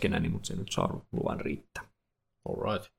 [0.00, 1.84] keskenäni, mutta se nyt saa luvan riittää.
[2.48, 2.92] Alright.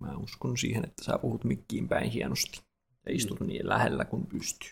[0.00, 2.60] Mä uskon siihen, että sä puhut mikkiin päin hienosti.
[3.06, 4.70] Ja istut niin lähellä kuin pystyy.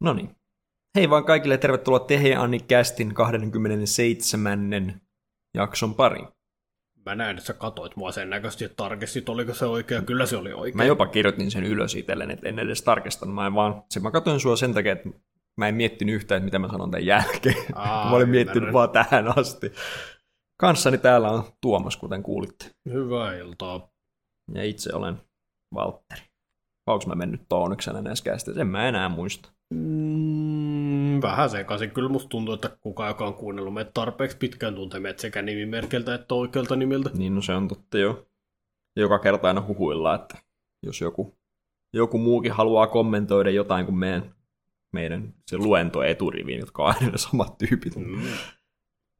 [0.00, 0.36] No niin.
[0.94, 5.00] Hei vaan kaikille, tervetuloa Tehe Anni Kästin 27.
[5.54, 6.28] jakson pariin.
[7.06, 10.02] Mä näin, että sä katoit mua sen näköisesti, että tarkistit, oliko se oikea.
[10.02, 10.76] Kyllä se oli oikein.
[10.76, 13.34] Mä jopa kirjoitin sen ylös itselleen, että en edes tarkistanut.
[13.34, 15.08] Mä, en vaan, se, mä katsoin sua sen takia, että
[15.56, 17.64] mä en miettinyt yhtään, että mitä mä sanon tämän jälkeen.
[17.74, 18.28] Aa, mä olin ymmärrän.
[18.28, 19.72] miettinyt vaan tähän asti.
[20.60, 22.70] Kanssani täällä on Tuomas, kuten kuulitte.
[22.92, 23.88] Hyvää iltaa.
[24.54, 25.16] Ja itse olen
[25.74, 26.22] Valtteri.
[26.86, 28.60] Onko mä mennyt Toonuksena näissä käsissä?
[28.60, 29.52] En mä enää muista.
[29.74, 31.90] Mm, vähän sekaisin.
[31.90, 36.14] Kyllä musta tuntuu, että kukaan, joka on kuunnellut meitä tarpeeksi pitkään, tuntee meitä sekä nimimerkeltä
[36.14, 37.10] että oikealta nimeltä.
[37.14, 38.26] Niin, no se on totta jo.
[38.96, 40.38] Joka kerta aina huhuillaan, että
[40.82, 41.38] jos joku,
[41.92, 44.34] joku muukin haluaa kommentoida jotain kuin meidän,
[44.94, 48.22] meidän se luento eturiviin, jotka on aina samat tyypit, Mm.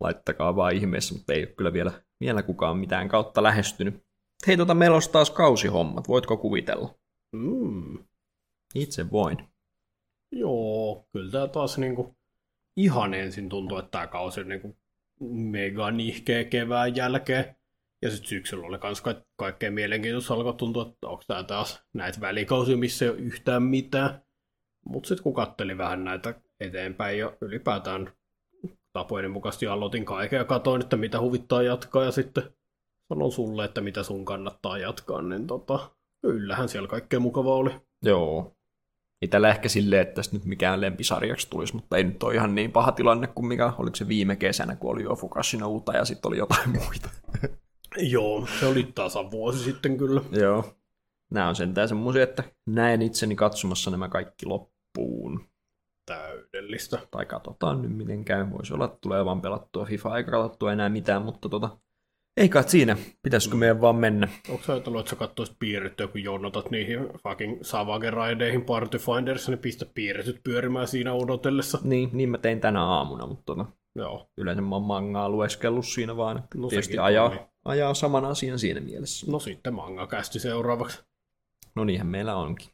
[0.00, 4.04] laittakaa vaan ihmeessä, mutta ei ole kyllä vielä, vielä kukaan mitään kautta lähestynyt.
[4.46, 6.94] Hei, tota, meillä olisi taas kausihommat, voitko kuvitella?
[7.32, 7.98] Mm.
[8.74, 9.38] Itse voin.
[10.32, 12.16] Joo, kyllä tämä taas niinku
[12.76, 14.76] ihan ensin tuntuu, että tämä kausi on niinku
[15.30, 17.56] mega nihkeä kevään jälkeen.
[18.02, 22.76] Ja sitten syksyllä oli ka- kaikkein mielenkiintoista alkoi tuntua, että onko tämä taas näitä välikausia,
[22.76, 24.23] missä ei ole yhtään mitään.
[24.84, 28.12] Mutta sitten kun katteli vähän näitä eteenpäin ja ylipäätään
[28.92, 32.42] tapojeni mukaisesti aloitin kaiken ja katsoin, että mitä huvittaa jatkaa ja sitten
[33.08, 35.90] sanon sulle, että mitä sun kannattaa jatkaa, niin tota,
[36.22, 37.70] kyllähän siellä kaikkea mukavaa oli.
[38.02, 38.56] Joo.
[39.22, 42.54] Ei tällä ehkä silleen, että tästä nyt mikään lempisarjaksi tulisi, mutta ei nyt ole ihan
[42.54, 46.04] niin paha tilanne kuin mikä, oliko se viime kesänä, kun oli jo Fukashi Uta ja
[46.04, 47.10] sitten oli jotain muita.
[47.96, 50.20] Joo, se oli tasan vuosi sitten kyllä.
[50.30, 50.74] Joo.
[51.30, 54.73] Nämä on sentään semmoisia, että näen itseni katsomassa nämä kaikki loppuun.
[56.06, 56.98] Täydellistä.
[57.10, 58.50] Tai katsotaan nyt miten käy.
[58.50, 61.78] Voisi olla, että tulee vaan pelattua FIFA eikä katsottua enää mitään, mutta tota,
[62.36, 62.96] ei kai siinä.
[63.22, 64.28] Pitäisikö meidän vaan mennä?
[64.48, 69.50] Onko sä ajatellut, että sä katsoisit piirrettyä, kun jonotat niihin fucking Savage Raideihin Party Finderissa,
[69.50, 71.78] niin pistä piirretyt pyörimään siinä odotellessa?
[71.82, 73.66] Niin, niin mä tein tänä aamuna, mutta tota,
[73.96, 74.30] Joo.
[74.38, 76.38] yleensä mä oon mangaa lueskellut siinä vaan.
[76.38, 77.32] Että No tietysti ajaa,
[77.64, 79.30] ajaa saman asian siinä mielessä.
[79.32, 81.02] No sitten manga kästi seuraavaksi.
[81.74, 82.68] No niinhän meillä onkin.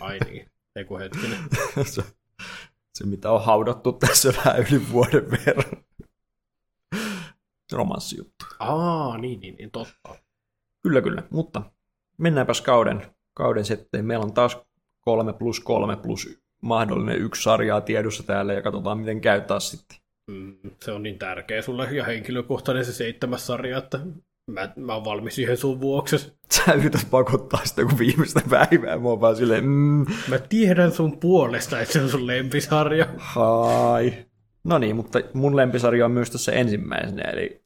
[0.00, 0.46] Ai niin.
[0.80, 1.38] Ei kun hetkinen.
[1.94, 2.02] se,
[2.94, 5.84] se, mitä on haudattu tässä vähän yli vuoden verran.
[7.72, 8.44] Romanssijuttu.
[8.58, 10.16] Aa, niin, niin, niin totta.
[10.82, 11.22] Kyllä, kyllä.
[11.30, 11.62] Mutta
[12.18, 14.04] mennäänpäs kauden, kauden setteen.
[14.04, 14.58] Meillä on taas
[15.00, 19.98] kolme plus kolme plus mahdollinen yksi sarjaa tiedossa täällä ja katsotaan miten käy taas sitten.
[20.26, 24.00] Mm, se on niin tärkeä sulle ja henkilökohtainen se seitsemäs sarja, että
[24.52, 26.32] mä, mä oon valmis siihen sun vuoksi.
[26.52, 28.98] Sä yrität pakottaa sitä kuin viimeistä päivää.
[28.98, 33.06] Mä oon vaan silleen, mm, Mä tiedän sun puolesta, että se on sun lempisarja.
[33.18, 34.26] Hai.
[34.64, 37.64] No niin, mutta mun lempisarja on myös tässä ensimmäisenä, eli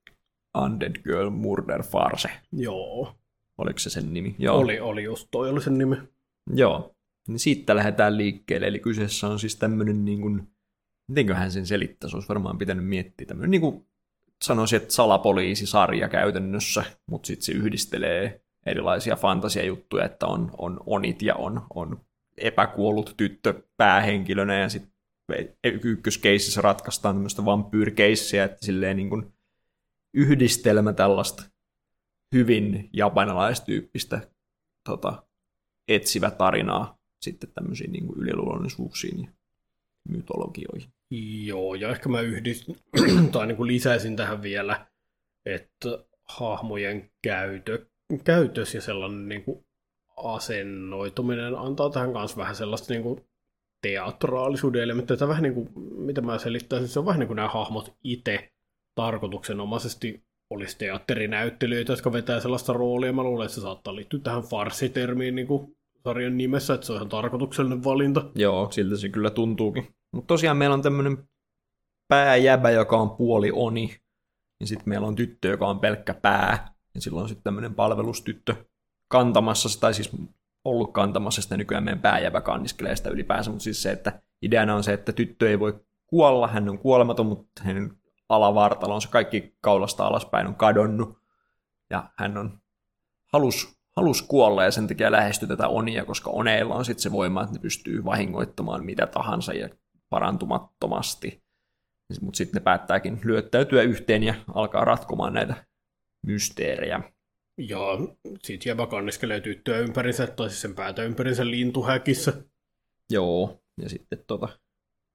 [0.65, 2.31] Undead Girl Murder Farce.
[2.53, 3.15] Joo.
[3.59, 4.37] Oliko se sen nimi?
[4.39, 4.59] Joo.
[4.59, 5.97] Oli, oli just toi oli sen nimi.
[6.55, 6.95] Joo.
[7.29, 10.49] Niin siitä lähdetään liikkeelle, eli kyseessä on siis tämmöinen niin kuin,
[11.09, 13.87] mitenköhän sen selittäisi, olisi varmaan pitänyt miettiä tämmöinen niin kuin
[14.43, 21.35] sanoisin, että salapoliisisarja käytännössä, mutta sitten se yhdistelee erilaisia fantasiajuttuja, että on, on onit ja
[21.35, 22.01] on, on
[22.39, 24.93] epäkuollut tyttö päähenkilönä ja sitten
[25.65, 29.33] ykköskeississä ratkaistaan tämmöistä vampyyrkeissiä, että silleen niin kuin
[30.15, 31.43] yhdistelmä tällaista
[32.35, 34.21] hyvin japanilaistyyppistä
[34.85, 35.23] tota,
[35.89, 39.31] etsivä tarinaa sitten tämmöisiin niin yliluonnollisuuksiin ja
[40.09, 40.89] mytologioihin.
[41.45, 42.77] Joo, ja ehkä mä yhdistin,
[43.33, 44.87] tai niin kuin lisäisin tähän vielä,
[45.47, 47.87] että hahmojen käytö,
[48.25, 49.65] käytös ja sellainen niin kuin
[50.17, 53.25] asennoituminen antaa tähän kanssa vähän sellaista niin kuin
[53.83, 57.49] teatraalisuuden elementtiä, tai vähän niin kuin, mitä mä selittäisin, se on vähän niin kuin nämä
[57.49, 58.53] hahmot itse
[58.95, 63.13] tarkoituksenomaisesti olisi teatterinäyttelijöitä, jotka vetää sellaista roolia.
[63.13, 66.97] Mä luulen, että se saattaa liittyä tähän farssitermiin niin kuin sarjan nimessä, että se on
[66.97, 68.31] ihan tarkoituksellinen valinta.
[68.35, 69.95] Joo, siltä se kyllä tuntuukin.
[70.13, 71.29] Mutta tosiaan meillä on tämmöinen
[72.09, 73.97] pääjäbä, joka on puoli oni,
[74.61, 78.55] ja sitten meillä on tyttö, joka on pelkkä pää, ja silloin sitten tämmöinen palvelustyttö
[79.09, 80.11] kantamassa, tai siis
[80.65, 84.85] ollut kantamassa sitä nykyään meidän pääjäbä kanniskelee sitä ylipäänsä, mutta siis se, että ideana on
[84.85, 87.97] se, että tyttö ei voi kuolla, hän on kuolematon, mutta hänen
[88.29, 91.19] alavartalonsa kaikki kaulasta alaspäin on kadonnut,
[91.91, 92.59] ja hän on
[93.33, 97.43] halus, halus kuolla ja sen takia lähestyy tätä onia, koska oneilla on sitten se voima,
[97.43, 99.69] että ne pystyy vahingoittamaan mitä tahansa ja
[100.11, 101.45] parantumattomasti.
[102.21, 105.67] Mutta sitten ne päättääkin lyöttäytyä yhteen ja alkaa ratkomaan näitä
[106.27, 107.01] mysteerejä.
[107.59, 107.79] Ja
[108.43, 112.33] sit jäbä kanniskelee tyttöä ympärinsä, tai siis sen päätä ympärinsä lintuhäkissä.
[113.11, 114.49] Joo, ja sitten tota,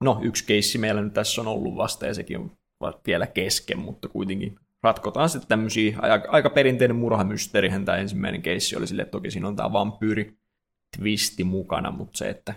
[0.03, 2.51] no yksi keissi meillä nyt tässä on ollut vasta ja sekin on
[3.07, 8.87] vielä kesken, mutta kuitenkin ratkotaan sitten tämmöisiä, aika, aika perinteinen murhamysteerihän tämä ensimmäinen keissi oli
[8.87, 10.37] sille, että toki siinä on tämä vampyyri
[10.97, 12.53] twisti mukana, mutta se, että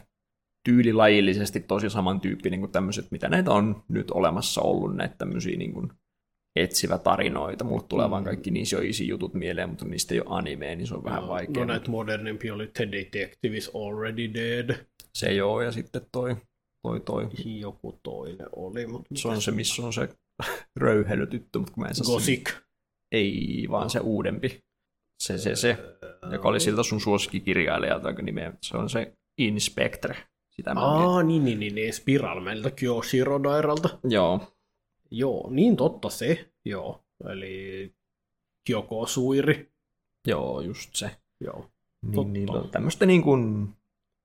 [0.65, 5.93] tyylilajillisesti tosi samantyyppinen kuin tämmöiset, mitä näitä on nyt olemassa ollut, näitä tämmöisiä niin kuin
[6.57, 7.65] etsivä tarinoita.
[7.65, 8.11] Mulle tulee mm.
[8.11, 11.05] vaan kaikki niissä jo isi jutut mieleen, mutta niistä ei ole animea, niin se on
[11.05, 11.61] vähän no, vaikea.
[11.61, 14.87] No näitä modernimpi oli The Detective is Already Dead.
[15.15, 16.37] Se joo, ja sitten toi,
[16.83, 17.29] toi, toi.
[17.45, 18.87] Joku toinen oli.
[18.87, 20.09] Mutta se on se, missä on se
[20.77, 22.49] röyhelytyttö, mutta kun mä en saa Gothic.
[22.51, 22.63] Sen...
[23.13, 24.65] Ei, vaan se uudempi.
[25.21, 25.79] Se, se, se,
[26.33, 28.53] joka oli siltä sun suosikkikirjailijalta nimeä.
[28.63, 30.17] Se on se Inspectre.
[30.51, 33.99] Sitä Aa, niin, niin, niin, niin, Spiral meiltä Kyoshiro Dairalta.
[34.05, 34.53] Joo.
[35.11, 37.05] Joo, niin totta se, joo.
[37.31, 37.95] Eli
[38.67, 39.73] Kyoko Suiri.
[40.27, 41.11] Joo, just se.
[41.41, 41.71] Joo.
[42.03, 43.69] Niin, niin on tämmöistä niin kuin,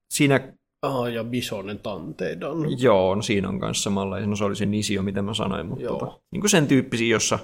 [0.09, 0.53] siinä...
[0.81, 2.57] Ah, ja Bisonen Tanteidan.
[2.81, 4.19] Joo, no siinä on kanssa samalla.
[4.19, 7.39] No se oli se Nisio, mitä mä sanoin, mutta tota, niin kuin sen tyyppisiä, jossa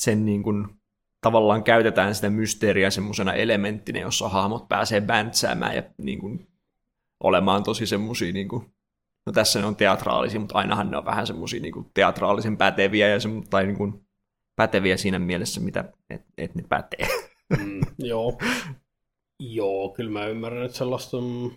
[0.00, 0.66] sen niin kuin,
[1.20, 6.46] tavallaan käytetään sitä mysteeriä semmoisena elementtinä, jossa hahmot pääsee bäntsäämään ja niin kuin,
[7.20, 8.66] olemaan tosi semmoisia, niin kuin,
[9.26, 13.08] no tässä ne on teatraalisia, mutta ainahan ne on vähän semmoisia niin kuin, teatraalisen päteviä,
[13.08, 14.06] ja se, tai niin kuin,
[14.56, 17.06] päteviä siinä mielessä, mitä, että et ne pätee.
[17.58, 18.38] Mm, joo.
[19.56, 21.52] joo, kyllä mä ymmärrän, että sellaista on...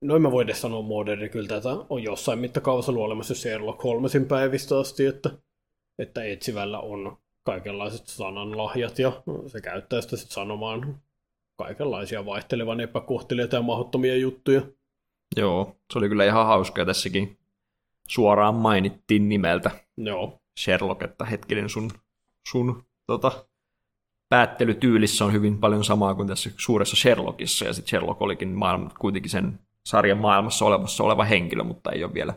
[0.00, 4.26] Noin mä voin edes sanoa moderni, kyllä tätä on jossain mittakaavassa ollut olemassa Sherlock Holmesin
[4.26, 5.30] päivistä asti, että,
[5.98, 11.00] että etsivällä on kaikenlaiset sananlahjat ja se käyttää sitä sit sanomaan
[11.56, 14.62] kaikenlaisia vaihtelevan epäkohtelijoita ja mahdottomia juttuja.
[15.36, 17.38] Joo, se oli kyllä ihan hauskaa tässäkin.
[18.08, 20.40] Suoraan mainittiin nimeltä Joo.
[20.60, 21.90] Sherlock, että hetkinen sun,
[22.48, 23.46] sun tota,
[24.28, 29.30] päättelytyylissä on hyvin paljon samaa kuin tässä suuressa Sherlockissa, ja sitten Sherlock olikin maailma, kuitenkin
[29.30, 32.34] sen sarjan maailmassa olemassa oleva henkilö, mutta ei ole vielä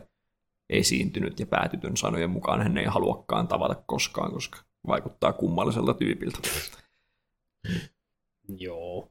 [0.70, 6.38] esiintynyt ja päätytyn sanojen mukaan hän ei haluakaan tavata koskaan, koska vaikuttaa kummalliselta tyypiltä.
[8.58, 9.10] Joo.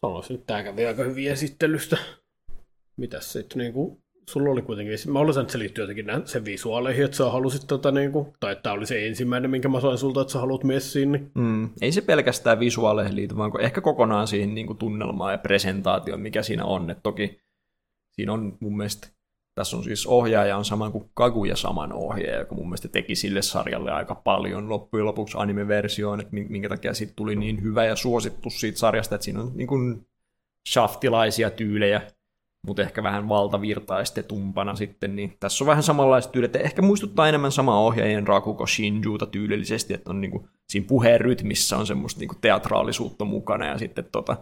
[0.00, 1.98] Sanoisin, että tämä kävi aika hyvin esittelystä.
[2.96, 7.04] Mitäs sitten niin kuin, sulla oli kuitenkin, mä olisin, että se liittyy jotenkin sen visuaaleihin,
[7.04, 9.98] että sä halusit tota niin kuin, tai että tämä oli se ensimmäinen, minkä mä sain
[9.98, 11.12] sulta, että sä haluat messiin.
[11.12, 11.30] Niin...
[11.34, 16.20] Mm, ei se pelkästään visuaaleihin liity, vaan ehkä kokonaan siihen niin kuin tunnelmaan ja presentaatioon,
[16.20, 16.90] mikä siinä on.
[16.90, 17.40] Et toki
[18.18, 19.08] siinä on mun mielestä,
[19.54, 23.42] tässä on siis ohjaaja on sama kuin Kaguya saman ohjaaja, joka mun mielestä teki sille
[23.42, 28.50] sarjalle aika paljon loppujen lopuksi anime-versioon, että minkä takia siitä tuli niin hyvä ja suosittu
[28.50, 30.06] siitä sarjasta, että siinä on niin kuin
[30.68, 32.02] shaftilaisia tyylejä,
[32.66, 37.52] mutta ehkä vähän valtavirtaistetumpana sitten, niin tässä on vähän samanlaista tyyliä, että ehkä muistuttaa enemmän
[37.52, 43.24] samaa ohjaajien Rakuko Shinjuuta tyylillisesti, että on niinku, siinä puheen rytmissä on semmoista niinku teatraalisuutta
[43.24, 44.36] mukana, ja sitten tota,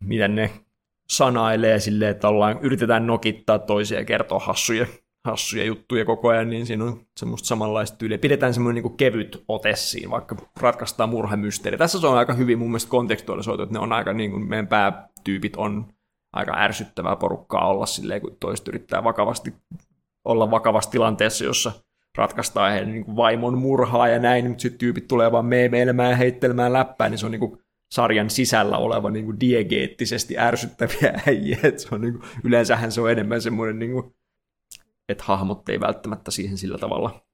[0.00, 0.50] miten ne
[1.10, 4.86] sanailee silleen, että ollaan, yritetään nokittaa toisia ja kertoa hassuja,
[5.24, 8.18] hassuja juttuja koko ajan, niin siinä on semmoista samanlaista tyyliä.
[8.18, 11.78] Pidetään semmoinen niin kevyt ote siinä, vaikka ratkaistaan murhamysteeri.
[11.78, 14.66] Tässä se on aika hyvin mun mielestä kontekstualisoitu, että ne on aika niin kuin meidän
[14.66, 15.86] päätyypit on
[16.32, 19.54] aika ärsyttävää porukkaa olla silleen, kun toiset yrittää vakavasti
[20.24, 21.72] olla vakavassa tilanteessa, jossa
[22.18, 26.72] ratkaistaan heidän niin vaimon murhaa ja näin, mutta sitten tyypit tulee vaan meemeilemään ja heittelemään
[26.72, 27.63] läppää, niin se on niin kuin
[27.94, 31.58] sarjan sisällä oleva niin kuin diegeettisesti ärsyttäviä äijä.
[31.62, 34.14] Et se on niin kuin, yleensähän se on enemmän semmoinen, niin kuin,
[35.08, 37.24] että hahmot ei välttämättä siihen sillä tavalla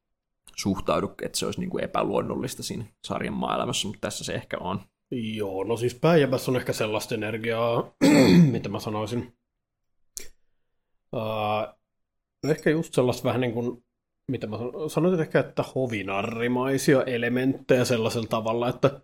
[0.57, 4.81] suhtaudu, että se olisi niin kuin epäluonnollista siinä sarjan maailmassa, mutta tässä se ehkä on.
[5.11, 7.95] Joo, no siis pääjäbässä on ehkä sellaista energiaa,
[8.53, 9.37] mitä mä sanoisin.
[11.13, 11.75] Uh,
[12.45, 13.85] no ehkä just sellaista vähän niin kuin,
[14.31, 14.57] mitä mä
[14.89, 19.01] sanoisin ehkä, että hovinarrimaisia elementtejä sellaisella tavalla, että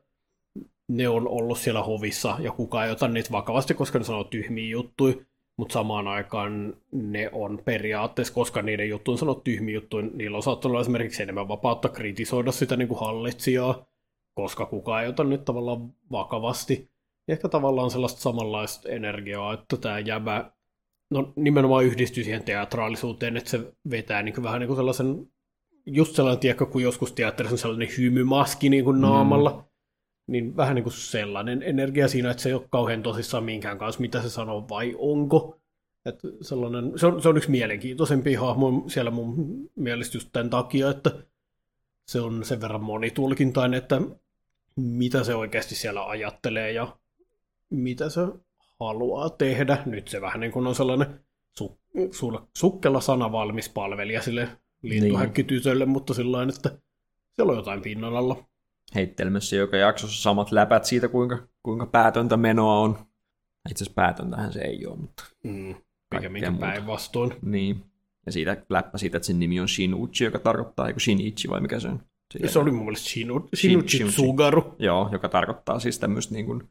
[0.89, 4.71] ne on ollut siellä hovissa ja kukaan ei ota niitä vakavasti, koska ne sanoo tyhmiä
[4.71, 5.15] juttuja,
[5.57, 10.73] mutta samaan aikaan ne on periaatteessa, koska niiden juttuun sanoo tyhmiä juttuja, niillä on saattanut
[10.73, 13.87] olla esimerkiksi enemmän vapautta kritisoida sitä niin kuin hallitsijaa,
[14.35, 16.91] koska kukaan ei ota nyt tavallaan vakavasti.
[17.29, 20.51] Ehkä tavallaan sellaista samanlaista energiaa, että tämä jäbä
[21.11, 25.27] no, nimenomaan yhdistyy siihen teatraalisuuteen, että se vetää niin kuin vähän niin kuin sellaisen,
[25.87, 29.63] just sellainen, tiedätkö, kun joskus teatterissa on sellainen hymymaski niin kuin naamalla, mm.
[30.27, 34.01] Niin vähän niin kuin sellainen energia siinä, että se ei ole kauhean tosissaan minkään kanssa,
[34.01, 35.61] mitä se sanoo vai onko.
[36.07, 39.35] Että sellainen, se, on, se on yksi mielenkiintoisempi hahmo siellä mun
[39.75, 41.11] mielestä just tämän takia, että
[42.09, 44.01] se on sen verran monitulkintainen, että
[44.77, 46.97] mitä se oikeasti siellä ajattelee ja
[47.71, 48.21] mitä se
[48.81, 49.83] haluaa tehdä.
[49.87, 51.21] Nyt se vähän niin kuin on sellainen
[51.61, 54.49] su- su- sukkella sana valmis palvelija sille
[54.83, 55.93] lintuhäkkitytölle, niin.
[55.93, 56.79] mutta sillä että
[57.33, 58.45] siellä on jotain pinnan alla.
[58.95, 62.99] Heittelemässä joka jaksossa samat läpät siitä, kuinka, kuinka päätöntä menoa on.
[63.71, 65.25] Itse asiassa päätöntähän se ei ole, mutta...
[65.45, 65.75] Mm,
[66.15, 67.35] mikä minkä päinvastoin.
[67.43, 67.85] Niin.
[68.27, 71.81] Ja siitä läppä siitä, että sen nimi on Shinuchi, joka tarkoittaa, eikö Shinichi vai mikä
[71.81, 72.01] se on?
[72.33, 74.75] Se, se oli mun mielestä Shinu, Shinuchi Tsugaru.
[74.79, 76.69] Joo, joka tarkoittaa siis tämmöistä niin kuin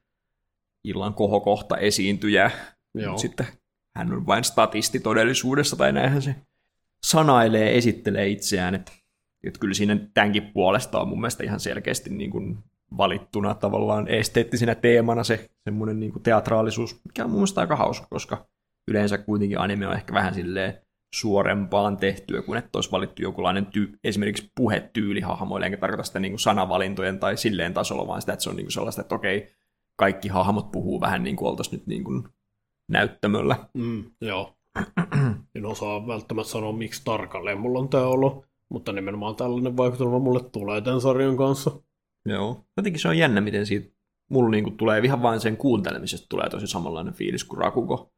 [0.84, 2.52] illan kohokohta esiintyjää.
[2.94, 3.18] Joo.
[3.18, 3.48] Sitten
[3.96, 6.36] hän on vain statisti todellisuudessa, tai näinhän se
[7.04, 8.76] sanailee, esittelee itseään.
[8.76, 8.92] Että,
[9.48, 12.58] että kyllä siinä tämänkin puolesta on mun mielestä ihan selkeästi niin kuin
[12.98, 18.08] valittuna tavallaan esteettisenä teemana se semmoinen niin kuin teatraalisuus, mikä on mun mielestä aika hauska,
[18.10, 18.46] koska
[18.88, 20.86] yleensä kuitenkin anime on ehkä vähän silleen
[21.16, 26.32] suorempaan tehtyä, kuin että olisi valittu jokinlainen ty- esimerkiksi puhetyyli hahmoille, enkä tarkoita sitä niin
[26.32, 29.56] kuin sanavalintojen tai silleen tasolla, vaan sitä, että se on niin kuin sellaista, että okei,
[29.96, 32.24] kaikki hahmot puhuu vähän niin kuin oltaisiin nyt niin kuin
[32.90, 33.56] näyttämöllä.
[33.74, 34.56] Mm, joo.
[35.56, 40.44] en osaa välttämättä sanoa, miksi tarkalleen mulla on tämä olo, mutta nimenomaan tällainen vaikutelma mulle
[40.44, 41.72] tulee tämän sarjan kanssa.
[42.26, 42.66] Joo.
[42.78, 43.96] Jotenkin se on jännä, miten siitä
[44.30, 48.14] mulla niinku tulee ihan vain sen kuuntelemisesta tulee tosi samanlainen fiilis kuin Rakuko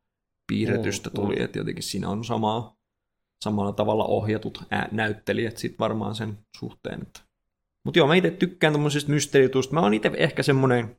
[0.47, 1.43] piirretystä Mm, tuli, mm.
[1.43, 2.77] että jotenkin siinä on samaa,
[3.43, 7.01] samalla tavalla ohjatut ää, näyttelijät sit varmaan sen suhteen.
[7.01, 7.19] Että.
[7.83, 9.73] Mutta joo, mä itse tykkään tommosista mysteerijutuista.
[9.73, 10.97] Mä oon itse ehkä semmonen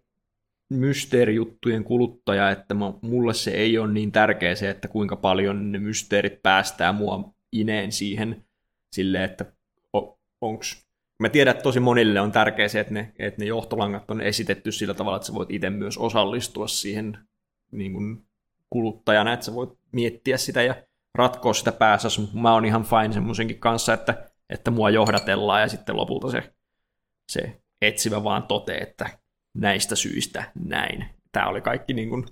[0.71, 5.79] mysteerijuttujen kuluttaja, että mä, mulle se ei ole niin tärkeä se, että kuinka paljon ne
[5.79, 8.45] mysteerit päästää mua ineen siihen
[8.93, 9.53] silleen, että
[10.41, 10.89] onks
[11.21, 14.73] Mä tiedän, että tosi monille on tärkeää se, että ne, että ne johtolangat on esitetty
[14.73, 17.19] sillä tavalla, että sä voit itse myös osallistua siihen
[17.73, 18.27] niin kuin
[18.71, 20.75] kuluttajana, että sä voit miettiä sitä ja
[21.15, 22.09] ratkoa sitä päässä.
[22.35, 26.53] Mä oon ihan fine semmoisenkin kanssa, että, että mua johdatellaan ja sitten lopulta se,
[27.29, 29.19] se etsivä vaan totee, että
[29.55, 31.05] näistä syistä näin.
[31.33, 32.27] Tämä oli kaikki niin kuin,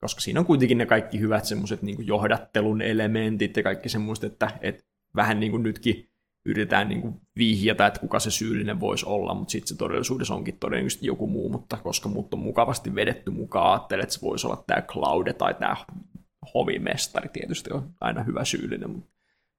[0.00, 4.50] koska siinä on kuitenkin ne kaikki hyvät semmoiset niin johdattelun elementit ja kaikki semmoiset, että,
[4.60, 4.84] että
[5.16, 6.08] vähän niin kuin nytkin
[6.46, 10.58] yritetään niin kuin vihjata, että kuka se syyllinen voisi olla, mutta sitten se todellisuudessa onkin
[10.58, 14.64] todennäköisesti joku muu, mutta koska mut on mukavasti vedetty mukaan, ajattelee, että se voisi olla
[14.66, 15.76] tämä Claude tai tämä
[16.54, 19.10] hovimestari, tietysti on aina hyvä syyllinen, mutta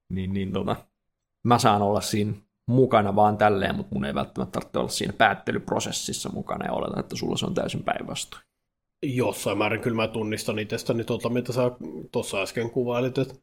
[0.08, 0.76] niin, niin tota,
[1.44, 2.32] mä saan olla siinä
[2.66, 7.16] mukana vaan tälleen, mutta mun ei välttämättä tarvitse olla siinä päättelyprosessissa mukana ja oletan, että
[7.16, 8.42] sulla se on täysin päinvastoin.
[9.02, 11.62] Jossain määrin kyllä mä tunnistan itsestäni tuota, mitä sä
[12.12, 13.34] tuossa äsken kuvailit, että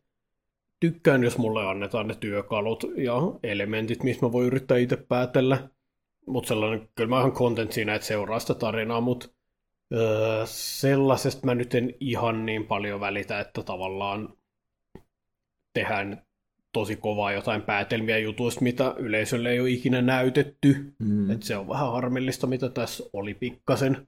[0.80, 3.14] tykkään, jos mulle annetaan ne työkalut ja
[3.44, 5.70] elementit, missä mä voin yrittää itse päätellä.
[6.28, 9.28] Mutta sellainen, kyllä mä oon content siinä, että seuraa sitä tarinaa, mutta
[9.94, 14.34] öö, sellaisesta mä nyt en ihan niin paljon välitä, että tavallaan
[15.74, 16.26] tehdään
[16.72, 20.94] tosi kovaa jotain päätelmiä jutuista, mitä yleisölle ei ole ikinä näytetty.
[21.00, 21.32] Mm.
[21.32, 24.08] Et se on vähän harmillista, mitä tässä oli pikkasen.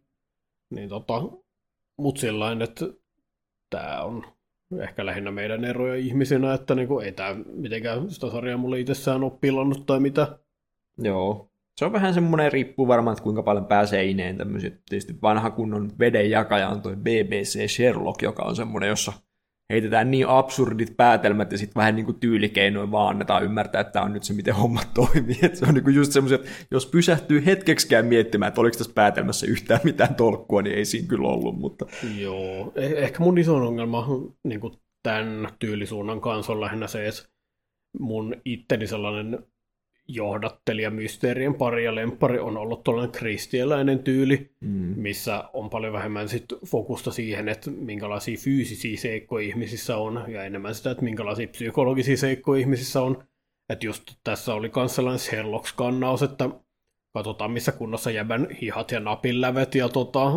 [0.69, 1.13] Niin tota,
[1.97, 2.86] mut sellainen, että
[3.69, 4.37] tämä on
[4.81, 9.31] ehkä lähinnä meidän eroja ihmisinä, että niinku, ei tämä mitenkään sitä sarjaa mulle itsessään ole
[9.41, 10.39] pilannut tai mitä.
[10.97, 11.51] Joo.
[11.77, 14.81] Se on vähän semmoinen, riippuu varmaan, että kuinka paljon pääsee ineen tämmöiset.
[14.89, 19.13] Tietysti vanha kunnon vedenjakaja on toi BBC Sherlock, joka on semmoinen, jossa
[19.69, 24.05] heitetään niin absurdit päätelmät ja sitten vähän niin kuin tyylikeinoin vaan annetaan ymmärtää, että tämä
[24.05, 25.39] on nyt se, miten hommat toimii.
[25.45, 29.47] Et se on niin kuin just että jos pysähtyy hetkeksikään miettimään, että oliko tässä päätelmässä
[29.47, 31.86] yhtään mitään tolkkua, niin ei siinä kyllä ollut, mutta
[32.17, 34.07] Joo, eh- ehkä mun iso ongelma
[34.43, 34.62] niin
[35.03, 37.24] tämän tyylisuunnan kanssa on lähinnä se, että
[38.00, 39.39] mun itteni sellainen
[40.08, 44.94] johdattelija mysteerien pari ja lempari on ollut tuollainen kristialainen tyyli, mm.
[44.96, 50.76] missä on paljon vähemmän sit fokusta siihen, että minkälaisia fyysisiä seikkoja ihmisissä on, ja enemmän
[50.76, 53.24] sitä, että minkälaisia psykologisia seikkoja ihmisissä on.
[53.70, 56.50] Että just tässä oli myös sellainen Sherlock-skannaus, että
[57.14, 60.32] katsotaan missä kunnossa jäbän hihat ja napinlävet ja tota,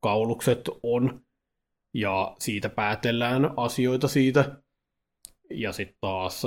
[0.00, 1.20] kaulukset on,
[1.94, 4.62] ja siitä päätellään asioita siitä.
[5.50, 6.42] Ja sitten taas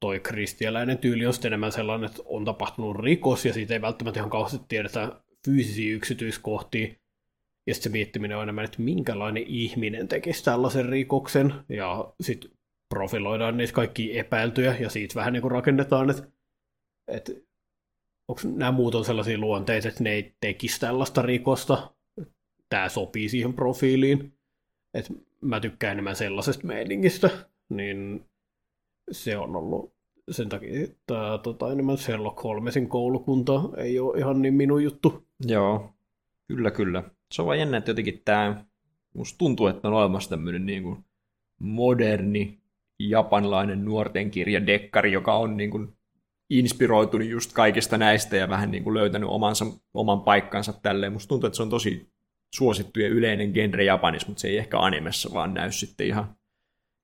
[0.00, 4.20] toi kristialainen tyyli on sitten enemmän sellainen, että on tapahtunut rikos, ja siitä ei välttämättä
[4.20, 6.88] ihan kauheasti tiedetä fyysisiä yksityiskohtia.
[7.66, 12.50] Ja sitten se miettiminen on enemmän, että minkälainen ihminen tekisi tällaisen rikoksen, ja sitten
[12.88, 16.22] profiloidaan niitä kaikki epäiltyjä, ja siitä vähän niin kuin rakennetaan, että,
[17.08, 17.32] että
[18.28, 21.94] onko nämä muut on sellaisia luonteita, että ne ei tekisi tällaista rikosta,
[22.68, 24.32] tämä sopii siihen profiiliin.
[24.94, 25.06] Et
[25.40, 27.30] mä tykkään enemmän sellaisesta meiningistä,
[27.68, 28.24] niin
[29.12, 29.94] se on ollut
[30.30, 35.26] sen takia, että tota, enemmän Sherlock Holmesin koulukunta ei ole ihan niin minun juttu.
[35.46, 35.94] Joo,
[36.48, 37.02] kyllä kyllä.
[37.32, 38.64] Se on vaan jännä, että jotenkin tämä,
[39.14, 41.04] musta tuntuu, että on olemassa tämmöinen niin kuin
[41.58, 42.60] moderni
[42.98, 45.96] japanilainen nuorten kirja Dekkari, joka on niin kuin
[46.50, 51.12] inspiroitunut just kaikista näistä ja vähän niin kuin löytänyt omansa, oman paikkansa tälleen.
[51.12, 52.10] Musta tuntuu, että se on tosi
[52.54, 56.36] suosittu ja yleinen genre Japanissa, mutta se ei ehkä animessa vaan näy sitten ihan,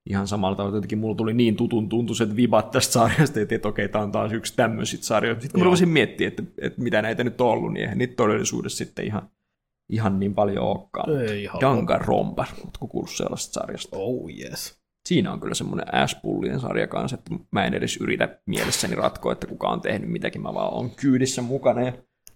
[0.09, 0.77] ihan samalla tavalla.
[0.77, 4.31] Jotenkin mulla tuli niin tutun tuntuiset vibat tästä sarjasta, että, että okei, tämä on taas
[4.31, 5.35] yksi tämmöisit sarjoja.
[5.35, 5.65] Sitten kun mä Joo.
[5.65, 9.29] rupesin miettiä, että, että, mitä näitä nyt on ollut, niin eihän niitä todellisuudessa sitten ihan,
[9.89, 11.21] ihan niin paljon olekaan.
[11.21, 11.61] Ei ihan.
[11.61, 13.97] Danganronpa, ootko kuullut sellaisesta sarjasta?
[13.97, 14.77] Oh yes.
[15.07, 19.47] Siinä on kyllä semmoinen S-pullien sarja kanssa, että mä en edes yritä mielessäni ratkoa, että
[19.47, 21.93] kuka on tehnyt mitäkin, mä vaan on kyydissä mukana ja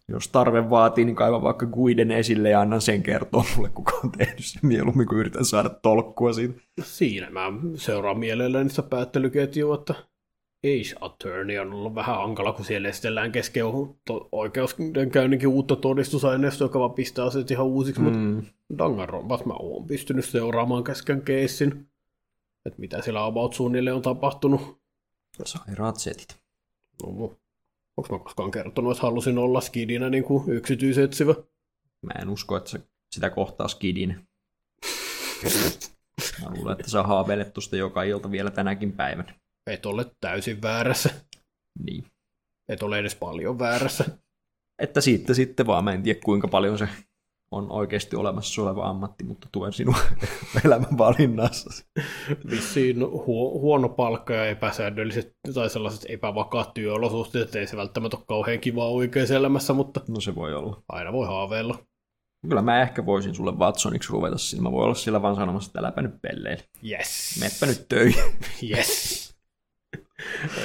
[0.08, 4.12] jos tarve vaatii, niin kaivan vaikka Guiden esille ja annan sen kertoa mulle, kuka on
[4.12, 6.62] tehnyt sen mieluummin, kun yritän saada tolkkua siitä.
[6.84, 7.42] Siinä mä
[7.76, 9.94] seuraan mielelläni sitä päättelyketjua, että
[10.64, 13.64] Ace Attorney on ollut vähän hankala, kun siellä esitellään kesken
[14.32, 18.06] oikeuskäynninkin uutta todistusaineistoa, joka vaan pistää asiat ihan uusiksi, mm.
[18.06, 21.88] mutta Danganronpas mä oon pystynyt seuraamaan kesken keissin,
[22.66, 24.82] että mitä siellä about suunnilleen on tapahtunut.
[25.46, 26.38] Sairaat setit.
[27.04, 27.38] No,
[27.98, 31.34] onko mä koskaan kertonut, että halusin olla skidinä niin kuin yksityisetsivä?
[32.02, 32.80] Mä en usko, että
[33.12, 34.28] sitä kohtaa skidin.
[36.42, 39.36] Mä luulen, että sä haaveilet tuosta joka ilta vielä tänäkin päivänä.
[39.68, 41.10] Et ole täysin väärässä.
[41.84, 42.06] Niin.
[42.70, 44.06] Et ole edes paljon väärässä.
[44.80, 46.88] Että siitä sitten vaan, mä en tiedä kuinka paljon se
[47.52, 49.98] on oikeasti olemassa oleva ammatti, mutta tuen sinua
[50.66, 51.84] elämän valinnassa.
[52.50, 58.60] Vissiin hu- huono palkka ja epäsäännölliset tai sellaiset epävakaat työolosuhteet, ei se välttämättä ole kauhean
[58.60, 60.82] kiva oikeassa elämässä, mutta no se voi olla.
[60.90, 61.78] Aina voi haaveilla.
[62.48, 64.64] Kyllä mä ehkä voisin sulle Watsoniksi ruveta siinä.
[64.64, 66.64] Mä voin olla sillä vaan sanomassa, että äläpä nyt pelleille.
[66.90, 67.40] Yes.
[67.42, 68.24] Meppä nyt töihin.
[68.70, 69.32] Yes.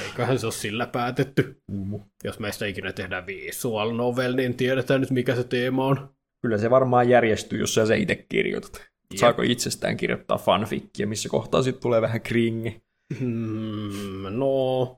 [0.03, 1.61] Eiköhän se ole sillä päätetty.
[1.71, 1.99] Mm.
[2.23, 6.16] Jos meistä ikinä tehdään visual novel, niin tiedetään nyt mikä se teema on.
[6.41, 8.75] Kyllä se varmaan järjestyy, jos sä se itse kirjoitat.
[8.75, 9.19] Jep.
[9.19, 12.81] Saako itsestään kirjoittaa fanfikkiä, missä kohtaa sitten tulee vähän kringi?
[13.19, 14.97] Hmm, no,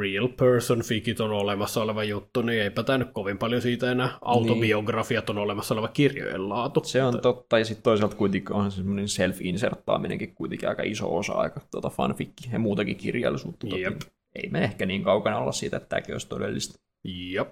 [0.00, 4.18] real person fikit on olemassa oleva juttu, niin eipä tämä nyt kovin paljon siitä enää.
[4.20, 6.84] Autobiografiat on olemassa oleva kirjojen laatu.
[6.84, 11.60] Se on totta, ja sitten toisaalta kuitenkin on semmoinen self-inserttaaminenkin kuitenkin aika iso osa aika
[11.70, 13.66] tuota fanfikki ja muutakin kirjallisuutta.
[13.66, 14.00] Jep.
[14.34, 16.78] Ei me ehkä niin kaukana olla siitä, että tämäkin olisi todellista.
[17.04, 17.48] Jep,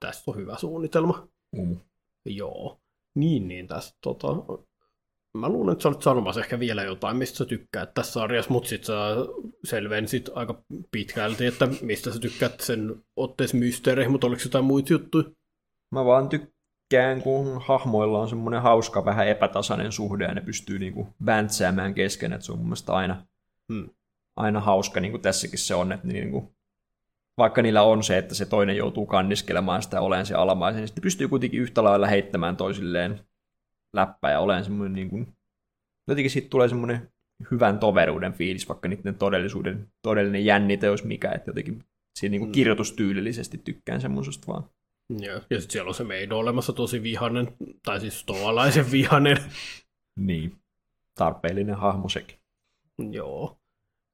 [0.00, 1.28] tästä on hyvä suunnitelma.
[1.56, 1.76] Mm.
[2.26, 2.80] Joo.
[3.14, 4.28] Niin, niin tässä tota,
[5.34, 8.68] mä luulen, että sä olet sanomassa ehkä vielä jotain, mistä sä tykkäät tässä sarjassa, mutta
[8.68, 8.94] sitten sä
[9.64, 15.24] selvensit aika pitkälti, että mistä sä tykkäät sen ottees mysteereihin, mutta oliko jotain muita juttuja?
[15.90, 21.08] Mä vaan tykkään, kun hahmoilla on semmoinen hauska, vähän epätasainen suhde, ja ne pystyy niinku
[21.26, 23.26] väntsäämään kesken, että se on mun mielestä aina,
[23.72, 23.90] hmm.
[24.36, 26.54] aina hauska, niin kuin tässäkin se on, että niinku,
[27.38, 31.02] vaikka niillä on se, että se toinen joutuu kanniskelemaan sitä olen se alamaisen, niin sitten
[31.02, 33.20] pystyy kuitenkin yhtä lailla heittämään toisilleen
[33.92, 35.36] läppä ja olen semmoinen niin kuin,
[36.08, 37.12] jotenkin siitä tulee semmoinen
[37.50, 41.84] hyvän toveruuden fiilis, vaikka niiden todellisuuden todellinen jännite olisi mikä, että jotenkin
[42.18, 42.52] siinä niin kuin mm.
[42.52, 44.64] kirjoitustyylillisesti tykkään semmoisesta vaan.
[45.10, 49.36] Joo, ja sitten siellä on se meidän olemassa tosi vihanen, tai siis stoalaisen vihanen.
[50.16, 50.56] niin,
[51.14, 52.38] tarpeellinen hahmo sekin.
[53.10, 53.58] Joo,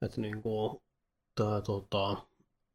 [0.03, 0.83] että niin kuin,
[1.35, 2.30] tää, tota...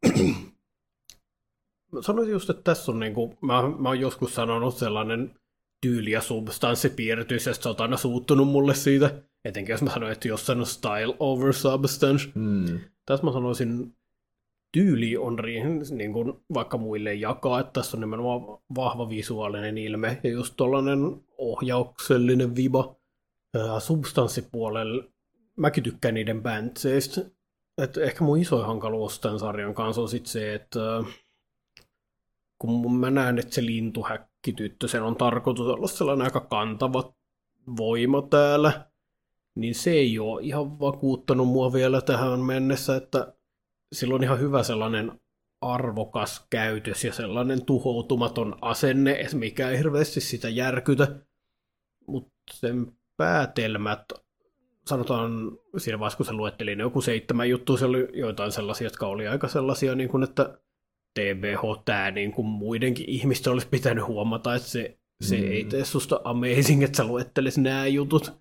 [2.02, 5.36] sanoisin just, että tässä on niin kuin, mä, mä oon joskus sanonut sellainen
[5.82, 9.24] tyyli ja substanssipiirtys, ja se on aina suuttunut mulle siitä.
[9.46, 12.30] Etenkin jos mä sanoin, että jossain on style over substance.
[12.36, 12.80] Mm.
[13.06, 13.96] Tässä mä sanoisin,
[14.72, 15.38] tyyli on
[15.92, 18.42] niin kuin vaikka muille jakaa, että tässä on nimenomaan
[18.76, 21.00] vahva visuaalinen ilme ja just tollainen
[21.38, 22.96] ohjauksellinen viba.
[23.80, 25.04] Substanssipuolella
[25.56, 27.22] mäkin tykkään niiden bäntseistä.
[27.78, 30.80] Et ehkä mun isoin hankaluus tämän sarjan kanssa on sit se, että
[32.60, 37.14] kun mä näen, että se lintuhäkkityttö, sen on tarkoitus olla sellainen aika kantava
[37.78, 38.90] voima täällä,
[39.56, 43.34] niin se ei ole ihan vakuuttanut mua vielä tähän mennessä, että
[43.94, 45.22] sillä on ihan hyvä sellainen
[45.62, 51.08] arvokas käytös ja sellainen tuhoutumaton asenne, mikä ei hirveästi sitä järkytä,
[52.08, 54.06] mutta sen päätelmät,
[54.90, 59.08] sanotaan siinä vaiheessa, kun se luetteli ne joku seitsemän juttu, se oli joitain sellaisia, jotka
[59.08, 60.58] oli aika sellaisia, niin kuin, että
[61.20, 65.52] TBH, tämä niin kuin muidenkin ihmisten olisi pitänyt huomata, että se, se mm.
[65.52, 68.34] ei tee susta amazing, että sä luettelisi nämä jutut.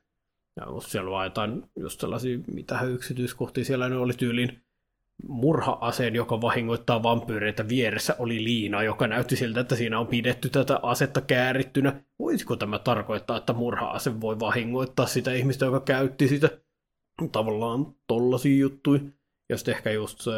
[0.60, 4.63] Ja siellä vaan jotain just sellaisia, mitä yksityiskohtia siellä ne oli tyyliin
[5.28, 10.80] murha-aseen, joka vahingoittaa vampyyreitä vieressä oli liina, joka näytti siltä, että siinä on pidetty tätä
[10.82, 12.04] asetta käärittynä.
[12.18, 16.48] Voisiko tämä tarkoittaa, että murha-ase voi vahingoittaa sitä ihmistä, joka käytti sitä?
[17.32, 19.00] Tavallaan tollasia juttuja.
[19.48, 20.32] Ja sitten ehkä just se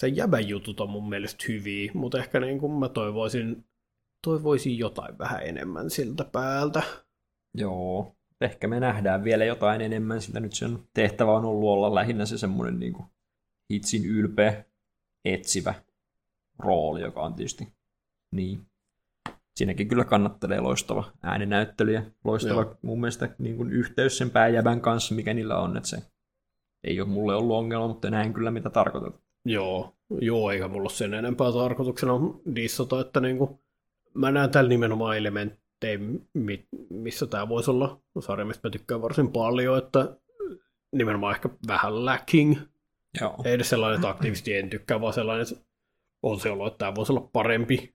[0.00, 3.64] se jäbän jutut on mun mielestä hyviä, mutta ehkä niin kuin mä toivoisin,
[4.24, 6.82] toivoisin jotain vähän enemmän siltä päältä.
[7.54, 12.26] Joo, ehkä me nähdään vielä jotain enemmän, sillä nyt sen tehtävä on ollut olla lähinnä
[12.26, 13.06] se semmoinen niin kuin
[13.70, 14.64] hitsin ylpeä,
[15.24, 15.74] etsivä
[16.58, 17.68] rooli, joka on tietysti
[18.32, 18.60] niin.
[19.56, 22.74] Siinäkin kyllä kannattelee loistava ääninäyttely ja loistava Joo.
[22.82, 26.02] mun mielestä niin kuin yhteys sen pääjäbän kanssa, mikä niillä on, että se
[26.84, 29.20] ei ole mulle ollut ongelma, mutta näen kyllä mitä tarkoitat.
[29.44, 32.12] Joo, joo, eikä mulla ole sen enempää tarkoituksena
[32.54, 33.60] dissata, että niinku,
[34.14, 35.98] mä näen tällä nimenomaan elementtejä,
[36.90, 40.16] missä tämä voisi olla sarja, mistä mä tykkään varsin paljon, että
[40.92, 42.56] nimenomaan ehkä vähän lacking.
[43.20, 43.36] Joo.
[43.44, 45.64] Ei edes sellainen, että aktiivisesti en tykkää, vaan sellainen, että
[46.22, 47.94] on se olo, että tämä voisi olla parempi.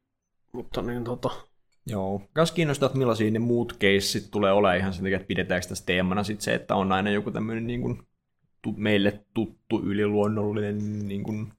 [0.51, 1.29] Mutta niin tota,
[1.87, 2.21] Joo.
[2.33, 5.85] Kas kiinnostaa, että millaisia ne muut keissit tulee olemaan ihan sen takia, että pidetäänkö tässä
[5.85, 8.01] teemana sit se, että on aina joku tämmöinen niin kuin,
[8.61, 11.53] tu- meille tuttu yliluonnollinen niin kuin,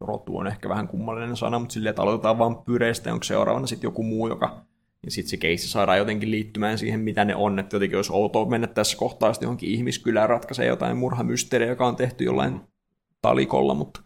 [0.00, 3.88] rotu on ehkä vähän kummallinen sana, mutta silleen, että aloitetaan vampyyreistä ja onko seuraavana sitten
[3.88, 4.64] joku muu, joka
[5.04, 7.58] ja sitten se keissi saadaan jotenkin liittymään siihen, mitä ne on.
[7.58, 11.96] Että jotenkin olisi outoa mennä tässä kohtaa sitten johonkin ihmiskylään ratkaisee jotain murhamysteeriä, joka on
[11.96, 12.60] tehty jollain
[13.22, 14.00] talikolla, mutta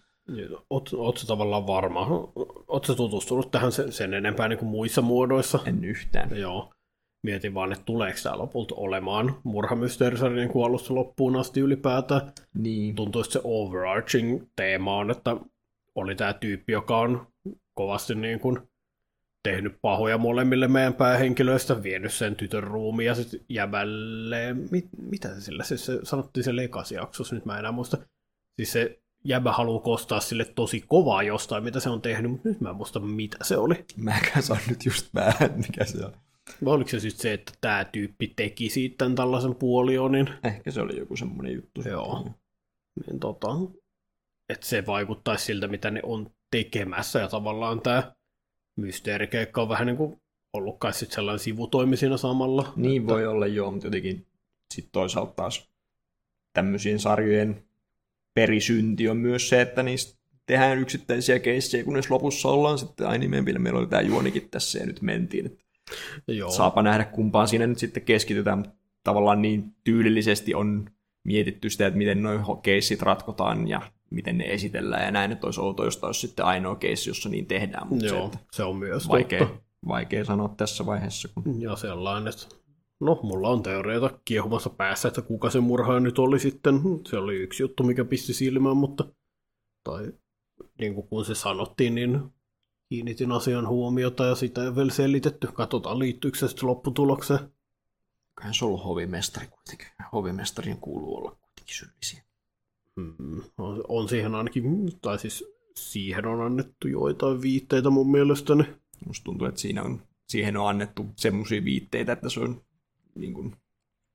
[0.71, 2.07] oot sä tavallaan varma?
[2.87, 5.59] Sä tutustunut tähän sen, sen enempää niin kuin muissa muodoissa?
[5.67, 6.39] en yhtään.
[6.39, 6.73] Joo.
[7.23, 12.33] Mietin vaan, että tuleeko tämä lopulta olemaan murhamysteerisarja niin kuin alusta loppuun asti ylipäätään.
[12.55, 12.95] Niin.
[12.95, 15.37] Tuntuu, että se overarching teema on, että
[15.95, 17.27] oli tämä tyyppi, joka on
[17.75, 18.59] kovasti niin kuin
[19.43, 25.41] tehnyt pahoja molemmille meidän päähenkilöistä, vienyt sen tytön ruumiin ja sitten jäbälle, mit, mitä se
[25.41, 27.99] sillä, siis se sanottiin se lekas jaksossa, nyt mä en enää muista.
[28.57, 28.99] Siis se
[29.29, 32.77] jäbä haluaa kostaa sille tosi kovaa jostain, mitä se on tehnyt, mutta nyt mä en
[32.77, 33.85] muista, mitä se oli.
[33.97, 36.13] Mäkään saan nyt just päähän, mikä se on.
[36.65, 40.29] Vai oliko se sitten se, että tämä tyyppi teki siitä tämän tällaisen puolionin?
[40.45, 41.83] Ehkä se oli joku semmoinen juttu.
[41.89, 42.29] Joo.
[43.07, 43.49] Niin tota,
[44.49, 48.13] että se vaikuttaisi siltä, mitä ne on tekemässä, ja tavallaan tämä
[48.77, 50.21] mysteerikeikka on vähän niin kuin
[50.53, 52.73] ollut kai sit sellainen sivutoimi siinä samalla.
[52.77, 54.27] Niin että, voi olla joo, mutta jotenkin
[54.75, 55.71] sitten toisaalta taas
[56.53, 57.65] tämmöisien sarjojen
[58.37, 63.31] perisynti on myös se, että niistä tehdään yksittäisiä keissejä, kunnes lopussa ollaan sitten, ai niin,
[63.31, 65.47] meillä, oli tämä juonikin tässä ja nyt mentiin.
[65.47, 65.65] Että
[66.29, 66.51] Joo.
[66.51, 70.91] saapa nähdä kumpaan siinä nyt sitten keskitytään, mutta tavallaan niin tyylillisesti on
[71.25, 75.61] mietitty sitä, että miten nuo keissit ratkotaan ja miten ne esitellään ja näin, että olisi
[75.61, 79.09] outo, jos olisi sitten ainoa keissi, jossa niin tehdään, mutta Joo, se, se on myös
[79.09, 79.63] vaikea, totta.
[79.89, 81.29] vaikea sanoa tässä vaiheessa.
[81.35, 81.61] Kun...
[81.61, 82.56] Ja sellainen, että
[83.01, 86.81] no, mulla on teorioita kiehumassa päässä, että kuka se murhaaja nyt oli sitten.
[87.09, 89.05] Se oli yksi juttu, mikä pisti silmään, mutta
[89.85, 90.13] tai
[90.79, 92.21] niin kuin kun se sanottiin, niin
[92.89, 95.47] kiinnitin asian huomiota ja sitä ei vielä selitetty.
[95.47, 97.41] Katsotaan liittyykö se sitten lopputulokseen.
[98.35, 99.89] Kai se on ollut hovimestari kuitenkin.
[100.13, 102.23] Hovimestarien kuuluu olla kuitenkin syyllisiä.
[103.01, 104.65] Hmm, on, on siihen ainakin,
[105.03, 105.45] tai siis
[105.77, 108.65] siihen on annettu joitain viitteitä mun mielestäni.
[109.07, 112.66] Musta tuntuu, että siinä on, siihen on annettu semmoisia viitteitä, että se on
[113.17, 113.57] niin kuin,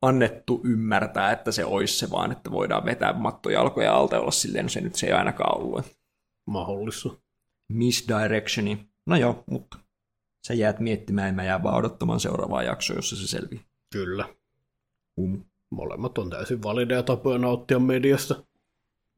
[0.01, 4.65] annettu ymmärtää, että se olisi se vaan, että voidaan vetää mattojalkoja alta ja olla silleen,
[4.65, 5.85] no se nyt se ei ainakaan ollut.
[6.47, 7.09] Mahdollissa.
[7.69, 8.87] Misdirectioni.
[9.05, 9.77] No joo, mutta
[10.47, 13.61] sä jäät miettimään ja mä jään vaan odottamaan seuraavaa jaksoa, jossa se selvii.
[13.93, 14.35] Kyllä.
[15.17, 15.43] Um.
[15.71, 18.43] Molemmat on täysin valideja tapoja nauttia mediasta.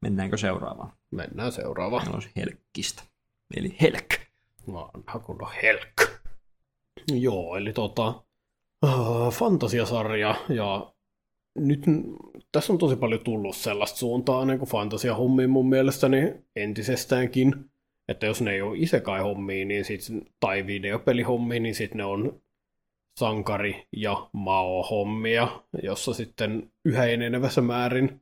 [0.02, 0.92] Mennäänkö seuraavaan?
[1.10, 2.02] Mennään seuraavaan.
[2.02, 3.02] Meillä olisi Helkkistä.
[3.56, 4.08] Eli Helk.
[4.72, 6.22] Vanha kunnon helk.
[7.12, 8.22] Joo, eli tota,
[9.30, 10.92] fantasiasarja ja
[11.58, 11.84] nyt
[12.52, 17.54] tässä on tosi paljon tullut sellaista suuntaa niin kuin fantasiahommiin mun mielestäni entisestäänkin.
[18.08, 20.00] Että jos ne ei ole isekai-hommia niin sit,
[20.40, 22.40] tai videopelihommia, niin sitten ne on
[23.20, 25.48] sankari- ja mao-hommia,
[25.82, 28.20] jossa sitten yhä enenevässä määrin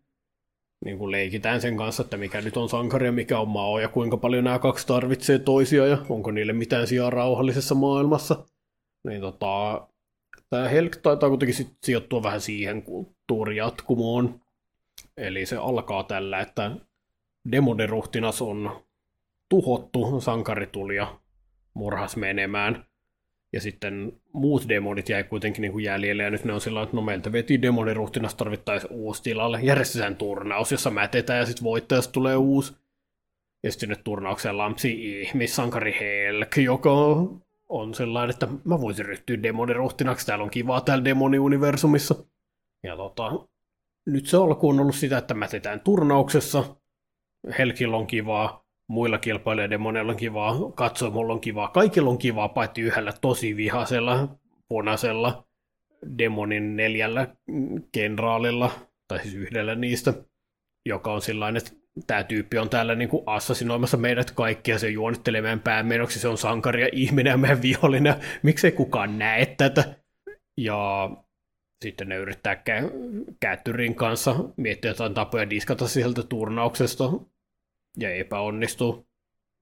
[0.85, 3.89] niin kuin leikitään sen kanssa, että mikä nyt on sankari ja mikä on mao ja
[3.89, 8.45] kuinka paljon nämä kaksi tarvitsee toisia ja onko niille mitään sijaa rauhallisessa maailmassa.
[9.09, 9.87] Niin tota,
[10.53, 14.41] tämä Helk taitaa kuitenkin sit sijoittua vähän siihen kulttuurijatkumoon.
[15.17, 16.71] Eli se alkaa tällä, että
[17.53, 18.85] demoniruhtinas on
[19.49, 21.19] tuhottu, sankari tuli ja
[21.75, 22.85] murhas menemään.
[23.53, 26.97] Ja sitten muut demonit jäi kuitenkin niin kuin jäljelle, ja nyt ne on sillä että
[26.97, 29.61] no meiltä veti demoniruhtinas tarvittaisiin uusi tilalle.
[29.63, 32.73] Järjestetään turnaus, jossa mätetään, ja sitten voittajasta tulee uusi.
[33.63, 36.91] Ja sitten sinne turnaukseen lampsi ihmissankari Helk, joka
[37.73, 42.15] on sellainen, että mä voisin ryhtyä demoniruhtinaksi, täällä on kivaa täällä demoniuniversumissa.
[42.83, 43.31] Ja tota,
[44.07, 46.65] nyt se alku on ollut sitä, että mätetään turnauksessa,
[47.59, 53.13] Helkillä on kivaa, muilla kilpailijademoneilla on kivaa, katsomulla on kivaa, kaikilla on kivaa, paitsi yhdellä
[53.21, 54.29] tosi vihasella,
[54.69, 55.47] punaisella
[56.19, 57.37] demonin neljällä
[57.93, 58.71] kenraalilla,
[59.09, 60.15] tai siis yhdellä niistä,
[60.87, 65.43] joka on sellainen, että tämä tyyppi on täällä niin kuin assassinoimassa meidät kaikkia, se juonittelee
[65.43, 69.95] meidän päämenoksi, se on sankari ja ihminen ja meidän vihollinen, miksei kukaan näe tätä.
[70.57, 71.11] Ja
[71.83, 72.93] sitten ne yrittää kä-
[73.41, 77.05] kättyrin kanssa miettiä jotain tapoja diskata sieltä turnauksesta,
[77.97, 79.07] ja epäonnistuu.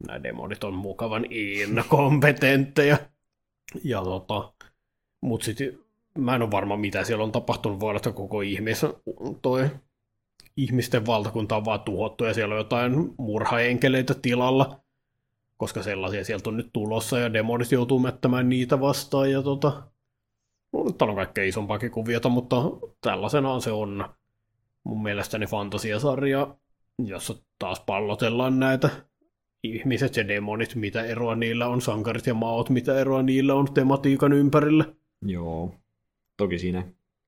[0.07, 2.99] Nämä demonit on mukavan inkompetentteja.
[3.85, 4.53] Ja tota,
[5.21, 5.79] mut sitten
[6.19, 8.81] mä en ole varma mitä siellä on tapahtunut, voi olla, että koko ihmis,
[9.43, 9.71] toi,
[10.56, 14.80] ihmisten valtakunta on vaan tuhottu ja siellä on jotain murhaenkeleitä tilalla,
[15.56, 19.82] koska sellaisia sieltä on nyt tulossa ja demonit joutuu mättämään niitä vastaan ja tota,
[20.72, 22.56] no, nyt on kaikkea isompaakin kuviota, mutta
[23.00, 24.04] tällaisenaan se on.
[24.84, 26.56] mun mielestäni fantasiasarja,
[26.98, 28.90] jossa taas pallotellaan näitä
[29.62, 34.32] ihmiset ja demonit, mitä eroa niillä on, sankarit ja maot, mitä eroa niillä on tematiikan
[34.32, 34.84] ympärillä.
[35.22, 35.74] Joo.
[36.36, 36.84] Toki siinä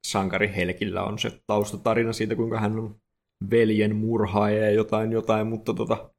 [0.07, 3.02] sankari Helkillä on se taustatarina siitä, kuinka hän on
[3.51, 6.11] veljen murhaaja ja jotain jotain, mutta tota,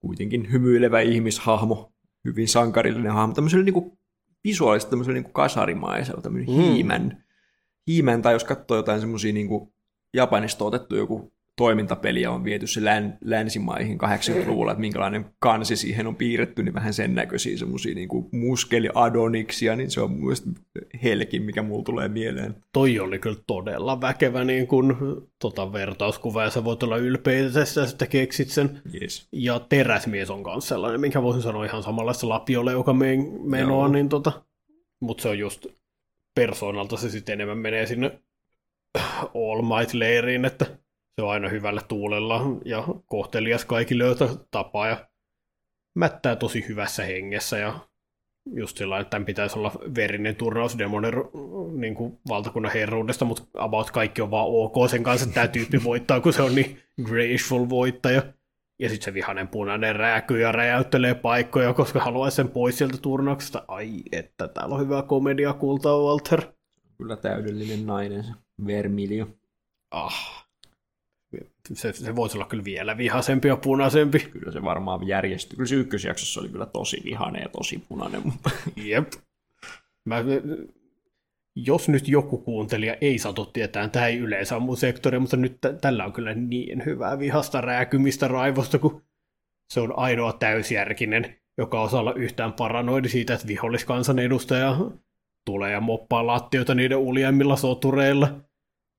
[0.00, 1.92] kuitenkin hymyilevä ihmishahmo,
[2.24, 3.98] hyvin sankarillinen hahmo, tämmöisellä niinku
[4.44, 6.54] visuaalisesti tämmöisellä niinku kasarimaisella, tämmöinen mm.
[6.54, 7.24] hiimän,
[7.86, 9.74] hiimän, tai jos katsoo jotain semmoisia niinku
[10.14, 16.16] Japanista otettu joku toimintapeliä on viety se län, länsimaihin 80-luvulla, että minkälainen kansi siihen on
[16.16, 20.34] piirretty, niin vähän sen näköisiä semmoisia niin muskeliadoniksia, niin se on mun
[21.02, 22.56] helkin, mikä mulla tulee mieleen.
[22.72, 24.96] Toi oli kyllä todella väkevä niin kuin,
[25.38, 28.82] tota, vertauskuva, ja sä voit olla ylpeä tästä, että keksit sen.
[29.02, 29.28] Yes.
[29.32, 32.94] Ja teräsmies on kanssa sellainen, minkä voisin sanoa ihan samanlaista lapioleuka
[33.44, 34.32] menoa, niin tota,
[35.00, 35.66] mutta se on just
[36.34, 38.20] persoonalta se sitten enemmän menee sinne
[39.34, 40.66] All Might-leiriin, että
[41.16, 45.08] se on aina hyvällä tuulella ja kohtelias kaikille, joita tapaa ja
[45.94, 47.78] mättää tosi hyvässä hengessä ja
[48.54, 51.14] just sillä että tämän pitäisi olla verinen turnaus demonen
[51.72, 55.84] niin kuin valtakunnan herruudesta, mutta about kaikki on vaan ok sen kanssa, että tämä tyyppi
[55.90, 58.22] voittaa, kun se on niin graceful voittaja.
[58.78, 63.64] Ja sitten se vihanen punainen rääkyy ja räjäyttelee paikkoja, koska haluaa sen pois sieltä turnauksesta.
[63.68, 66.42] Ai, että täällä on hyvää komedia kultaa, Walter.
[66.98, 68.30] Kyllä täydellinen nainen se
[68.66, 69.28] Vermilio.
[69.90, 70.45] Ah,
[71.72, 74.18] se, se voisi olla kyllä vielä vihaisempi ja punaisempi.
[74.18, 75.56] Kyllä se varmaan järjestyi.
[75.56, 78.50] Kyllä se ykkösjaksossa oli kyllä tosi vihainen ja tosi punainen, mutta...
[78.76, 79.12] Jep.
[80.04, 80.24] Mä,
[81.56, 85.56] jos nyt joku kuuntelija ei satu tietää, tämä ei yleensä ole mun sektori, mutta nyt
[85.60, 89.02] t- tällä on kyllä niin hyvää vihasta rääkymistä raivosta, kun
[89.72, 94.76] se on ainoa täysjärkinen, joka osaa olla yhtään paranoidi siitä, että viholliskansan edustaja
[95.44, 98.40] tulee ja moppaa lattioita niiden uljaimmilla sotureilla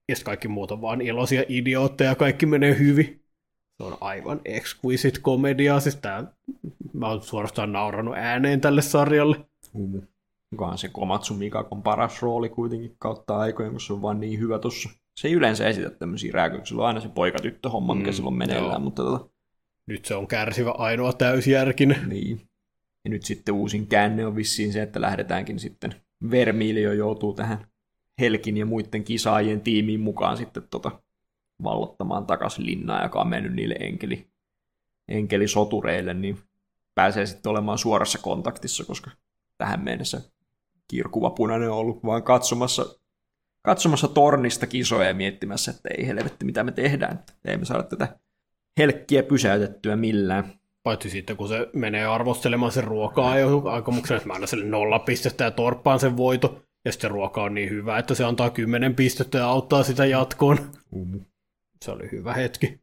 [0.09, 3.23] ja kaikki muut on vaan iloisia idiootteja, kaikki menee hyvin.
[3.77, 6.23] Se on aivan exquisite komedia, siis tää,
[6.93, 9.35] mä oon suorastaan nauranut ääneen tälle sarjalle.
[9.73, 10.01] Mm.
[10.53, 14.59] Onkohan se Komatsu Mikakon paras rooli kuitenkin kautta aikojen, kun se on vaan niin hyvä
[14.59, 14.89] tossa.
[15.19, 18.71] Se ei yleensä esitä tämmöisiä rääkyjä, sillä on aina se poikatyttö-homma, mikä mm, silloin meneillään,
[18.71, 18.79] joo.
[18.79, 19.29] mutta tota...
[19.87, 22.09] Nyt se on kärsivä ainoa täysjärkinen.
[22.09, 22.41] Niin.
[23.05, 25.95] Ja nyt sitten uusin käänne on vissiin se, että lähdetäänkin sitten
[26.31, 27.67] Vermilio joutuu tähän
[28.19, 30.91] Helkin ja muiden kisaajien tiimiin mukaan sitten tota,
[31.63, 34.27] vallottamaan takaisin linnaa, joka on mennyt niille enkeli,
[35.07, 36.39] enkelisotureille, niin
[36.95, 39.11] pääsee sitten olemaan suorassa kontaktissa, koska
[39.57, 40.21] tähän mennessä
[40.87, 42.85] kirkuva punainen on ollut vaan katsomassa,
[43.61, 47.23] katsomassa tornista kisoja ja miettimässä, että ei helvetti, mitä me tehdään.
[47.45, 48.19] Ei me saada tätä
[48.77, 50.53] helkkiä pysäytettyä millään.
[50.83, 54.99] Paitsi sitten, kun se menee arvostelemaan sen ruokaa jo aikomuksena, että mä annan sille nolla
[54.99, 56.66] pistettä ja torppaan sen voito.
[56.87, 60.57] Ja sitten ruoka on niin hyvä, että se antaa kymmenen pistettä ja auttaa sitä jatkoon.
[60.91, 61.25] Mm.
[61.85, 62.79] Se oli hyvä hetki.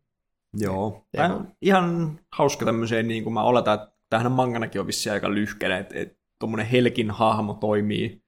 [0.57, 1.07] Joo.
[1.13, 5.35] Tämä on ihan hauska tämmöiseen, niin kuin mä oletan, että tähän manganakin on vissi aika
[5.35, 8.23] lyhkäinen, että, että tuommoinen Helkin hahmo toimii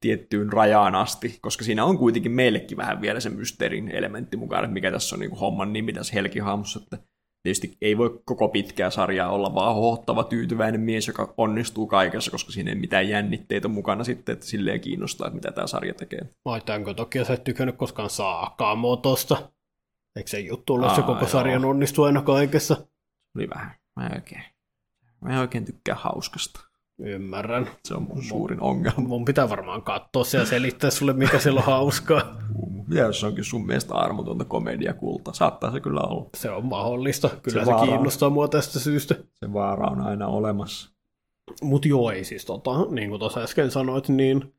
[0.00, 4.74] tiettyyn rajaan asti, koska siinä on kuitenkin meillekin vähän vielä se mysteerin elementti mukaan, että
[4.74, 6.98] mikä tässä on niin kuin homman nimi tässä Helkin hahmossa, että
[7.42, 12.52] tietysti ei voi koko pitkää sarjaa olla vaan hohtava, tyytyväinen mies, joka onnistuu kaikessa, koska
[12.52, 16.20] siinä ei mitään jännitteitä mukana sitten, että silleen kiinnostaa, että mitä tämä sarja tekee.
[16.44, 19.50] Maitaanko toki sä et tykännyt koskaan saakaan motosta?
[20.16, 21.28] Eikö se juttu ollut se koko joo.
[21.28, 22.86] sarjan onnistuu aina kaikessa?
[23.36, 23.74] Oli vähän.
[23.96, 24.44] Mä en oikein,
[25.20, 26.69] mä en oikein tykkää hauskasta.
[27.04, 27.68] Ymmärrän.
[27.84, 29.08] Se on mun suurin ongelma.
[29.08, 32.38] Mun pitää varmaan katsoa se ja selittää sulle, mikä siellä on hauskaa.
[32.90, 36.30] Ja jos onkin sun mielestä armotonta komediakulta, saattaa se kyllä olla.
[36.36, 37.30] Se on mahdollista.
[37.42, 39.14] Kyllä se, se kiinnostaa mua tästä syystä.
[39.32, 40.90] Se vaara on aina olemassa.
[41.62, 44.54] Mutta joo, ei siis tota, niin kuin tuossa äsken sanoit, niin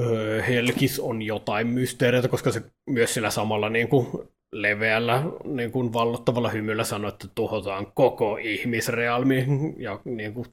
[0.00, 4.06] öö, Helkis on jotain mysteereitä, koska se myös sillä samalla niin kuin
[4.52, 9.46] leveällä niin kuin vallottavalla hymyllä sanoi, että tuhotaan koko ihmisrealmi
[9.78, 10.46] ja niin kuin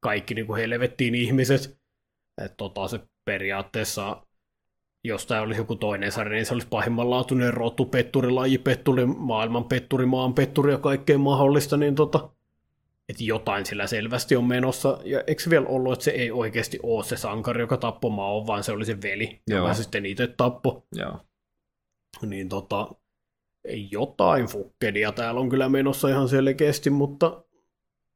[0.00, 1.78] kaikki niin kuin helvettiin ihmiset.
[2.44, 4.26] Että tota, se periaatteessa,
[5.04, 9.64] jos tämä olisi joku toinen sarja, niin se olisi pahimmanlaatuinen rotu, petturi, laji, petturi, maailman
[9.64, 12.30] petturi, maan petturi ja kaikkea mahdollista, niin tota,
[13.08, 14.98] että jotain sillä selvästi on menossa.
[15.04, 18.46] Ja eikö se vielä ollut, että se ei oikeasti ole se sankari, joka tappoi maa,
[18.46, 19.60] vaan se oli se veli, Joo.
[19.60, 20.86] joka sitten itse tappo.
[20.94, 21.18] Joo.
[22.26, 22.88] Niin tota,
[23.90, 27.44] jotain fukkedia täällä on kyllä menossa ihan selkeästi, mutta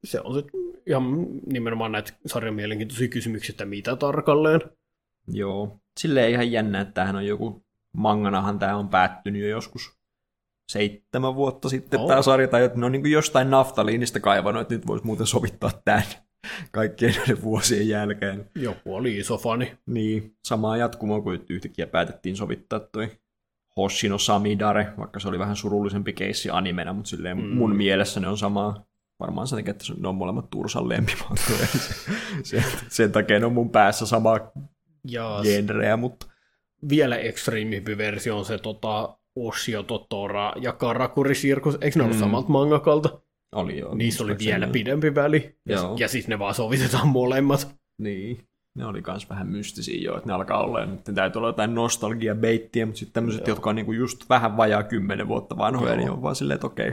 [0.05, 4.61] se on sitten ihan nimenomaan näitä sarjan mielenkiintoisia kysymyksiä, että mitä tarkalleen.
[5.29, 9.99] Joo, silleen ihan jännä, että tämähän on joku, manganahan tämä on päättynyt jo joskus
[10.69, 12.09] seitsemän vuotta sitten oh.
[12.09, 15.27] tämä sarja, tai että ne on niin kuin jostain naftaliinista kaivannut, että nyt voisi muuten
[15.27, 16.03] sovittaa tämän
[16.73, 18.51] kaikkien näiden vuosien jälkeen.
[18.55, 19.77] Joku oli iso fani.
[19.87, 23.09] Niin, samaa jatkumoa kuin yhtäkkiä päätettiin sovittaa toi
[23.77, 27.45] Hoshino Samidare, vaikka se oli vähän surullisempi keissi animena, mutta silleen mm.
[27.45, 28.85] mun mielessä ne on samaa.
[29.23, 31.67] Varmaan sen takia, että ne on molemmat Tursan lempimantoja.
[32.43, 34.41] sen, sen takia ne on mun päässä sama
[35.43, 36.27] genreä, mutta...
[36.89, 41.79] Vielä ekstriimimpi versio on se tota, Oshio Totora ja Karakuri Sirkus.
[41.81, 42.21] Eikö ne ollut mm.
[42.21, 43.21] samalta mangakalta?
[43.53, 43.95] Oli joo.
[43.95, 45.57] Niissä oli vielä pidempi väli.
[45.69, 45.97] Ja, joo.
[45.99, 47.75] ja siis ne vaan sovitetaan molemmat.
[47.99, 48.39] Niin
[48.75, 52.87] ne oli myös vähän mystisiä jo, että ne alkaa olla, nyt täytyy olla jotain nostalgia-beittiä,
[52.87, 55.97] mutta sitten tämmöiset, jotka on niinku just vähän vajaa kymmenen vuotta vanhoja, Joo.
[55.97, 56.93] niin on vaan silleen, että okei,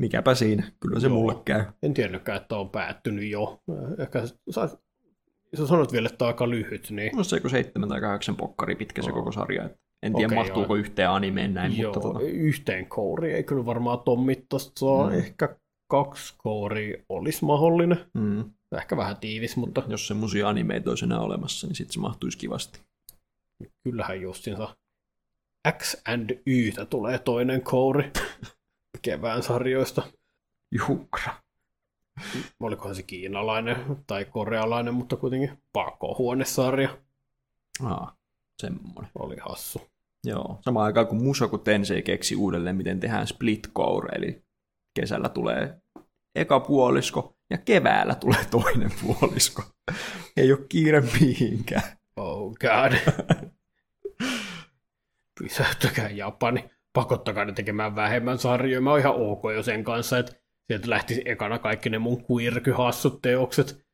[0.00, 1.16] mikäpä siinä, kyllä se Joo.
[1.16, 1.64] mulle käy.
[1.82, 3.60] En tiennytkään, että on päättynyt jo.
[3.98, 4.68] Ehkä sä,
[5.54, 6.90] sä sanot vielä, että on aika lyhyt.
[6.90, 7.16] Niin...
[7.16, 9.70] No se joku seitsemän tai kahdeksan pokkari pitkä se koko sarja.
[10.02, 10.80] En tiedä, okay, mahtuuko joo.
[10.80, 12.08] yhteen animeen näin, joo, mutta...
[12.08, 12.20] Tota...
[12.24, 15.10] Yhteen kouri ei kyllä varmaan ton mittaista saa.
[15.10, 15.18] Mm.
[15.18, 15.56] Ehkä
[15.88, 17.98] kaksi kouri olisi mahdollinen.
[18.14, 18.44] Mm.
[18.76, 19.82] Ehkä vähän tiivis, mutta...
[19.88, 22.80] Jos semmoisia animeita olisi enää olemassa, niin sitten se mahtuisi kivasti.
[23.84, 24.76] Kyllähän justinsa
[25.78, 28.10] X and Ytä tulee toinen kouri
[29.02, 30.02] kevään sarjoista.
[30.70, 31.32] Jukra.
[32.60, 36.98] Olikohan se kiinalainen tai korealainen, mutta kuitenkin pakohuonesarja.
[37.84, 38.16] Aa,
[38.58, 39.10] semmoinen.
[39.18, 39.82] Oli hassu.
[40.24, 44.42] Joo, samaan aikaan kun Musoku Tensei keksi uudelleen, miten tehdään split core, eli
[44.94, 45.80] kesällä tulee
[46.34, 49.62] eka puolisko ja keväällä tulee toinen puolisko.
[50.36, 51.82] Ei ole kiire mihinkään.
[52.16, 52.92] Oh god.
[55.38, 56.70] Pysäyttäkää Japani.
[56.92, 58.80] Pakottakaa ne tekemään vähemmän sarjoja.
[58.80, 60.32] Mä oon ihan ok jo sen kanssa, että
[60.66, 63.84] sieltä lähti ekana kaikki ne mun quirky-hassut teokset.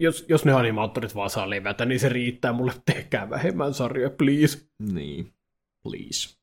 [0.00, 2.72] Jos, jos ne animaattorit vaan saa levätä, niin se riittää mulle.
[2.86, 4.58] Tehkää vähemmän sarjoja, please.
[4.92, 5.32] Niin,
[5.82, 6.36] please.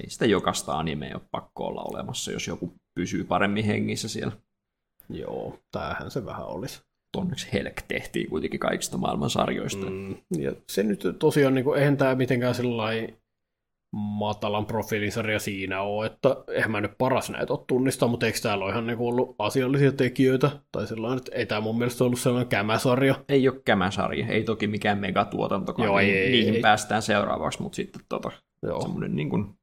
[0.00, 4.32] Ei sitä jokaista animea ole pakko olla olemassa, jos joku pysyy paremmin hengissä siellä.
[5.08, 6.80] Joo, tämähän se vähän olisi.
[7.16, 9.86] Onneksi Helk tehtiin kuitenkin kaikista maailman sarjoista.
[9.86, 13.18] Mm, ja se nyt tosiaan, niin kuin, eihän tämä mitenkään sellainen
[13.96, 18.64] matalan profiilisarja siinä ole, että eihän mä nyt paras näitä ole tunnistaa, mutta eikö täällä
[18.64, 20.50] ole ihan niin ollut asiallisia tekijöitä?
[20.72, 23.14] Tai sellainen, että ei tämä mun mielestä ollut sellainen kämäsarja.
[23.28, 27.02] Ei ole kämäsarja, ei toki mikään megatuotantokaan, Joo, ei, niihin ei, päästään ei.
[27.02, 28.30] seuraavaksi, mutta sitten tota,
[28.80, 29.54] semmoinen niin kuin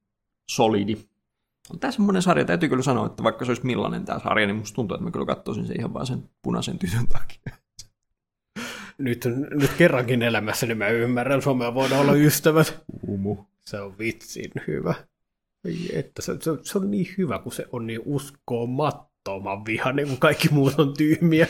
[0.50, 0.98] solidi
[1.70, 4.56] on tämä semmoinen sarja, täytyy kyllä sanoa, että vaikka se olisi millainen tämä sarja, niin
[4.56, 7.58] musta tuntuu, että mä kyllä katsoisin se ihan vaan sen punaisen tytön takia.
[8.98, 12.84] Nyt, nyt kerrankin elämässä niin mä ymmärrän, Suomea voidaan olla ystävät.
[13.08, 13.38] Umu.
[13.70, 14.94] Se on vitsin hyvä.
[15.94, 20.50] että se, se, se, on niin hyvä, kun se on niin uskomattoman vihainen, kun kaikki
[20.52, 21.48] muut on tyhmiä.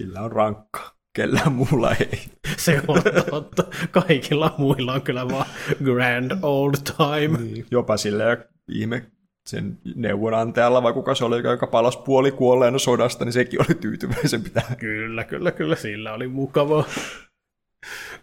[0.00, 0.96] Sillä on rankka.
[1.16, 2.20] Kellään muulla ei.
[2.56, 3.64] Se on totta.
[3.90, 5.46] Kaikilla muilla on kyllä vaan
[5.84, 7.38] grand old time.
[7.38, 7.66] Niin.
[7.70, 8.24] Jopa sillä
[8.68, 9.10] ihme
[9.46, 14.42] sen neuvonantajalla, vai kuka se oli, joka palasi puoli kuolleena sodasta, niin sekin oli tyytyväisen
[14.42, 14.74] pitää.
[14.78, 16.84] Kyllä, kyllä, kyllä, sillä oli mukavaa.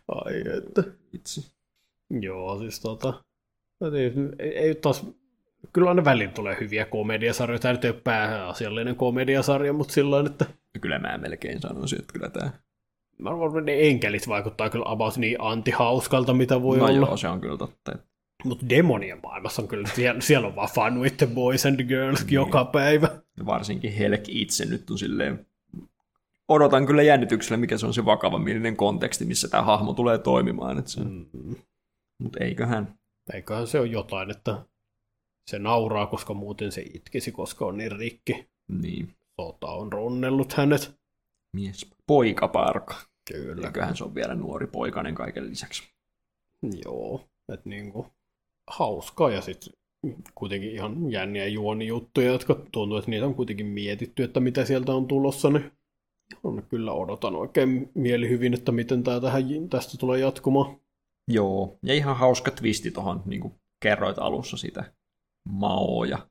[0.07, 0.83] Ai että.
[1.13, 1.52] Itse.
[2.21, 3.23] Joo, siis tota,
[3.93, 4.11] ei,
[4.55, 5.05] ei taas,
[5.73, 7.59] kyllä ne välin tulee hyviä komediasarjoja.
[7.59, 10.45] Tämä nyt ei ole pääasiallinen komediasarja, mutta sillä että...
[10.81, 12.51] Kyllä mä melkein sanoisin, että kyllä tämä...
[13.17, 17.07] Mä arvan, ne enkelit vaikuttaa kyllä about niin antihauskalta, mitä voi no olla.
[17.07, 17.91] joo, se on kyllä totta.
[18.43, 21.83] Mutta demonien maailmassa on kyllä, siellä, siellä on vaan fun with the boys and the
[21.83, 22.33] girls niin.
[22.33, 23.09] joka päivä.
[23.45, 25.45] Varsinkin Helk itse nyt on silleen,
[26.47, 30.79] odotan kyllä jännityksellä, mikä se on se vakavamielinen konteksti, missä tämä hahmo tulee toimimaan.
[30.79, 31.01] Että se...
[31.01, 31.55] mm.
[32.17, 32.99] Mutta eiköhän.
[33.33, 34.65] Eiköhän se ole jotain, että
[35.47, 38.47] se nauraa, koska muuten se itkisi, koska on niin rikki.
[38.81, 39.15] Niin.
[39.41, 40.95] Sota on runnellut hänet.
[41.53, 41.91] Mies.
[42.07, 42.95] Poikaparka.
[43.31, 43.67] Kyllä.
[43.67, 45.83] Eiköhän se on vielä nuori poikainen kaiken lisäksi.
[46.85, 47.21] Joo,
[47.53, 48.07] että niinku
[48.67, 49.73] hauskaa ja sitten
[50.35, 55.07] kuitenkin ihan jänniä juonijuttuja, jotka tuntuu, että niitä on kuitenkin mietitty, että mitä sieltä on
[55.07, 55.71] tulossa, niin
[56.43, 60.75] on kyllä odotan oikein mielihyvin, että miten tämä tähän, tästä tulee jatkumaan.
[61.27, 64.93] Joo, ja ihan hauska twisti tuohon, niin kuin kerroit alussa sitä
[65.49, 66.27] Mao ja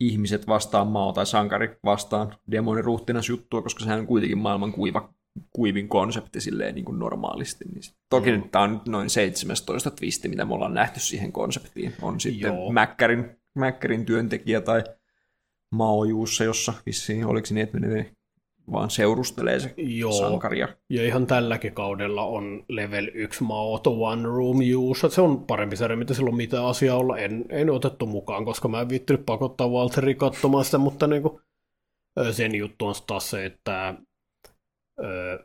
[0.00, 5.14] ihmiset vastaan Mao tai sankari vastaan demoniruhtinas juttua, koska sehän on kuitenkin maailman kuiva
[5.50, 7.64] kuivin konsepti silleen niin kuin normaalisti.
[7.64, 8.36] Niin toki mm.
[8.36, 11.94] nyt tämä on noin 17 twisti, mitä me ollaan nähty siihen konseptiin.
[12.02, 14.84] On sitten Mäkkärin, Mäkkärin työntekijä tai
[15.74, 18.12] Maojuussa, jossa vissiin oliko niin, että ne
[18.72, 20.12] vaan seurustelee se Joo.
[20.12, 20.68] sankaria.
[20.90, 25.08] Ja ihan tälläkin kaudella on level 1 Maoto One Room Juussa.
[25.08, 27.18] Se on parempi sarja, mitä silloin mitä asiaa olla.
[27.18, 31.40] En, en otettu mukaan, koska mä en viittynyt pakottaa Walteri katsomaan sitä, mutta niin kuin,
[32.30, 33.94] sen juttu on taas se, että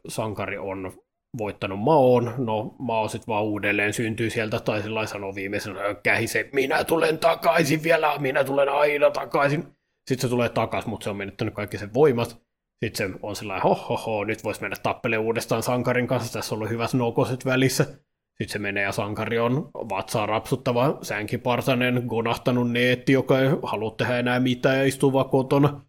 [0.07, 0.91] sankari on
[1.37, 6.83] voittanut Maon, no Mao sitten vaan uudelleen syntyy sieltä, tai sillä sanoo viimeisenä kähise, minä
[6.83, 9.63] tulen takaisin vielä, minä tulen aina takaisin.
[10.07, 12.44] Sitten se tulee takaisin, mutta se on menettänyt kaikki sen voimat.
[12.83, 16.55] Sitten se on sellainen, ho, ho, ho nyt voisi mennä tappelemaan uudestaan sankarin kanssa, tässä
[16.55, 17.83] on ollut hyvät nokoset välissä.
[17.83, 24.19] sitten se menee ja sankari on vatsaa rapsuttava sänkipartainen, gonahtanut neetti, joka ei halua tehdä
[24.19, 25.81] enää mitään ja istuu vaan kotona.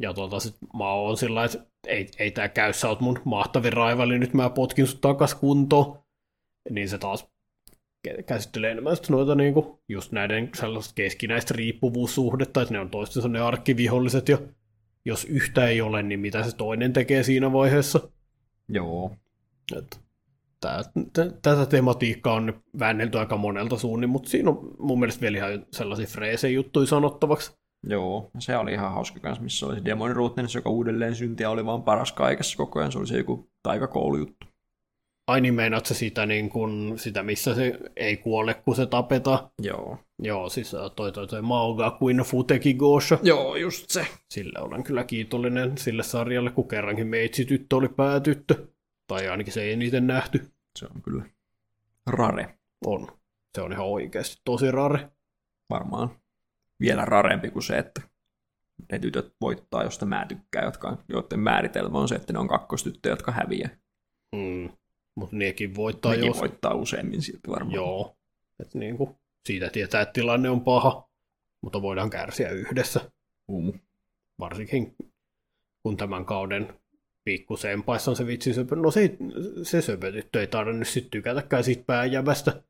[0.00, 3.72] Ja tuota, sit mä oon sillä että ei, ei tää käy, sä oot mun mahtavin
[3.72, 5.98] raivali, nyt mä potkin sut takas kuntoon.
[6.70, 7.28] Niin se taas
[8.26, 14.28] käsittelee enemmän noita niinku, just näiden sellaista keskinäistä riippuvuussuhdetta, että ne on toistensa ne arkkiviholliset,
[14.28, 14.38] ja
[15.04, 18.00] jos yhtä ei ole, niin mitä se toinen tekee siinä vaiheessa.
[18.68, 19.16] Joo.
[19.76, 20.00] Et,
[20.60, 20.82] tää,
[21.12, 25.66] t- tätä tematiikkaa on väännelty aika monelta suunnin, mutta siinä on mun mielestä vielä ihan
[25.72, 27.52] sellaisia freesejä juttuja sanottavaksi.
[27.86, 31.66] Joo, se oli ihan hauska kanssa, missä oli se Demon Rootness, joka uudelleen syntiä oli
[31.66, 32.92] vaan paras kaikessa koko ajan.
[32.92, 34.46] Se oli se joku taikakoulujuttu.
[35.26, 39.50] Ai niin meinaat sä sitä, niin kun, sitä, missä se ei kuole, kun se tapeta?
[39.62, 39.98] Joo.
[40.18, 43.18] Joo, siis toi toi toi Maoga kuin Futeki Gosha.
[43.22, 44.06] Joo, just se.
[44.30, 48.66] Sille olen kyllä kiitollinen sille sarjalle, kun kerrankin meitsi tyttö oli päätyttö.
[49.06, 50.50] Tai ainakin se ei eniten nähty.
[50.78, 51.24] Se on kyllä
[52.06, 52.58] rare.
[52.86, 53.08] On.
[53.54, 55.10] Se on ihan oikeasti tosi rare.
[55.70, 56.10] Varmaan
[56.80, 58.02] vielä rarempi kuin se, että
[58.92, 63.12] ne tytöt voittaa, josta mä tykkään, jotka, joiden määritelmä on se, että ne on kakkostyttöjä,
[63.12, 63.70] jotka häviää.
[64.36, 64.68] Mm.
[65.14, 66.40] Mutta nekin voittaa Nekin jos...
[66.40, 67.74] voittaa useammin silti varmaan.
[67.74, 68.16] Joo.
[68.60, 69.10] Et niin kuin,
[69.46, 71.08] siitä tietää, että tilanne on paha,
[71.60, 73.10] mutta voidaan kärsiä yhdessä.
[73.48, 73.74] Uh.
[74.38, 74.96] Varsinkin
[75.82, 76.74] kun tämän kauden
[77.24, 78.76] pikkusempaissa on se vitsi söpö.
[78.76, 79.16] No se,
[79.62, 82.62] se söpötyttö ei tarvinnut sitten tykätäkään siitä pääjävästä.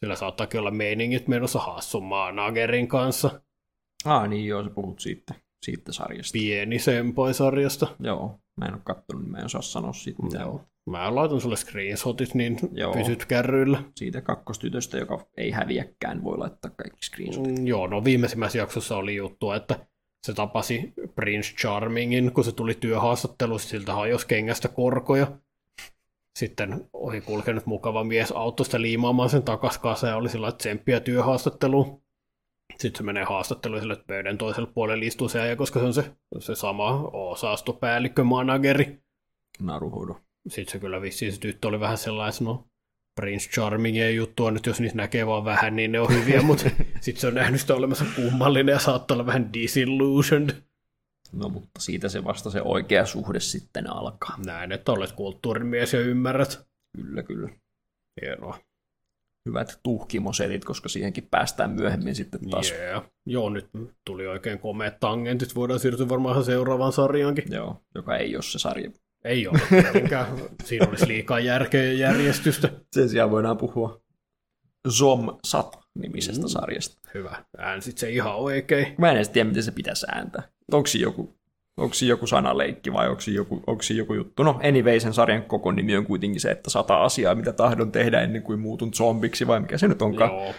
[0.00, 3.40] Sillä saattaakin olla meiningit menossa hassun Nagerin kanssa.
[4.04, 6.32] Ah niin joo, sä puhut siitä, siitä sarjasta.
[6.32, 7.96] Pieni sempaisarjasta.
[8.00, 10.46] Joo, mä en ole kattonut, niin mä en osaa sanoa siitä mitään.
[10.46, 10.64] Joo.
[10.86, 12.92] Mä laitan sulle screenshotit, niin Joo.
[12.92, 13.82] pysyt kärryillä.
[13.94, 17.58] Siitä kakkostytöstä, joka ei häviäkään, voi laittaa kaikki screenshotit.
[17.58, 19.86] Mm, joo, no viimeisimmässä jaksossa oli juttu, että
[20.26, 25.26] se tapasi Prince Charmingin, kun se tuli työhaastattelussa, siltä hajosi kengästä korkoja.
[26.36, 32.02] Sitten ohi kulkenut mukava mies autosta liimaamaan sen takas ja oli sillä tsemppiä työhaastatteluun.
[32.78, 36.16] Sitten se menee haastatteluun sille, pöydän toiselle puolelle istuu se ja koska se on se,
[36.38, 38.98] se sama osastopäällikkö, manageri.
[39.60, 40.25] Naruhodo.
[40.48, 42.66] Sitten se kyllä vissiin se tyttö oli vähän sellainen, no
[43.14, 46.70] Prince Charmingin juttua nyt, jos niitä näkee vaan vähän, niin ne on hyviä, mutta
[47.00, 50.50] sitten se on nähnyt sitä olemassa kummallinen ja saattaa olla vähän disillusioned.
[51.32, 54.38] No mutta siitä se vasta se oikea suhde sitten alkaa.
[54.46, 56.66] Näin, että olet kulttuurimies ja ymmärrät.
[56.96, 57.48] Kyllä, kyllä.
[58.20, 58.58] Hienoa.
[59.46, 62.70] Hyvät tuhkimosetit, koska siihenkin päästään myöhemmin sitten taas.
[62.72, 63.04] Yeah.
[63.26, 63.68] Joo, nyt
[64.04, 65.54] tuli oikein komeat tangentit.
[65.54, 67.44] Voidaan siirtyä varmaan seuraavaan sarjaankin.
[67.50, 68.90] Joo, joka ei ole se sarja.
[69.26, 70.26] Ei ole tietenkään.
[70.64, 72.68] Siinä olisi liikaa järkeä ja järjestystä.
[72.92, 74.00] Sen sijaan voidaan puhua
[74.88, 76.48] Zom Sat nimisestä Mm.
[76.48, 76.98] sarjasta.
[77.14, 77.44] Hyvä.
[77.58, 78.94] Äänsit se ihan oikein.
[78.98, 80.42] Mä en edes tiedä, miten se pitäisi ääntää.
[80.72, 81.36] Onko siinä joku,
[81.76, 84.42] onko siinä joku sanaleikki vai onko siinä joku, onko siinä joku juttu?
[84.42, 88.20] No anyway, sen sarjan koko nimi on kuitenkin se, että sata asiaa, mitä tahdon tehdä
[88.20, 90.30] ennen kuin muutun zombiksi, vai mikä se nyt onkaan.
[90.30, 90.54] Joo.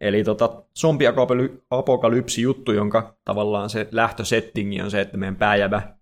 [0.00, 5.93] Eli tota, zombiapokalypsi juttu, jonka tavallaan se lähtösettingi on se, että meidän pääjävä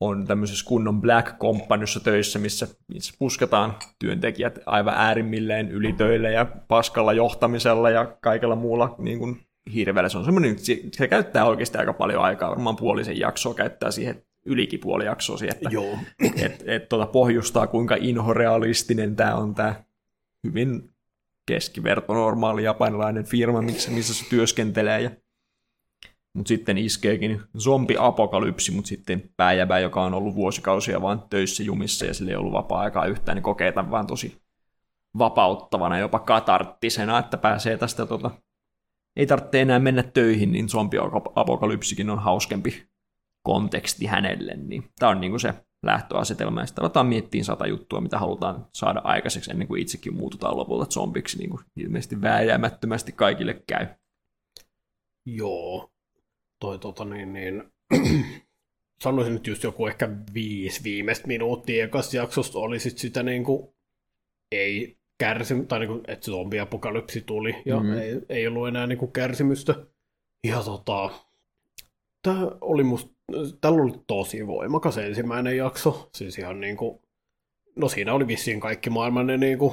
[0.00, 7.12] on tämmöisessä kunnon Black Companyssa töissä, missä, missä pusketaan työntekijät aivan äärimmilleen ylitöille ja paskalla
[7.12, 9.40] johtamisella ja kaikella muulla niin kuin
[9.74, 10.08] hirveellä.
[10.08, 14.22] Se on semmoinen, se, se käyttää oikeasti aika paljon aikaa, varmaan puolisen jaksoa käyttää siihen,
[14.46, 15.98] ylikin puoli jaksoa siihen, että Joo.
[16.42, 19.74] et, et, tota, pohjustaa, kuinka inhorealistinen tämä on tämä
[20.44, 20.90] hyvin
[21.46, 25.00] keskiverto normaali japanilainen firma, missä, missä se työskentelee.
[25.00, 25.10] Ja...
[26.34, 32.14] Mutta sitten iskeekin zombiapokalypsi, mutta sitten pääjävä, joka on ollut vuosikausia vaan töissä jumissa ja
[32.14, 34.42] sillä ei ollut vapaa-aikaa yhtään, niin kokee tämän vaan tosi
[35.18, 38.30] vapauttavana, jopa katarttisena, että pääsee tästä tota,
[39.16, 42.88] ei tarvitse enää mennä töihin, niin zombiapokalypsikin on hauskempi
[43.42, 48.18] konteksti hänelle, niin tämä on niinku se lähtöasetelma, ja sitten aletaan miettiä sata juttua, mitä
[48.18, 53.86] halutaan saada aikaiseksi ennen kuin itsekin muututaan lopulta zombiksi, niin kuin ilmeisesti vääjäämättömästi kaikille käy.
[55.26, 55.90] Joo.
[56.60, 57.62] Toi tota niin, niin
[59.04, 63.68] sanoisin nyt just joku ehkä viisi viimeistä minuuttia ekasta jaksosta oli sit sitä niin kuin,
[64.52, 67.86] ei kärsi, tai niin kuin, että zombiapokalypsi tuli ja Mhm.
[67.86, 67.98] mm.
[67.98, 69.74] ei, ei ollut enää niin kuin kärsimystä.
[70.44, 71.10] Ja tota,
[72.22, 73.10] tää oli musta,
[73.60, 77.00] tällä oli tosi voimakas ensimmäinen jakso, siis ihan niin kuin,
[77.76, 79.72] no siinä oli vissiin kaikki maailman ne niin kuin,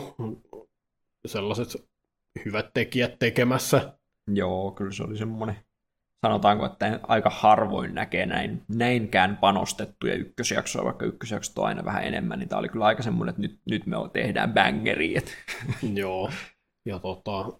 [1.25, 1.87] sellaiset
[2.45, 3.93] hyvät tekijät tekemässä,
[4.33, 5.55] Joo, kyllä se oli semmoinen,
[6.21, 12.39] sanotaanko, että aika harvoin näkee näin, näinkään panostettuja ykkösjaksoja, vaikka ykkösjaksot on aina vähän enemmän,
[12.39, 15.15] niin tämä oli kyllä aika semmoinen, että nyt, nyt me tehdään bangeri,
[15.93, 16.29] Joo,
[16.85, 17.59] ja tota,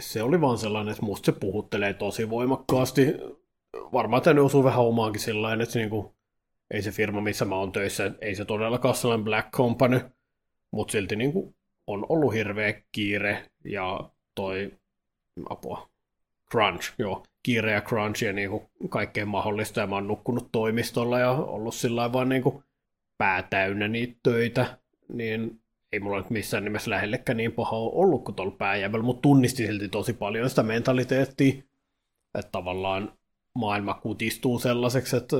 [0.00, 3.14] se oli vaan sellainen, että musta se puhuttelee tosi voimakkaasti.
[3.92, 6.16] Varmaan tänne osuu vähän omaankin sellainen, että niinku,
[6.70, 10.00] ei se firma, missä mä oon töissä, ei se todellakaan sellainen Black Company,
[10.70, 11.54] mutta silti niinku,
[11.86, 14.72] on ollut hirveä kiire ja toi
[15.50, 15.88] apua,
[16.50, 18.50] crunch, joo, kiire ja crunch ja niin
[18.88, 22.64] kaikkea mahdollista ja mä oon nukkunut toimistolla ja ollut sillä vaan niin kuin
[23.18, 24.78] pää täynnä niitä töitä,
[25.08, 25.60] niin
[25.92, 29.66] ei mulla nyt missään nimessä lähellekään niin paha ole ollut kuin tuolla pääjävällä, mutta tunnisti
[29.66, 31.54] silti tosi paljon sitä mentaliteettia,
[32.38, 33.12] että tavallaan
[33.54, 35.36] maailma kutistuu sellaiseksi, että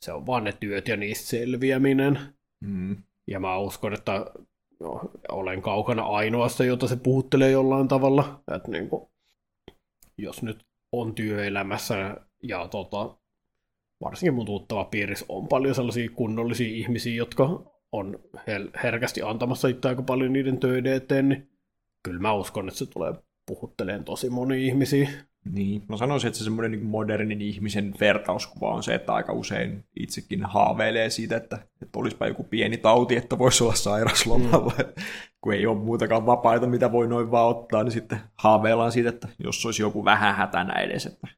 [0.00, 2.18] se on vaan ne työt ja niistä selviäminen.
[2.60, 2.96] Mm.
[3.26, 4.26] Ja mä uskon, että
[4.80, 8.42] no, olen kaukana ainoasta, jota se puhuttelee jollain tavalla.
[8.56, 9.11] Että niin kuin,
[10.18, 13.16] jos nyt on työelämässä ja tota,
[14.04, 18.18] varsinkin mun tuttava piirissä on paljon sellaisia kunnollisia ihmisiä, jotka on
[18.82, 21.50] herkästi antamassa itse aika paljon niiden töiden eteen, niin
[22.02, 23.14] kyllä mä uskon, että se tulee
[23.46, 25.10] puhutteleen tosi moni ihmisiä.
[25.44, 29.84] Niin, mä sanoisin, että se semmoinen niin modernin ihmisen vertauskuva on se, että aika usein
[30.00, 34.72] itsekin haaveilee siitä, että, että olisipa joku pieni tauti, että voisi olla sairaslomalla.
[34.78, 35.02] Mm.
[35.40, 39.28] kun ei ole muutakaan vapaita, mitä voi noin vaan ottaa, niin sitten haaveillaan siitä, että
[39.44, 41.28] jos olisi joku vähän hätänä edes, että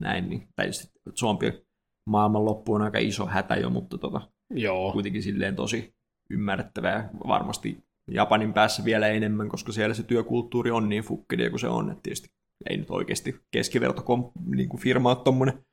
[0.00, 1.64] näin, niin tietysti Suomi
[2.06, 4.92] maailmanloppu on aika iso hätä jo, mutta tota, Joo.
[4.92, 5.94] kuitenkin silleen tosi
[6.30, 7.10] ymmärrettävää.
[7.28, 11.90] Varmasti Japanin päässä vielä enemmän, koska siellä se työkulttuuri on niin fukkeli kuin se on,
[11.90, 12.28] että tietysti
[12.70, 14.04] ei nyt oikeasti keskiverto
[14.46, 15.64] niin kuin firma ole tuommoinen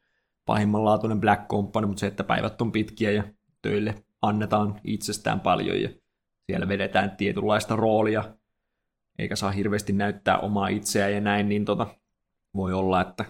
[0.46, 3.24] pahimmanlaatuinen black company, mutta se, että päivät on pitkiä ja
[3.62, 5.90] töille annetaan itsestään paljon ja
[6.46, 8.36] siellä vedetään tietynlaista roolia,
[9.20, 11.88] eikä saa hirveästi näyttää omaa itseään ja näin, niin tota,
[12.56, 13.26] voi olla, että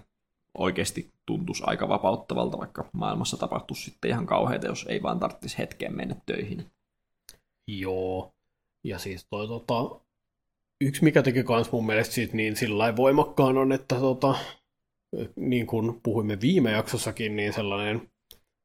[0.57, 5.97] oikeasti tuntuisi aika vapauttavalta, vaikka maailmassa tapahtuisi sitten ihan kauheita, jos ei vaan tarvitsisi hetkeen
[5.97, 6.71] mennä töihin.
[7.67, 8.33] Joo,
[8.83, 10.01] ja siis toi tota,
[10.81, 14.35] yksi mikä teki kans mun mielestä siitä niin sillä voimakkaan on, että tota,
[15.35, 18.11] niin kuin puhuimme viime jaksossakin, niin sellainen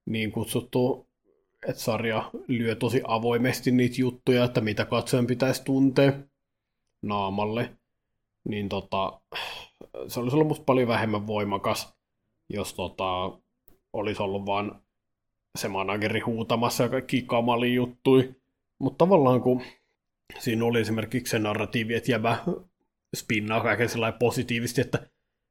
[0.06, 1.06] niin kutsuttu,
[1.68, 6.12] että sarja lyö tosi avoimesti niitä juttuja, että mitä katsojan pitäisi tuntea
[7.02, 7.70] naamalle,
[8.48, 9.20] niin tota,
[10.08, 11.96] se olisi ollut musta paljon vähemmän voimakas,
[12.48, 13.38] jos tota,
[13.92, 14.80] olisi ollut vaan
[15.58, 18.34] se manageri huutamassa ja kaikki kamali juttui.
[18.78, 19.62] Mutta tavallaan kun
[20.38, 22.38] siinä oli esimerkiksi se narratiivi, että jäbä
[23.16, 24.98] spinnaa kaiken sellainen positiivisesti, että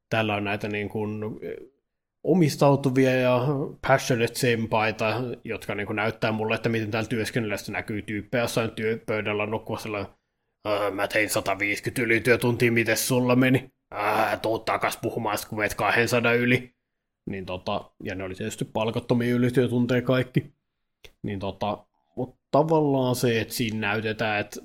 [0.10, 1.22] täällä on näitä niin kuin
[2.24, 3.48] omistautuvia ja
[3.88, 9.46] passionate sempaita, jotka niin kuin näyttää mulle, että miten täällä työskennellessä näkyy tyyppejä jossain työpöydällä
[9.46, 10.12] nukkua sellainen,
[10.92, 13.70] mä tein 150 ylityötuntia, miten sulla meni?
[13.92, 16.76] Ää, tuu takas puhumaan, kun meet 200 yli.
[17.26, 20.54] Niin tota, ja ne oli tietysti palkattomia ylityötunteja kaikki.
[21.24, 21.86] Niin tota,
[22.58, 24.60] tavallaan se, että siinä näytetään, että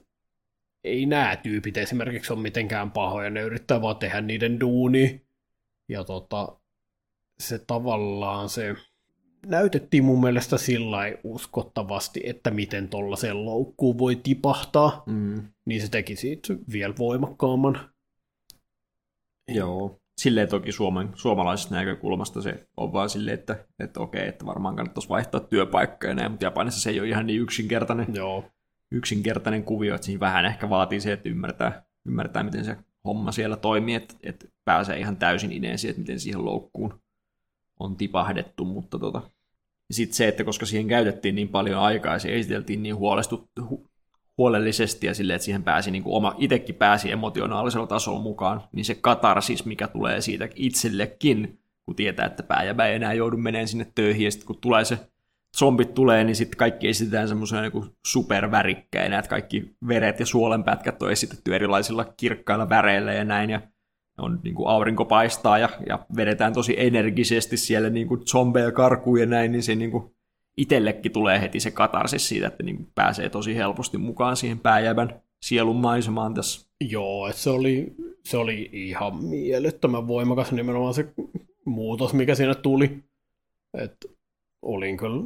[0.84, 5.22] ei nämä tyypit esimerkiksi ole mitenkään pahoja, ne yrittää vaan tehdä niiden duuni.
[5.88, 6.56] Ja tota,
[7.40, 8.74] se tavallaan se
[9.46, 15.42] näytettiin mun mielestä sillä uskottavasti, että miten tollaiseen loukkuun voi tipahtaa, Mm.
[15.64, 17.90] niin se teki siitä vielä voimakkaamman.
[19.48, 19.99] Joo.
[20.20, 25.08] Silleen toki Suomen, suomalaisesta näkökulmasta se on vaan silleen, että, että okei, että varmaan kannattaisi
[25.08, 28.44] vaihtaa työpaikkoja näin, mutta Japanissa se ei ole ihan niin yksinkertainen, Joo.
[28.90, 33.56] yksinkertainen kuvio, että siinä vähän ehkä vaatii se, että ymmärtää, ymmärtää miten se homma siellä
[33.56, 37.00] toimii, että, että pääsee ihan täysin ineesi, että miten siihen loukkuun
[37.78, 39.22] on tipahdettu, mutta tota,
[39.90, 43.89] sitten se, että koska siihen käytettiin niin paljon aikaa ja se esiteltiin niin huolestut, hu,
[44.40, 48.84] huolellisesti ja silleen, että siihen pääsi niin kuin oma, itsekin pääsi emotionaalisella tasolla mukaan, niin
[48.84, 53.86] se katarsis, mikä tulee siitä itsellekin, kun tietää, että pääjäbä ei enää joudu menemään sinne
[53.94, 54.98] töihin, ja sitten kun tulee se
[55.58, 61.12] zombit tulee, niin sitten kaikki esitetään semmoisena niin supervärikkäinä, että kaikki veret ja suolenpätkät on
[61.12, 63.60] esitetty erilaisilla kirkkailla väreillä ja näin, ja
[64.18, 69.20] on niin kuin aurinko paistaa ja, ja vedetään tosi energisesti siellä niin kuin zombeja karkuun
[69.20, 70.14] ja näin, niin se niin kuin
[70.56, 75.76] itsellekin tulee heti se katarsis siitä, että niin pääsee tosi helposti mukaan siihen pääjävän sielun
[75.76, 76.70] maisemaan tässä.
[76.80, 77.94] Joo, että se oli,
[78.24, 81.12] se oli ihan mielettömän voimakas nimenomaan se
[81.64, 83.04] muutos, mikä siinä tuli.
[83.74, 84.08] Että
[84.62, 85.22] olin kyllä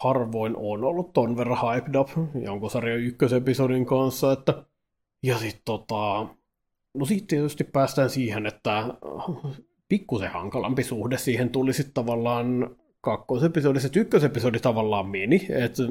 [0.00, 2.08] harvoin on ollut ton verran hyped up
[2.42, 4.64] jonkun sarjan ykkösepisodin kanssa, että
[5.22, 6.26] ja sitten tota,
[6.94, 8.94] no sitten tietysti päästään siihen, että
[9.88, 15.82] pikkusen hankalampi suhde siihen tuli sitten tavallaan kakkosepisodissa, että ykkösepisodi tavallaan meni, että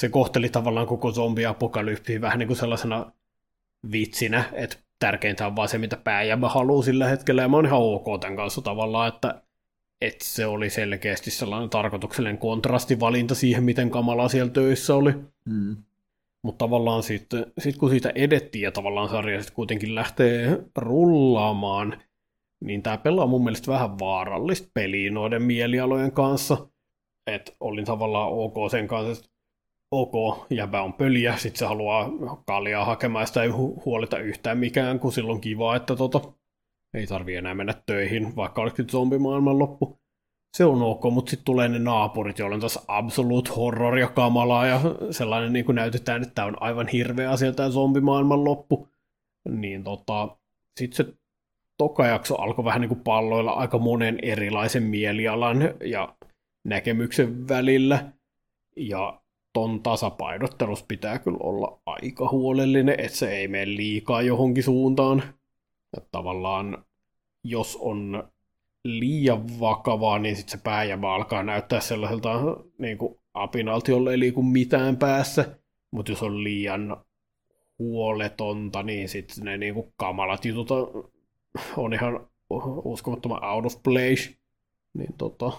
[0.00, 3.12] se kohteli tavallaan koko zombiapokalypsiä vähän niin kuin sellaisena
[3.92, 7.80] vitsinä, että tärkeintä on vaan se, mitä pääjämä haluaa sillä hetkellä, ja mä oon ihan
[7.80, 9.42] ok tämän kanssa tavallaan, että,
[10.00, 15.12] että se oli selkeästi sellainen tarkoituksellinen kontrastivalinta siihen, miten kamalaa siellä töissä oli.
[15.44, 15.76] Mm.
[16.42, 22.02] Mutta tavallaan sitten, sit kun siitä edettiin ja tavallaan sarja sitten kuitenkin lähtee rullaamaan,
[22.64, 26.68] niin tämä pelaa mun mielestä vähän vaarallista peliä noiden mielialojen kanssa.
[27.26, 29.34] Että olin tavallaan ok sen kanssa, että
[29.90, 32.10] ok, jäbä on pöliä, sit se haluaa
[32.46, 33.48] kaljaa hakemaan, sitä ei
[33.84, 36.20] huolita yhtään mikään, kun silloin kiva, että tota,
[36.94, 39.98] ei tarvi enää mennä töihin, vaikka olisikin zombimaailman loppu.
[40.56, 44.66] Se on ok, mutta sitten tulee ne naapurit, joilla on taas absolute horror ja kamalaa
[44.66, 48.88] ja sellainen niin kuin näytetään, että tämä on aivan hirveä asia tämä zombimaailman loppu.
[49.48, 50.36] Niin tota,
[50.80, 51.14] sitten se
[51.78, 56.16] toka jakso alkoi vähän niin kuin palloilla aika monen erilaisen mielialan ja
[56.64, 58.12] näkemyksen välillä.
[58.76, 59.20] Ja
[59.52, 65.22] ton tasapainottelus pitää kyllä olla aika huolellinen, että se ei mene liikaa johonkin suuntaan.
[65.96, 66.84] Että tavallaan,
[67.44, 68.28] jos on
[68.84, 72.40] liian vakavaa, niin sitten se pääjämä alkaa näyttää sellaiselta
[72.78, 75.58] niin kuin apinalti, jolle ei liiku mitään päässä.
[75.90, 76.96] Mutta jos on liian
[77.78, 80.70] huoletonta, niin sitten ne niin kuin kamalat jutut
[81.76, 82.26] on ihan
[82.84, 84.36] uskomattoman out of place.
[84.94, 85.52] Niin tota,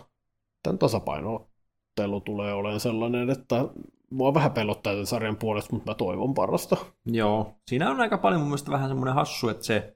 [0.63, 3.65] tämän tasapainottelu tulee olemaan sellainen, että
[4.09, 6.77] mua vähän pelottaa tämän sarjan puolesta, mutta mä toivon parasta.
[7.05, 9.95] Joo, siinä on aika paljon mun mielestä vähän semmoinen hassu, että se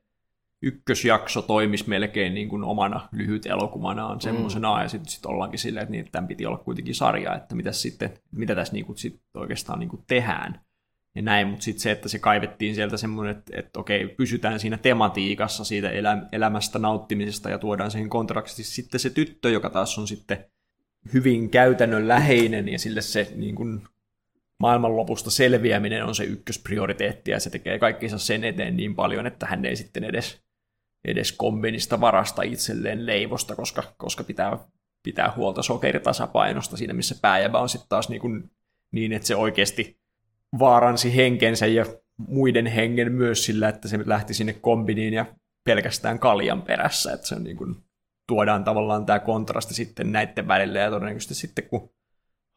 [0.61, 4.81] ykkösjakso toimisi melkein niin kuin omana lyhyt elokuvanaan semmoisena, mm.
[4.81, 7.71] ja sitten sit ollaankin silleen, että, niin, että tämän piti olla kuitenkin sarja, että mitä,
[7.71, 10.61] sitten, mitä tässä niin kuin sit oikeastaan niin kuin tehdään
[11.20, 14.78] ja näin, mutta sitten se, että se kaivettiin sieltä semmoinen, että, että okei, pysytään siinä
[14.78, 20.07] tematiikassa siitä elä, elämästä nauttimisesta ja tuodaan siihen kontraktisesti sitten se tyttö, joka taas on
[20.07, 20.45] sitten
[21.13, 23.82] hyvin käytännönläheinen ja sille se niin kuin,
[24.59, 29.65] maailmanlopusta selviäminen on se ykkösprioriteetti ja se tekee kaikkinsa sen eteen niin paljon, että hän
[29.65, 30.41] ei sitten edes,
[31.05, 34.57] edes kombinista varasta itselleen leivosta, koska, koska pitää,
[35.03, 38.51] pitää huolta sokeritasapainosta siinä, missä pääjävä on sitten taas niin, kuin,
[38.91, 39.98] niin, että se oikeasti
[40.59, 41.85] vaaransi henkensä ja
[42.27, 45.25] muiden hengen myös sillä, että se lähti sinne kombiniin ja
[45.63, 47.75] pelkästään kaljan perässä, että se on niin kuin,
[48.27, 51.89] tuodaan tavallaan tämä kontrasti sitten näiden välillä ja todennäköisesti sitten kun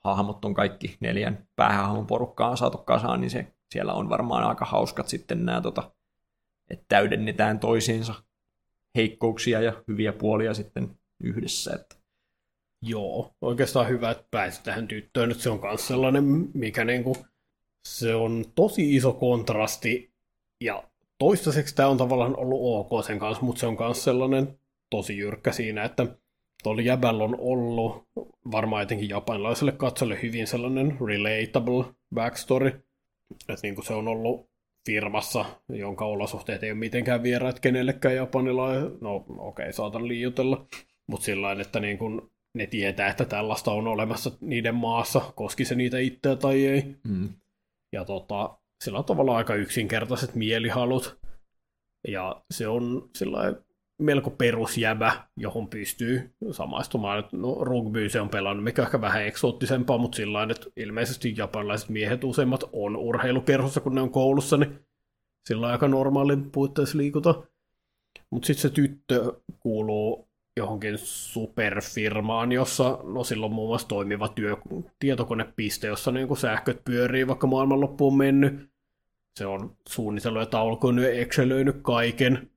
[0.05, 5.09] hahmot on kaikki neljän päähahmon porukkaan saatu kasaan, niin se, siellä on varmaan aika hauskat
[5.09, 5.93] sitten nämä, tota,
[6.71, 8.15] että täydennetään toisiinsa
[8.97, 11.75] heikkouksia ja hyviä puolia sitten yhdessä.
[11.75, 11.97] Että.
[12.83, 15.29] Joo, oikeastaan hyvä, että pääsi tähän tyttöön.
[15.29, 16.25] Nyt se on myös sellainen,
[16.55, 17.17] mikä niinku,
[17.85, 20.11] se on tosi iso kontrasti
[20.61, 20.85] ja
[21.19, 24.59] toistaiseksi tämä on tavallaan ollut ok sen kanssa, mutta se on myös sellainen
[24.91, 26.07] tosi jyrkkä siinä, että
[26.63, 28.09] tuolla jäbällä on ollut
[28.53, 32.85] varmaan etenkin japanilaiselle katsolle hyvin sellainen relatable backstory.
[33.49, 34.51] Että niin se on ollut
[34.87, 38.91] firmassa, jonka olosuhteet ei ole mitenkään vieraat kenellekään japanilaiselle.
[39.01, 40.67] No okei, okay, saatan liiotella.
[41.07, 42.21] Mutta sillä että niin kuin
[42.55, 46.97] ne tietää, että tällaista on olemassa niiden maassa, koski se niitä itseä tai ei.
[47.05, 47.29] Mm.
[47.93, 51.19] Ja tota, sillä on tavallaan aika yksinkertaiset mielihalut.
[52.09, 53.55] Ja se on sillä
[53.99, 57.25] melko perusjävä, johon pystyy samaistumaan.
[57.33, 62.25] No, rugby se on pelannut, mikä ehkä vähän eksoottisempaa, mutta sillä että ilmeisesti japanilaiset miehet
[62.25, 64.79] useimmat on urheilukerhossa, kun ne on koulussa, niin
[65.47, 67.43] sillä aika normaalin puitteissa liikuta.
[68.31, 74.57] Mutta sitten se tyttö kuuluu johonkin superfirmaan, jossa no silloin muun muassa toimiva työ,
[74.99, 78.73] tietokonepiste, jossa niin sähköt pyörii, vaikka maailmanloppu on mennyt.
[79.37, 82.51] Se on suunnitellut ja taulukoinut ja excelöinyt kaiken.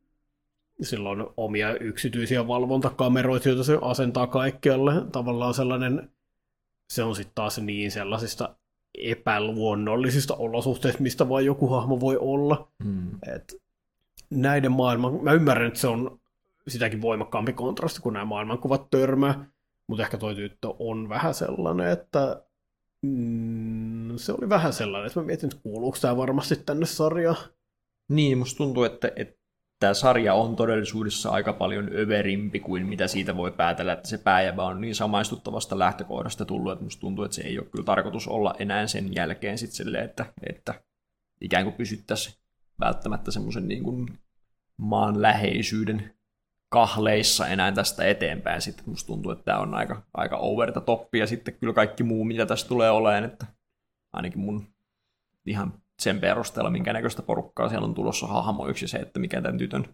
[0.81, 4.91] Sillä on omia yksityisiä valvontakameroita, joita se asentaa kaikkialle.
[5.11, 6.09] Tavallaan sellainen,
[6.89, 8.55] se on sitten taas niin sellaisista
[8.97, 12.71] epäluonnollisista olosuhteista, mistä vain joku hahmo voi olla.
[12.83, 13.09] Mm.
[13.35, 13.61] Et
[14.29, 16.19] näiden maailman, mä ymmärrän, että se on
[16.67, 19.45] sitäkin voimakkaampi kontrasti, kun nämä maailmankuvat törmää,
[19.87, 22.43] mutta ehkä toi tyttö on vähän sellainen, että
[23.01, 27.37] mm, se oli vähän sellainen, että mä mietin, että kuuluuko tämä varmasti tänne sarjaan.
[28.09, 29.45] Niin, musta tuntuu, että, että
[29.79, 34.63] tämä sarja on todellisuudessa aika paljon överimpi kuin mitä siitä voi päätellä, että se pääjävä
[34.63, 38.55] on niin samaistuttavasta lähtökohdasta tullut, että musta tuntuu, että se ei ole kyllä tarkoitus olla
[38.59, 40.73] enää sen jälkeen sitten silleen, että, että
[41.41, 42.35] ikään kuin pysyttäisiin
[42.79, 44.19] välttämättä semmoisen niin kuin
[44.77, 46.15] maanläheisyyden
[46.69, 48.61] kahleissa enää tästä eteenpäin.
[48.61, 52.03] Sitten musta tuntuu, että tämä on aika, aika over the top, ja sitten kyllä kaikki
[52.03, 53.45] muu, mitä tässä tulee olemaan, että
[54.13, 54.67] ainakin mun
[55.45, 59.85] ihan sen perusteella, minkä näköistä porukkaa siellä on tulossa hahmoiksi, se, että mikä tämän tytön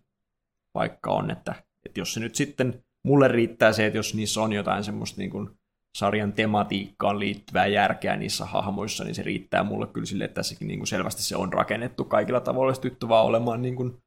[0.74, 1.56] paikka on, että,
[1.86, 5.30] että jos se nyt sitten, mulle riittää se, että jos niissä on jotain semmoista niin
[5.30, 5.50] kuin
[5.98, 10.80] sarjan tematiikkaan liittyvää järkeä niissä hahmoissa, niin se riittää mulle kyllä sille, että tässäkin niin
[10.80, 14.04] kuin selvästi se on rakennettu kaikilla tavoilla, tyttö vaan olemaan niin kuin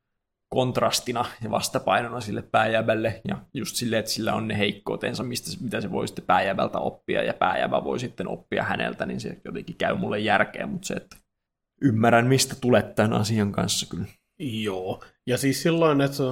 [0.48, 5.80] kontrastina ja vastapainona sille pääjäbälle, ja just silleen, että sillä on ne heikkoutensa, mistä, mitä
[5.80, 9.96] se voi sitten pääjäbältä oppia, ja pääjäbä voi sitten oppia häneltä, niin se jotenkin käy
[9.96, 11.16] mulle järkeä, mutta se, että
[11.82, 14.06] ymmärrän, mistä tulet tämän asian kanssa kyllä.
[14.38, 16.22] Joo, ja siis silloin, että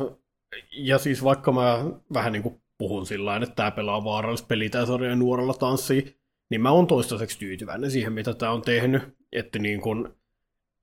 [0.73, 1.85] ja siis vaikka mä
[2.15, 6.17] vähän niin kuin puhun sillä että tämä pelaa vaarallista peliä, tämä sarja nuorella tanssii,
[6.51, 9.03] niin mä oon toistaiseksi tyytyväinen siihen, mitä tämä on tehnyt,
[9.33, 10.17] että niin kun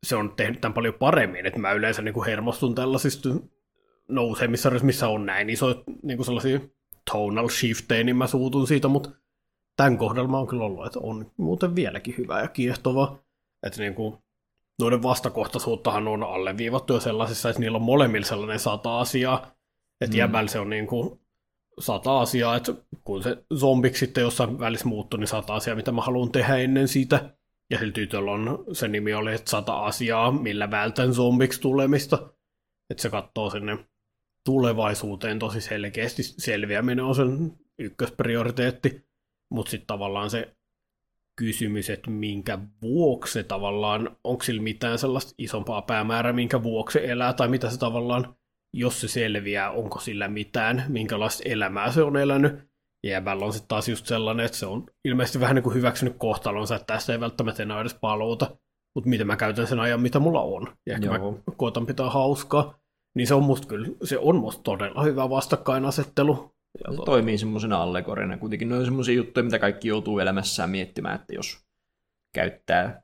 [0.05, 3.29] se on tehnyt tämän paljon paremmin, että mä yleensä niin kuin hermostun tällaisista
[4.07, 6.59] nousemmissa missä on näin iso niin kuin sellaisia
[7.11, 9.09] tonal shiftejä, niin mä suutun siitä, mutta
[9.77, 13.19] tämän kohdalla mä oon kyllä ollut, että on muuten vieläkin hyvä ja kiehtova.
[13.63, 14.17] Että niin kuin,
[14.79, 19.51] noiden vastakohtaisuuttahan on alleviivattu jo sellaisissa, että niillä on molemmilla sellainen sata asiaa.
[20.01, 20.19] Että mm.
[20.19, 21.19] jäbällä se on niin kuin
[21.79, 22.73] sata asiaa, että
[23.03, 26.87] kun se zombiksi sitten jossain välissä muuttui, niin sata asiaa, mitä mä haluan tehdä ennen
[26.87, 27.38] sitä.
[27.71, 32.33] Ja sillä tytöllä on, se nimi oli, että sata asiaa, millä vältän zombiksi tulemista.
[32.89, 33.77] Että se katsoo sinne
[34.45, 36.23] tulevaisuuteen tosi selkeästi.
[36.23, 39.09] Selviäminen on sen ykkösprioriteetti.
[39.51, 40.55] Mutta sitten tavallaan se
[41.39, 47.47] kysymys, että minkä vuoksi tavallaan, onko sillä mitään sellaista isompaa päämäärää, minkä vuoksi elää, tai
[47.47, 48.35] mitä se tavallaan,
[48.73, 52.68] jos se selviää, onko sillä mitään, minkälaista elämää se on elänyt.
[53.03, 56.75] Jäbällä on sitten taas just sellainen, että se on ilmeisesti vähän niin kuin hyväksynyt kohtalonsa,
[56.75, 58.57] että tässä ei välttämättä enää edes paluuta,
[58.95, 60.67] mutta miten mä käytän sen ajan, mitä mulla on.
[60.85, 61.31] Ja ehkä Joo.
[61.31, 62.79] mä koitan pitää hauskaa.
[63.15, 66.55] Niin se on musta kyllä, se on musta todella hyvä vastakkainasettelu.
[66.83, 67.05] Ja se to...
[67.05, 68.37] toimii semmoisena allegorina.
[68.37, 71.57] Kuitenkin ne on semmoisia juttuja, mitä kaikki joutuu elämässään miettimään, että jos
[72.33, 73.03] käyttää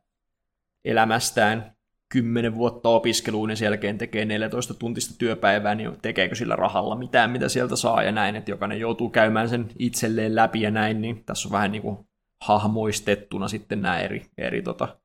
[0.86, 1.75] elämästään
[2.14, 7.32] 10 vuotta opiskeluun ja sen jälkeen tekee 14 tuntista työpäivää, niin tekeekö sillä rahalla mitään,
[7.32, 11.26] mitä sieltä saa ja näin, että jokainen joutuu käymään sen itselleen läpi ja näin, niin
[11.26, 11.98] tässä on vähän niin kuin
[12.44, 15.00] hahmoistettuna sitten nämä eri, eri tota,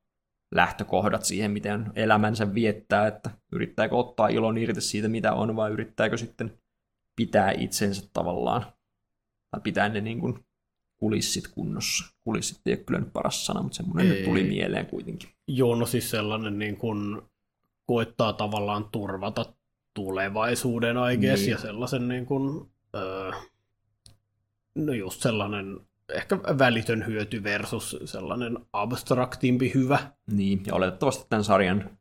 [0.55, 6.17] lähtökohdat siihen, miten elämänsä viettää, että yrittääkö ottaa ilon irti siitä, mitä on, vai yrittääkö
[6.17, 6.57] sitten
[7.15, 8.65] pitää itsensä tavallaan,
[9.51, 10.45] tai pitää ne niin kuin
[11.01, 12.13] kulissit kunnossa.
[12.23, 14.13] Kulissit ei ole kyllä nyt paras sana, mutta semmoinen ei.
[14.13, 15.29] nyt tuli mieleen kuitenkin.
[15.47, 17.21] Joo, no siis sellainen niin kuin
[17.85, 19.45] koettaa tavallaan turvata
[19.93, 21.51] tulevaisuuden aikees niin.
[21.51, 23.31] ja sellaisen niin kuin, öö,
[24.75, 25.79] no just sellainen
[26.13, 29.99] ehkä välitön hyöty versus sellainen abstraktimpi hyvä.
[30.31, 31.97] Niin, ja oletettavasti tämän sarjan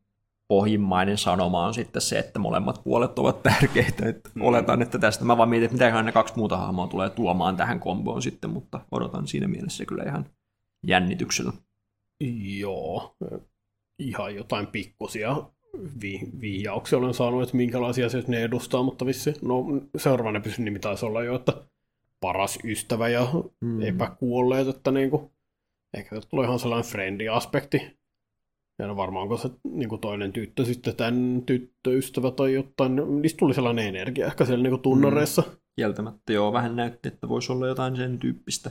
[0.51, 4.09] pohjimmainen sanoma on sitten se, että molemmat puolet ovat tärkeitä.
[4.09, 4.43] Että mm.
[4.43, 7.81] Oletan, että tästä mä vaan mietin, että mitähän ne kaksi muuta hahmoa tulee tuomaan tähän
[7.81, 10.27] komboon sitten, mutta odotan siinä mielessä kyllä ihan
[10.87, 11.53] jännityksellä.
[12.59, 13.17] Joo,
[13.99, 15.37] ihan jotain pikkusia
[16.03, 19.65] vi- vihjauksia olen saanut, että minkälaisia asioita ne edustaa, mutta vissi, no
[19.97, 21.53] seuraavana pysyn nimi taisi olla jo, että
[22.21, 23.29] paras ystävä ja
[23.61, 23.83] mm.
[23.83, 25.31] epäkuolleet, että niinku,
[25.95, 28.00] ehkä se tulee ihan sellainen friendly-aspekti.
[28.81, 33.55] Ja no varmaan onko se niinku toinen tyttö sitten tämän tyttöystävä tai jotain, niistä tuli
[33.55, 35.43] sellainen energia ehkä siellä niinku tunnareissa.
[35.43, 35.57] Mm.
[35.77, 38.71] Kieltämättä joo, vähän näytti, että voisi olla jotain sen tyyppistä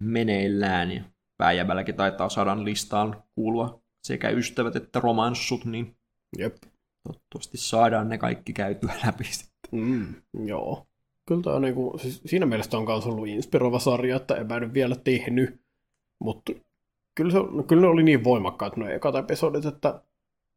[0.00, 0.92] meneillään.
[0.92, 1.02] Ja
[1.36, 5.96] pääjäbälläkin taitaa saada listaan kuulua sekä ystävät että romanssut, niin
[6.38, 6.56] Jep.
[7.02, 9.80] toivottavasti saadaan ne kaikki käytyä läpi sitten.
[9.80, 10.14] Mm,
[10.46, 10.86] joo
[11.26, 14.46] kyllä tämä on niin kuin, siis siinä mielessä on myös ollut inspiroiva sarja, että en
[14.46, 15.60] mä nyt vielä tehnyt,
[16.18, 16.52] mutta
[17.14, 17.38] kyllä, se,
[17.68, 20.02] kyllä ne oli niin voimakkaat nuo ekat episodit, että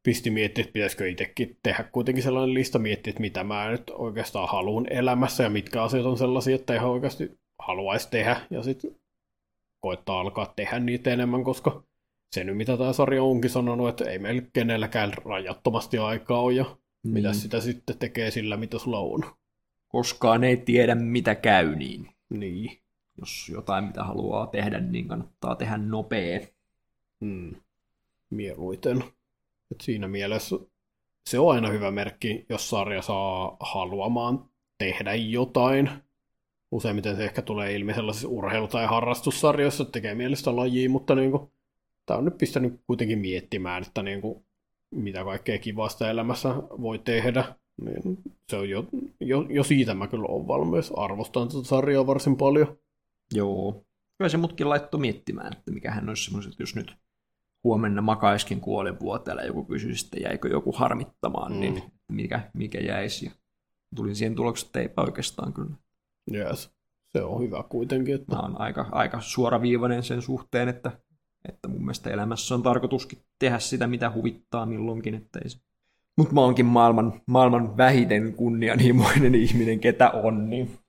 [0.03, 4.49] pisti miettiä, että pitäisikö itsekin tehdä kuitenkin sellainen lista miettiä, että mitä mä nyt oikeastaan
[4.49, 8.95] haluan elämässä ja mitkä asiat on sellaisia, että ihan oikeasti haluaisi tehdä ja sitten
[9.79, 11.83] koittaa alkaa tehdä niitä enemmän, koska
[12.31, 16.63] se nyt mitä tämä sarja onkin sanonut, että ei meillä kenelläkään rajattomasti aikaa ole ja
[17.03, 17.11] mm.
[17.11, 19.23] mitä sitä sitten tekee sillä, mitä sulla on
[19.87, 22.84] koskaan ei tiedä, mitä käy, niin, niin.
[23.19, 26.39] Jos jotain, mitä haluaa tehdä, niin kannattaa tehdä nopea.
[27.25, 27.55] Hmm.
[28.29, 29.03] Mieluiten.
[29.71, 30.55] Et siinä mielessä
[31.29, 34.45] se on aina hyvä merkki, jos sarja saa haluamaan
[34.77, 35.89] tehdä jotain.
[36.71, 41.31] Useimmiten se ehkä tulee ilmi sellaisissa urheilu- tai harrastussarjoissa, että tekee mielestä lajia, mutta niin
[41.31, 41.51] kuin,
[42.05, 44.45] tämä on nyt pistänyt kuitenkin miettimään, että niin kuin,
[44.91, 47.55] mitä kaikkea kivasta elämässä voi tehdä.
[47.81, 48.17] Niin
[48.49, 48.85] se on jo,
[49.19, 50.91] jo, jo siitä mä kyllä olen valmis.
[50.97, 52.77] Arvostan tätä sarjaa varsin paljon.
[53.33, 53.85] Joo.
[54.17, 56.95] Kyllä se mutkin laittoi miettimään, että mikä hän olisi semmoiset, jos nyt
[57.63, 61.59] huomenna makaiskin kuolinvuoteella joku kysyisi, että jäikö joku harmittamaan, mm.
[61.59, 63.25] niin mikä, mikä jäisi.
[63.25, 63.31] Ja
[63.95, 65.75] tulin siihen tulokseen, että eipä oikeastaan kyllä.
[66.33, 66.71] Yes.
[67.17, 68.15] Se on hyvä kuitenkin.
[68.15, 68.35] Että...
[68.35, 70.91] Mä on aika, aika suoraviivainen sen suhteen, että,
[71.49, 75.59] että mun mielestä elämässä on tarkoituskin tehdä sitä, mitä huvittaa milloinkin, että ei se
[76.17, 80.49] mutta mä oonkin maailman, maailman vähiten kunnianhimoinen ihminen, ketä on.
[80.49, 80.79] Niin...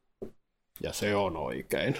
[0.82, 1.94] Ja se on oikein.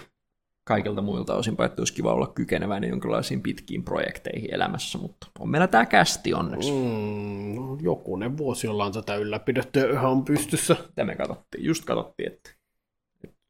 [0.68, 5.66] Kaikilta muilta osin että olisi kiva olla kykeneväinen jonkinlaisiin pitkiin projekteihin elämässä, mutta on meillä
[5.66, 6.72] tämä kästi onneksi.
[6.72, 10.76] Mm, no, jokunen vuosi ollaan tätä ylläpidetty ja yhä on pystyssä.
[10.94, 12.50] Tämä me katsottiin, just katsottiin, että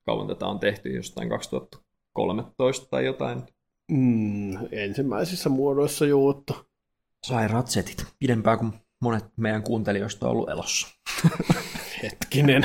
[0.07, 3.43] kauan tätä on tehty, jostain 2013 tai jotain.
[3.91, 6.55] Mm, ensimmäisissä muodoissa jo, että...
[7.27, 10.89] Sairaat setit, pidempää kuin monet meidän kuuntelijoista on ollut elossa.
[12.03, 12.65] Hetkinen.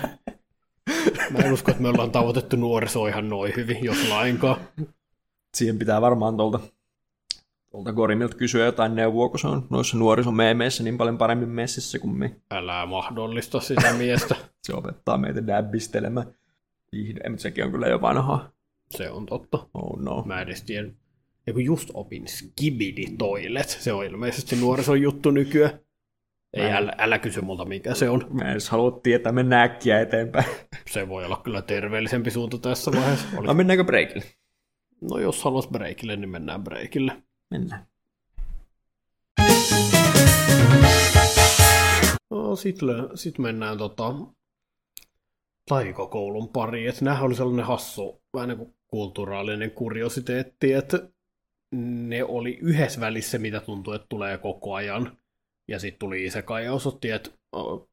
[1.30, 4.56] Mä en usko, että me ollaan tavoitettu nuorisoa ihan noin hyvin, jos lainkaan.
[5.58, 6.60] siihen pitää varmaan tuolta,
[7.72, 12.18] tuolta Gorimilta kysyä jotain neuvoa, kun se on noissa nuorisomeemeissä niin paljon paremmin messissä kuin
[12.18, 12.36] me.
[12.52, 14.36] Älä mahdollista sitä miestä.
[14.64, 16.28] Se opettaa meitä dabbistelemään.
[16.92, 18.52] Vihdoin, mutta sekin on kyllä jo vanha.
[18.90, 19.68] Se on totta.
[19.74, 20.24] Oh no.
[20.26, 20.96] Mä edes tiedän.
[21.48, 25.80] Ja kun just opin Skibidi Toilet, se on ilmeisesti nuorison juttu nykyään.
[26.54, 28.28] Ei, Mä- älä, älä kysy multa mikä se on.
[28.30, 30.46] Mä en edes halua tietää, mennä äkkiä eteenpäin.
[30.92, 33.28] Se voi olla kyllä terveellisempi suunta tässä vaiheessa.
[33.38, 33.48] Oli...
[33.48, 34.24] No mennäänkö breakille?
[35.02, 37.24] No jos haluaisi breikille, niin mennään breikille.
[37.52, 37.86] Mennään.
[42.30, 44.14] No, sitten sit mennään tota,
[45.70, 46.90] taikakoulun pariin.
[46.90, 51.00] Et nämähän oli sellainen hassu, vähän niin kuin kulttuuraalinen kuriositeetti, että
[51.72, 55.18] ne oli yhdessä välissä, mitä tuntuu, että tulee koko ajan.
[55.68, 57.32] Ja sitten tuli Isekai ja osoitti, että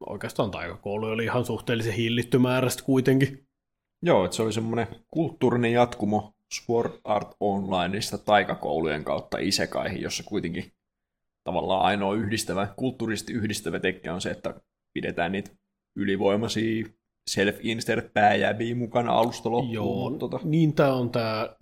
[0.09, 3.47] oikeastaan taikakoulu oli ihan suhteellisen hillitty määrästä kuitenkin.
[4.05, 10.71] Joo, että se oli semmoinen kulttuurinen jatkumo Sword Art Onlineista taikakoulujen kautta isekaihin, jossa kuitenkin
[11.43, 14.61] tavallaan ainoa yhdistävä, kulttuurisesti yhdistävä tekijä on se, että
[14.93, 15.51] pidetään niitä
[15.97, 16.85] ylivoimaisia
[17.29, 19.73] self-insert pääjääviä mukana alusta loppuun.
[19.73, 21.55] Joo, Tota, niin tämä on tämä,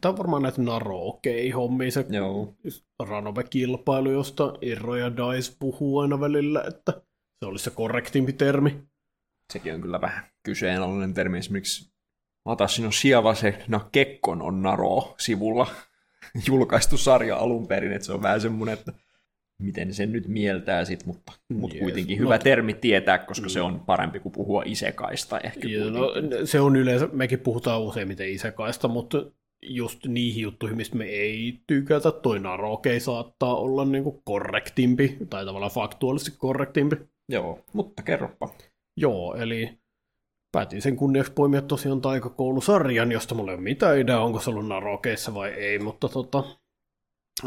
[0.00, 2.54] tämä on varmaan näitä Naro-hommia, se joo,
[3.02, 6.92] Ranobe-kilpailu, josta Irro ja Dice puhuu aina välillä, että
[7.38, 8.82] se olisi se korrektimpi termi.
[9.52, 11.38] sekin on kyllä vähän kyseenalainen termi.
[11.38, 11.90] Esimerkiksi
[12.44, 15.66] Matasino Siavase no Kekkon on Naro-sivulla
[16.48, 18.92] julkaistu sarja alun perin, että se on vähän semmoinen, että
[19.60, 21.82] miten sen nyt mieltää sit, mutta, mutta Jees.
[21.82, 25.60] kuitenkin No- hyvä termi tietää, koska se on parempi kuin puhua isekaista ehkä.
[25.60, 25.92] Kuitenkin.
[25.92, 26.12] no,
[26.44, 29.24] se on yleensä, mekin puhutaan useimmiten isekaista, mutta
[29.62, 35.72] just niihin juttuihin, mistä me ei tykätä, toi Narokei saattaa olla niinku korrektimpi, tai tavallaan
[35.72, 36.96] faktuaalisesti korrektimpi.
[37.28, 38.48] Joo, mutta kerropa.
[38.96, 39.78] Joo, eli
[40.52, 44.68] päätin sen kunniaksi poimia tosiaan taikakoulusarjan, josta mulla ei ole mitään ideaa, onko se ollut
[44.68, 46.44] Narokeissa vai ei, mutta tota,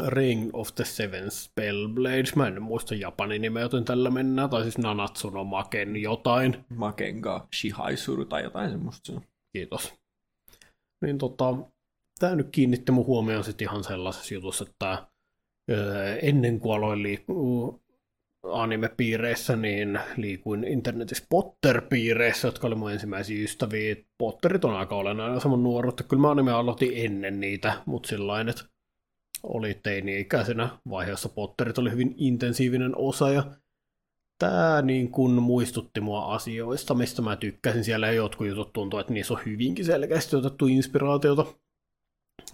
[0.06, 4.78] Ring of the Seven Spellblades, mä en muista japanin nimeä, joten tällä mennään, tai siis
[4.78, 6.64] Nanatsu no Maken jotain.
[6.76, 9.20] Makenga Shihaisuru tai jotain semmoista.
[9.52, 9.94] Kiitos.
[11.02, 11.56] Niin tota,
[12.18, 15.06] tämä nyt kiinnitti mun huomioon sitten ihan sellaisessa jutussa, että
[15.70, 17.78] öö, ennen kuin aloin liikkua
[18.52, 23.96] anime-piireissä, niin liikuin internetissä Potter-piireissä, jotka oli mun ensimmäisiä ystäviä.
[24.18, 26.04] Potterit on aika olennainen osa mun nuoruutta.
[26.04, 28.64] Kyllä mä anime aloitin ennen niitä, mutta sillain, että
[29.44, 33.44] oli teini-ikäisenä vaiheessa Potterit oli hyvin intensiivinen osa ja
[34.38, 37.84] tämä niin kun muistutti mua asioista, mistä mä tykkäsin.
[37.84, 41.46] Siellä jotkut jutut tuntuu, että niissä on hyvinkin selkeästi otettu inspiraatiota.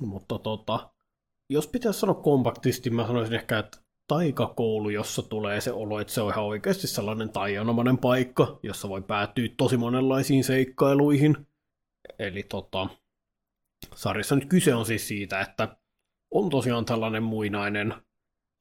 [0.00, 0.90] Mutta tota,
[1.50, 3.78] jos pitäisi sanoa kompaktisti, mä sanoisin ehkä, että
[4.08, 9.02] taikakoulu, jossa tulee se olo, että se on ihan oikeasti sellainen taianomainen paikka, jossa voi
[9.02, 11.46] päätyä tosi monenlaisiin seikkailuihin.
[12.18, 12.88] Eli tota,
[13.94, 15.79] sarjassa nyt kyse on siis siitä, että
[16.30, 17.94] on tosiaan tällainen muinainen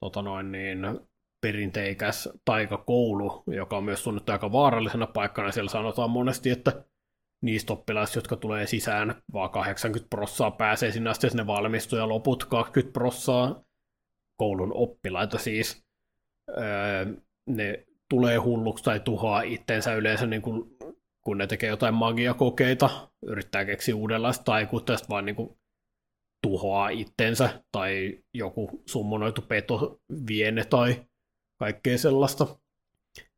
[0.00, 0.78] tota noin niin,
[1.40, 5.52] perinteikäs taikakoulu, joka on myös tunnettu aika vaarallisena paikkana.
[5.52, 6.84] Siellä sanotaan monesti, että
[7.42, 12.44] niistä oppilaista, jotka tulee sisään, vaan 80 prossaa pääsee sinne asti, ne valmistuu, ja loput
[12.44, 13.64] 20 prossaa
[14.36, 15.84] koulun oppilaita siis,
[16.50, 17.06] öö,
[17.46, 20.76] ne tulee hulluksi tai tuhoaa itsensä yleensä, niin kuin,
[21.24, 25.59] kun ne tekee jotain magiakokeita, yrittää keksiä uudenlaista taikuutta, ja vaan niin kuin,
[26.42, 31.06] tuhoaa itsensä, tai joku summonoitu peto vie ne, tai
[31.58, 32.46] kaikkea sellaista.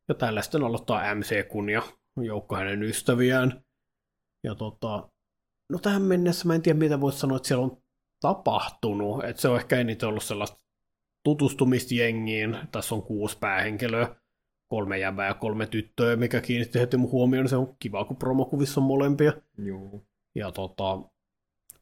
[0.07, 1.83] Ja tällä sitten aloittaa MC kun ja
[2.17, 3.63] joukko hänen ystäviään.
[4.43, 5.09] Ja tota,
[5.69, 7.77] no tähän mennessä mä en tiedä mitä voisi sanoa, että siellä on
[8.19, 9.23] tapahtunut.
[9.23, 10.63] Että se on ehkä eniten ollut sellaista
[11.23, 12.57] tutustumista jengiin.
[12.71, 14.15] Tässä on kuusi päähenkilöä,
[14.67, 17.49] kolme jäbää ja kolme tyttöä, mikä kiinnitti heti mun huomioon.
[17.49, 19.33] Se on kiva, kun promokuvissa on molempia.
[19.57, 20.05] Joo.
[20.35, 20.99] Ja tota,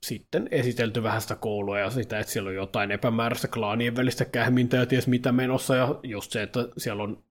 [0.06, 4.80] sitten esitelty vähän sitä koulua ja sitä, että siellä on jotain epämääräistä klaanien välistä kähmintää
[4.80, 5.76] ja ties mitä menossa.
[5.76, 7.24] Ja just se, että siellä on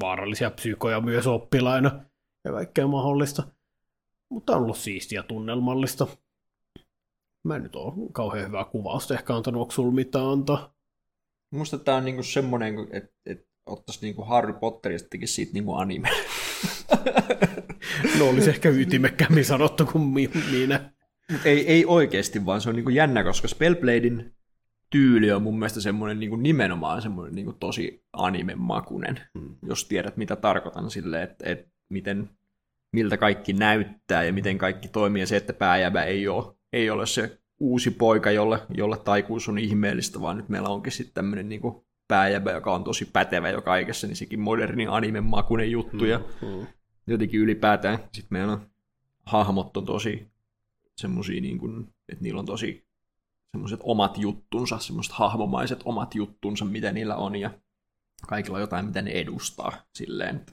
[0.00, 2.04] vaarallisia psykoja myös oppilaina
[2.44, 3.42] ja kaikkea mahdollista.
[4.28, 6.06] Mutta on ollut siistiä ja tunnelmallista.
[7.44, 10.74] Mä en nyt ole kauhean hyvää kuvausta ehkä antanut, onko sulla mitään antaa?
[11.50, 16.08] Musta tää on niinku semmonen, että et ottaisi niinku Harry Potterista tekisi siitä niinku anime.
[18.18, 20.92] No olisi ehkä ytimekkäämmin sanottu kuin mi- minä.
[21.32, 24.32] Mut ei, ei oikeasti, vaan se on niinku jännä, koska Spellbladein
[24.90, 29.56] tyyli on mun mielestä semmoinen niinku nimenomaan semmoinen niinku tosi animemakunen, Hmm.
[29.62, 32.30] jos tiedät mitä tarkoitan sille, että et miten,
[32.92, 37.06] miltä kaikki näyttää ja miten kaikki toimii ja se, että pääjävä ei ole, ei ole
[37.06, 41.86] se uusi poika, jolle, jolle taikuus on ihmeellistä, vaan nyt meillä onkin sitten tämmöinen niinku
[42.08, 46.66] pääjävä, joka on tosi pätevä jo kaikessa, niin sekin moderni animemakunen juttu ja Hmm.
[47.06, 47.98] jotenkin ylipäätään.
[47.98, 48.60] Sitten meillä on
[49.26, 50.31] hahmot on tosi
[51.00, 52.86] semmosia, niin kuin, että niillä on tosi
[53.56, 57.50] semmoiset omat juttunsa, semmoiset hahvomaiset omat juttunsa, mitä niillä on, ja
[58.26, 60.46] kaikilla on jotain, mitä ne edustaa silleen.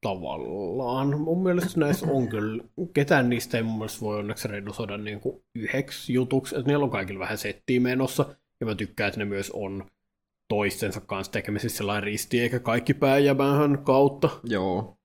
[0.00, 1.20] Tavallaan.
[1.20, 2.64] Mun mielestä näissä on kyllä,
[2.94, 6.90] ketään niistä ei mun mielestä voi onneksi redusoida niin kuin yhdeksi jutuksi, että niillä on
[6.90, 9.86] kaikilla vähän settiä menossa, ja mä tykkään, että ne myös on
[10.48, 14.28] toistensa kanssa tekemisissä sellainen risti, eikä kaikki pääjämähän kautta.
[14.44, 14.97] Joo,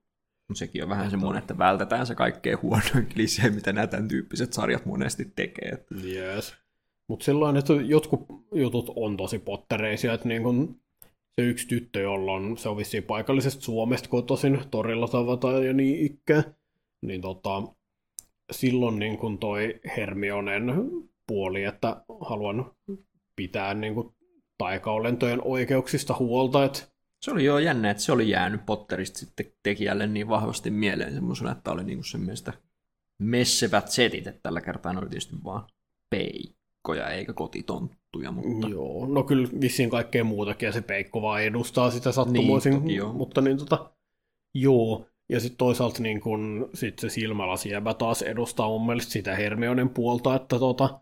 [0.56, 4.86] sekin on vähän semmoinen, että vältetään se kaikkein huonoin klisee, mitä nämä tämän tyyppiset sarjat
[4.86, 5.86] monesti tekee.
[6.06, 6.56] Yes.
[7.08, 8.26] Mutta sellainen, että jotkut
[8.56, 10.82] jutut on tosi pottereisia, että niin kun
[11.36, 16.06] se yksi tyttö, jolla on, se on vissiin paikallisesta Suomesta kotoisin, torilla tavataan ja niin
[16.06, 16.44] ikään,
[17.02, 17.64] niin tota,
[18.52, 20.74] silloin niin kun toi Hermionen
[21.28, 22.72] puoli, että haluan
[23.36, 24.16] pitää niin kun
[24.58, 26.93] taikaolentojen oikeuksista huolta, että
[27.24, 31.51] se oli jo jännä, että se oli jäänyt Potterista sitten tekijälle niin vahvasti mieleen semmoisena,
[31.51, 32.53] että oli niinku sen mielestä
[33.19, 35.67] messevät setit, että tällä kertaa ne oli tietysti vaan
[36.09, 38.32] peikkoja eikä kotitonttuja.
[38.32, 38.67] Mutta...
[38.67, 43.41] Joo, no kyllä vissiin kaikkea muutakin ja se peikko vaan edustaa sitä sattumoisin, niin, mutta
[43.41, 43.91] niin tota,
[44.53, 45.05] joo.
[45.30, 50.36] Ja sitten toisaalta niin kun, sit se silmälasijäbä taas edustaa mun mielestä sitä Hermionen puolta,
[50.36, 51.01] että tota,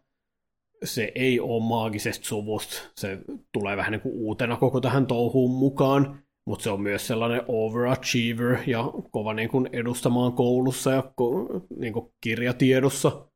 [0.84, 2.82] se ei ole maagisesta suvusta.
[2.96, 3.18] Se
[3.54, 8.58] tulee vähän niin kuin uutena koko tähän touhuun mukaan, mutta se on myös sellainen overachiever
[8.68, 11.04] ja kova niin kuin edustamaan koulussa ja
[11.78, 13.28] niin kuin kirjatiedossa.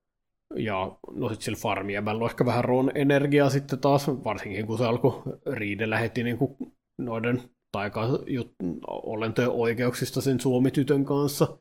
[0.55, 4.85] Ja no sitten sillä farmiämällä on ehkä vähän Ron energiaa sitten taas, varsinkin kun se
[4.85, 5.23] alkoi
[5.53, 6.57] riidellä heti niin kuin
[6.97, 7.41] noiden
[7.71, 11.57] taika-olentojen oikeuksista sen Suomi-tytön kanssa.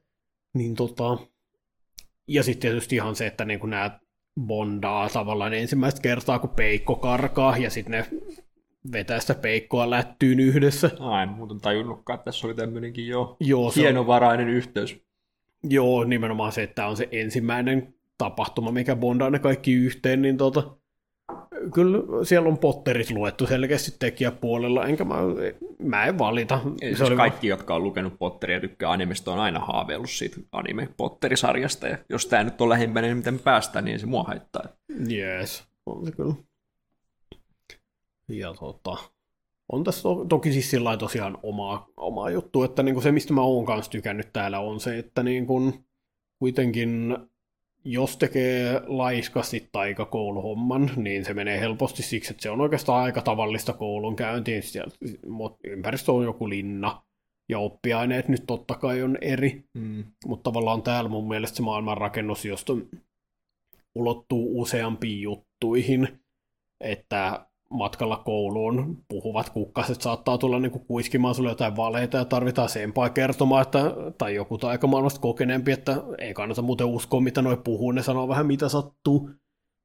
[0.55, 1.19] Niin tota,
[2.29, 4.01] ja sitten tietysti ihan se, että niin kuin nämä
[4.41, 8.07] bondaa tavallaan ensimmäistä kertaa, kun peikko karkaa, ja sitten ne
[8.93, 10.91] vetää sitä peikkoa lättyyn yhdessä.
[11.01, 14.53] Ai, muuten tajunnutkaan, että tässä oli tämmöinenkin jo Joo, hienovarainen on...
[14.53, 15.05] yhteys.
[15.71, 20.77] Joo, nimenomaan se, että on se ensimmäinen tapahtuma, mikä bondaa ne kaikki yhteen, niin tota,
[21.75, 25.15] kyllä siellä on Potterit luettu selkeästi tekijäpuolella, enkä mä,
[25.79, 26.61] mä en valita.
[26.65, 30.11] se siis oli kaikki, va- jotka on lukenut Potteria ja tykkää animesta, on aina haaveillut
[30.11, 34.23] siitä anime Potterisarjasta, ja jos tämä nyt on lähimpänä, niin miten päästään, niin se mua
[34.23, 34.63] haittaa.
[35.09, 36.35] Jees, on se kyllä.
[38.29, 38.97] Ja tota,
[39.73, 43.41] on tässä to- toki siis sillä tosiaan oma, oma juttu, että niinku se, mistä mä
[43.41, 45.73] oon kanssa tykännyt täällä, on se, että niinku,
[46.39, 47.17] kuitenkin
[47.85, 53.73] jos tekee laiskasti taikakouluhomman, niin se menee helposti siksi, että se on oikeastaan aika tavallista
[53.73, 54.63] koulun käyntiin.
[55.65, 57.03] Ympäristö on joku linna,
[57.49, 60.05] ja oppiaineet nyt totta kai on eri, mm.
[60.27, 62.73] mutta tavallaan täällä mun mielestä se maailmanrakennus, josta
[63.95, 66.21] ulottuu useampiin juttuihin,
[66.81, 72.69] että matkalla kouluun puhuvat kukkaset saattaa tulla niin kuin kuiskimaan sulle jotain valeita ja tarvitaan
[72.69, 73.79] sempaa kertomaan, että,
[74.19, 78.47] tai joku maailmasta kokeneempi, että ei kannata muuten uskoa, mitä noi puhuu, ne sanoo vähän
[78.47, 79.31] mitä sattuu.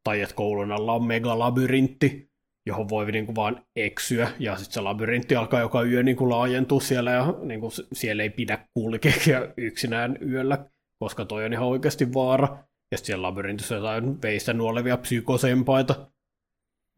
[0.04, 2.32] Tai että koulun alla on megalabyrintti,
[2.66, 6.30] johon voi niin kuin vaan eksyä, ja sitten se labyrintti alkaa joka yö niin kuin
[6.30, 10.66] laajentua siellä, ja niin kuin siellä ei pidä kulkea yksinään yöllä,
[11.00, 12.48] koska toi on ihan oikeasti vaara.
[12.92, 16.12] Ja sitten siellä labyrintissä jotain veistä nuolevia psykosempaita.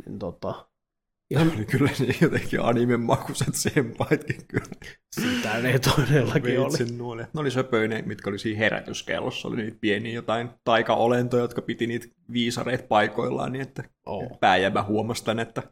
[0.05, 0.70] Niin tota,
[1.31, 1.51] Ihan...
[1.71, 4.65] kyllä ne jotenkin anime-makuiset sempaitkin kyllä.
[5.11, 6.97] Sitä ne todellakin oli.
[6.97, 7.21] Nuoli.
[7.21, 9.47] Ne oli söpöinen, mitkä oli siinä herätyskellossa.
[9.47, 14.39] Oli niitä pieniä jotain taikaolentoja, jotka piti niitä viisareita paikoillaan, niin että oh.
[14.39, 15.63] pääjäbä huomasi tämän, että,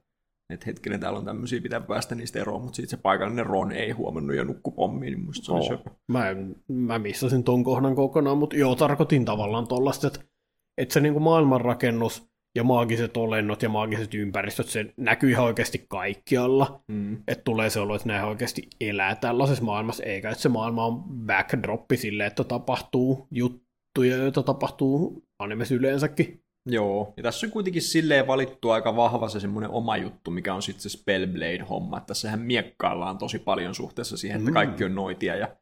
[0.50, 3.92] että hetkinen, täällä on tämmöisiä, pitää päästä niistä eroon, mutta sitten se paikallinen Ron ei
[3.92, 5.68] huomannut ja nukku pommiin, niin musta se oli oh.
[5.68, 5.90] söpö.
[6.08, 6.26] Mä,
[6.68, 10.20] mä missasin ton kohdan kokonaan, mutta joo, tarkoitin tavallaan tollasta, että,
[10.78, 16.84] että se niinku maailmanrakennus, ja maagiset olennot ja maagiset ympäristöt, se näkyy ihan oikeasti kaikkialla.
[16.88, 17.18] Mm.
[17.28, 21.04] Että tulee se olo, että nämä oikeasti elää tällaisessa maailmassa, eikä että se maailma on
[21.04, 26.44] backdroppi sille, että tapahtuu juttuja, joita tapahtuu animes yleensäkin.
[26.66, 30.62] Joo, ja tässä on kuitenkin silleen valittu aika vahva se semmoinen oma juttu, mikä on
[30.62, 34.54] sitten se Spellblade-homma, että tässähän miekkaillaan tosi paljon suhteessa siihen, että mm.
[34.54, 35.56] kaikki on noitia ja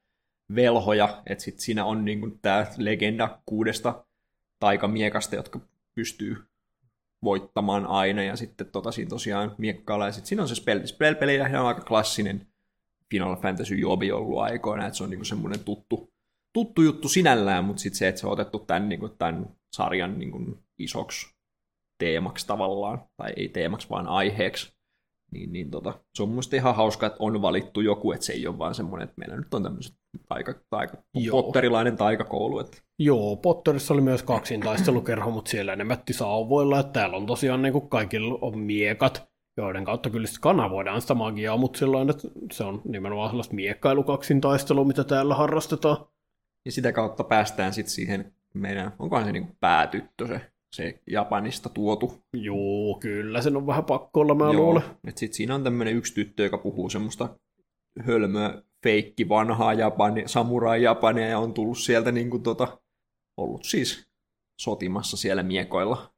[0.55, 4.05] velhoja, että sitten siinä on niin tämä legenda kuudesta
[4.59, 5.59] taikamiekasta, jotka
[5.95, 6.37] pystyy
[7.23, 10.85] voittamaan aina, ja sitten tota, siinä tosiaan miekkailla, ja sitten siinä on se spell.
[10.85, 12.47] Spell-peli on aika klassinen
[13.11, 16.13] Final Fantasy jobi ollut aikoina, että se on niinku semmoinen tuttu,
[16.53, 20.57] tuttu juttu sinällään, mutta sitten se, että se on otettu tämän, niinku, tämän sarjan niinku,
[20.77, 21.27] isoksi
[21.97, 24.76] teemaksi tavallaan, tai ei teemaksi, vaan aiheeksi,
[25.31, 28.47] niin, niin tota, se on mun ihan hauska, että on valittu joku, että se ei
[28.47, 29.95] ole vaan semmoinen, että meillä nyt on tämmöiset
[30.29, 30.97] taika, taika,
[31.31, 32.59] potterilainen taikakoulu.
[32.59, 32.77] Että...
[32.99, 37.73] Joo, Potterissa oli myös kaksintaistelukerho, mutta siellä ne mätti sauvoilla, että täällä on tosiaan niin
[37.73, 42.81] kuin kaikilla on miekat, joiden kautta kyllä kanavoidaan sitä magiaa, mutta silloin, että se on
[42.85, 45.97] nimenomaan sellaista miekkailukaksintaistelua, mitä täällä harrastetaan.
[46.65, 50.41] Ja sitä kautta päästään sitten siihen meidän, onkohan se niin päätyttö se
[50.75, 52.21] se Japanista tuotu.
[52.33, 54.83] Joo, kyllä sen on vähän pakko olla, mä luulen.
[55.07, 57.29] Et sit siinä on tämmöinen yksi tyttö, joka puhuu semmoista
[57.99, 62.81] hölmöä, feikki, vanhaa Japani, samurai Japania ja on tullut sieltä niin kuin tota,
[63.37, 64.07] ollut siis
[64.61, 66.13] sotimassa siellä miekoilla,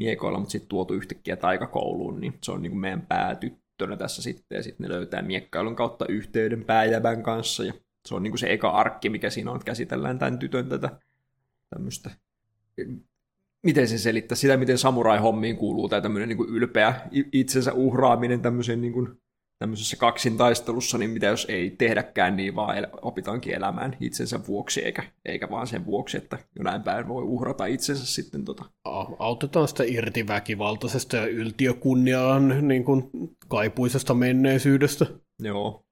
[0.00, 4.56] miekoilla mutta sitten tuotu yhtäkkiä taikakouluun, niin se on niin kuin meidän päätyttönä tässä sitten,
[4.56, 7.72] ja sitten ne löytää miekkailun kautta yhteyden pääjävän kanssa, ja
[8.08, 11.00] se on niin kuin se eka arkki, mikä siinä on, että käsitellään tämän tytön tätä
[11.70, 12.10] tämmöistä
[13.64, 16.94] miten se selittää sitä, miten samurai-hommiin kuuluu tämä tämmöinen niin ylpeä
[17.32, 19.08] itsensä uhraaminen tämmöisen niin kuin,
[19.58, 25.02] tämmöisessä kaksintaistelussa, niin mitä jos ei tehdäkään niin, vaan el- opitaankin elämään itsensä vuoksi, eikä,
[25.24, 28.44] eikä vaan sen vuoksi, että jonain päin voi uhrata itsensä sitten.
[28.44, 28.64] Tota.
[29.18, 33.10] Autetaan sitä irti väkivaltaisesta ja yltiökunniaan niin kuin
[33.48, 35.06] kaipuisesta menneisyydestä.
[35.42, 35.84] Joo,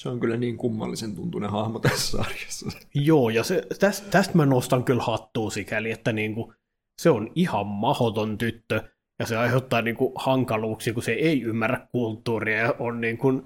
[0.00, 2.66] se on kyllä niin kummallisen tuntunen hahmo tässä sarjassa.
[2.94, 6.54] Joo, ja se, tästä, tästä mä nostan kyllä hattua sikäli, että niin kuin,
[6.98, 8.82] se on ihan mahoton tyttö,
[9.18, 13.42] ja se aiheuttaa niin kuin hankaluuksia, kun se ei ymmärrä kulttuuria ja on niin kuin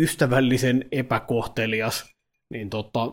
[0.00, 2.14] ystävällisen epäkohtelias,
[2.50, 3.12] niin tota,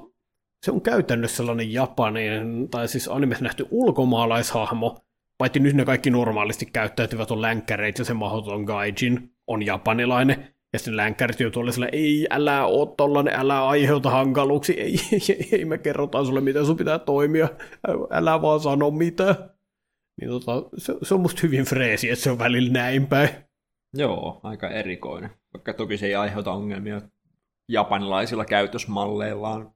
[0.66, 4.98] se on käytännössä sellainen japanin, tai siis animessa nähty ulkomaalaishahmo,
[5.38, 10.80] paitsi nyt ne kaikki normaalisti käyttäytyvät on länkkäreitä ja se mahdoton gaijin on japanilainen, ja
[10.80, 15.66] sitten länkkärit joutuu olla sillä, ei, älä oo tollanen, älä aiheuta hankaluuksia, ei, ei, ei,
[15.66, 17.50] me kerrotaan sulle, miten sun pitää toimia,
[18.12, 19.53] älä vaan sano mitään.
[20.22, 23.30] Niin tota, se, se on musta hyvin freesi, että se on välillä näin päin.
[23.94, 25.30] Joo, aika erikoinen.
[25.54, 27.02] Vaikka toki se ei aiheuta ongelmia
[27.70, 29.74] japanilaisilla käytösmalleillaan,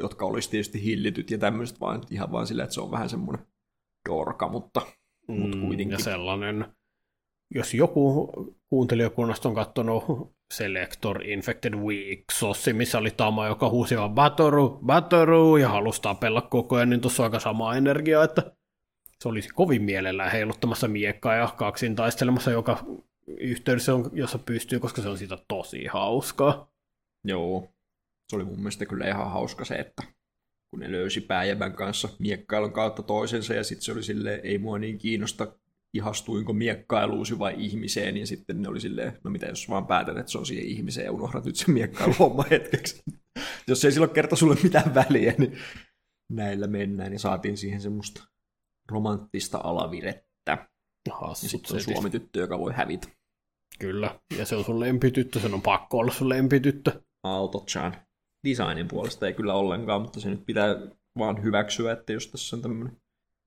[0.00, 3.46] jotka olisi tietysti hillityt ja tämmöiset, vaan ihan vaan sillä, että se on vähän semmoinen
[4.08, 4.80] dorka, mutta,
[5.28, 5.90] mm, mutta kuitenkin.
[5.90, 6.66] Ja sellainen,
[7.54, 8.32] jos joku
[8.68, 10.04] kuuntelijakunnasta on katsonut
[10.54, 16.76] Selector Infected Week-sossi, missä oli Tama, joka huusi vaan Batoru, Batoru, ja halusi tapella koko
[16.76, 18.56] ajan, niin tuossa on aika sama energia, että
[19.22, 22.84] se olisi kovin mielellään heiluttamassa miekkaa ja kaksin taistelemassa joka
[23.26, 26.72] yhteydessä, on, jossa pystyy, koska se on siitä tosi hauskaa.
[27.24, 27.68] Joo,
[28.30, 30.02] se oli mun mielestä kyllä ihan hauska se, että
[30.70, 34.78] kun ne löysi pääjävän kanssa miekkailun kautta toisensa, ja sitten se oli silleen, ei mua
[34.78, 35.56] niin kiinnosta,
[35.94, 40.32] ihastuinko miekkailuusi vai ihmiseen, ja sitten ne oli silleen, no mitä jos vaan päätät, että
[40.32, 43.02] se on siihen ihmiseen, ja unohdat nyt sen miekkailuhomma hetkeksi.
[43.68, 45.58] jos ei silloin kerta sulle mitään väliä, niin
[46.32, 48.33] näillä mennään, ja saatiin siihen semmoista
[48.90, 50.68] romanttista alavirettä.
[51.10, 53.08] Hassut ja sitten on Suomi-tyttö, joka voi hävitä.
[53.78, 57.02] Kyllä, ja se on sun lempityttö, sen on pakko olla sun lempityttö.
[57.22, 57.96] Aalto-chan.
[58.48, 60.76] Designin puolesta ei kyllä ollenkaan, mutta se nyt pitää
[61.18, 62.96] vaan hyväksyä, että jos tässä on tämmöinen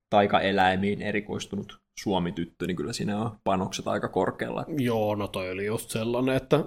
[0.10, 4.66] taikaeläimiin erikoistunut Suomi-tyttö, niin kyllä siinä on panokset aika korkealla.
[4.78, 6.66] Joo, no toi oli just sellainen, että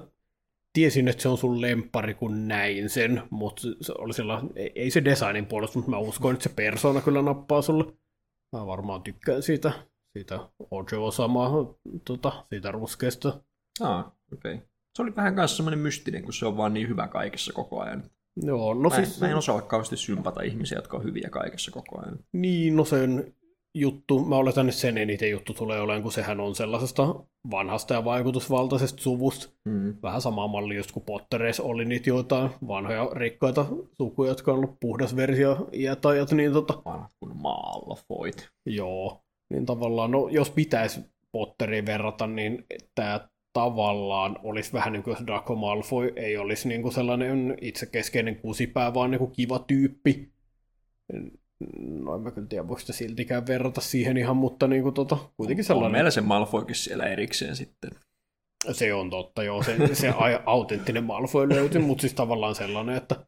[0.73, 4.43] tiesin, että se on sun lempari, kun näin sen, mutta se oli sillä,
[4.75, 7.85] ei se designin puolesta, mutta mä uskoin, että se persona kyllä nappaa sulle.
[8.57, 9.73] Mä varmaan tykkään siitä,
[10.13, 10.39] siitä
[10.71, 11.51] Ojo samaa,
[12.05, 13.43] tota, siitä ruskeasta.
[13.81, 14.55] Ah, okei.
[14.55, 14.67] Okay.
[14.97, 18.11] Se oli vähän kanssa semmoinen mystinen, kun se on vaan niin hyvä kaikessa koko ajan.
[18.37, 19.21] Joo, no mä, siis...
[19.21, 22.19] mä en osaa kauheasti sympata ihmisiä, jotka on hyviä kaikessa koko ajan.
[22.33, 23.35] Niin, no sen
[23.75, 27.15] juttu, mä oletan, että sen eniten juttu tulee olemaan, kun sehän on sellaisesta
[27.51, 29.53] vanhasta ja vaikutusvaltaisesta suvusta.
[29.65, 29.97] Mm.
[30.03, 33.67] Vähän sama malli just kuin Pottereissa oli niitä joitain vanhoja rikkaita
[33.97, 36.83] sukuja, jotka on ollut puhdas versio iätajat, niin tota...
[36.85, 38.49] Vanhat kuin Malfoyt.
[38.67, 41.01] Joo, niin tavallaan, no jos pitäisi
[41.33, 46.83] Potteriin verrata, niin tämä tavallaan olisi vähän niin kuin jos Draco Malfoy ei olisi niin
[46.83, 50.33] kuin sellainen itsekeskeinen kusipää, vaan niin kuin kiva tyyppi
[51.79, 55.19] no en mä kyllä tiedä, voiko sitä siltikään verrata siihen ihan, mutta niin kuin tota,
[55.37, 55.87] kuitenkin sellainen...
[55.87, 57.91] On meillä se Malfoykin siellä erikseen sitten.
[58.73, 60.13] Se on totta, joo, se, se
[60.47, 63.27] autenttinen Malfoy löytyy, mutta siis tavallaan sellainen, että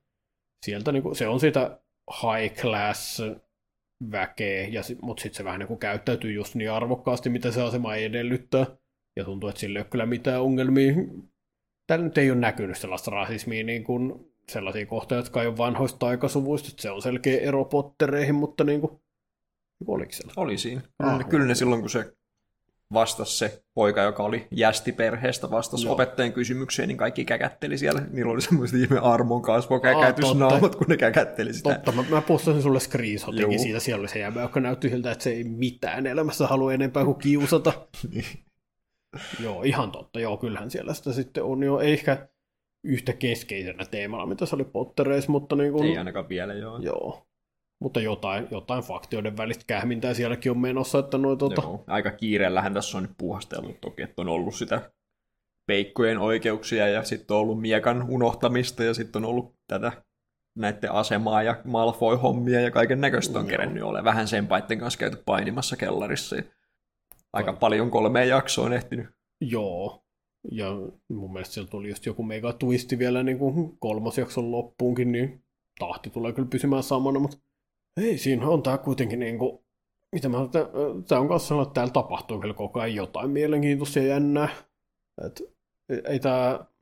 [0.67, 1.81] sieltä niin kuin, se on sitä
[2.23, 3.23] high class
[4.11, 7.95] väkeä, ja, mutta sitten se vähän niin kuin käyttäytyy just niin arvokkaasti, mitä se asema
[7.95, 8.67] edellyttää.
[9.17, 10.95] Ja tuntuu, että sillä ei ole kyllä mitään ongelmia.
[11.87, 16.06] Täällä nyt ei ole näkynyt sellaista rasismia niin kuin sellaisia kohtia, jotka ei ole vanhoista
[16.06, 19.01] aikasuvuista, että se on selkeä ero pottereihin, mutta niin kuin,
[19.86, 20.32] oliko siellä?
[20.36, 20.82] Oli siinä.
[20.98, 22.12] Ah, kyllä ne silloin, kun se
[22.93, 25.94] vastasi se poika, joka oli jästiperheestä, vastasi Joo.
[25.94, 28.02] opettajan kysymykseen, niin kaikki käkätteli siellä.
[28.10, 31.74] Niillä oli semmoista ihme armon kasvo käkätysnaamat, kun ne käkätteli sitä.
[31.74, 33.81] Totta, mä, mä postasin sulle screenshotinkin siitä.
[33.81, 37.19] Siellä oli se jäbä, joka näytti siltä, että se ei mitään elämässä halua enempää kuin
[37.19, 37.73] kiusata.
[38.14, 38.24] niin.
[39.40, 40.20] Joo, ihan totta.
[40.20, 41.81] Joo, kyllähän siellä sitä sitten on jo.
[41.81, 42.28] Ehkä
[42.85, 46.79] yhtä keskeisenä teemana, mitä se oli Pottereissa, mutta niin kuin, Ei ainakaan vielä, joo.
[46.79, 47.27] Joo.
[47.81, 51.63] Mutta jotain, jotain faktioiden välistä kähmintää sielläkin on menossa, että noi, tota...
[51.63, 54.91] Joo, aika kiireellähän tässä on nyt puuhasteltu toki, että on ollut sitä
[55.67, 59.93] peikkojen oikeuksia ja sitten on ollut miekan unohtamista ja sitten on ollut tätä
[60.59, 64.05] näiden asemaa ja Malfoy-hommia ja kaiken näköistä on kerennyt ole.
[64.05, 66.37] Vähän sen paitten kanssa käyty painimassa kellarissa.
[67.33, 67.59] Aika Toi.
[67.61, 69.07] paljon kolmeen jaksoon ehtinyt.
[69.41, 70.05] Joo.
[70.51, 70.66] Ja
[71.09, 75.44] mun mielestä siellä tuli just joku mega twisti vielä niin kuin kolmas jakson loppuunkin, niin
[75.78, 77.36] tahti tulee kyllä pysymään samana, mutta
[77.97, 79.59] ei, siinä on tää kuitenkin niin kuin,
[80.12, 80.39] mitä mä
[81.09, 84.48] tämä on kanssa sellainen, että täällä tapahtuu kyllä koko ajan jotain mielenkiintoista ja jännää.
[85.27, 85.43] Et,
[86.05, 86.73] ei tää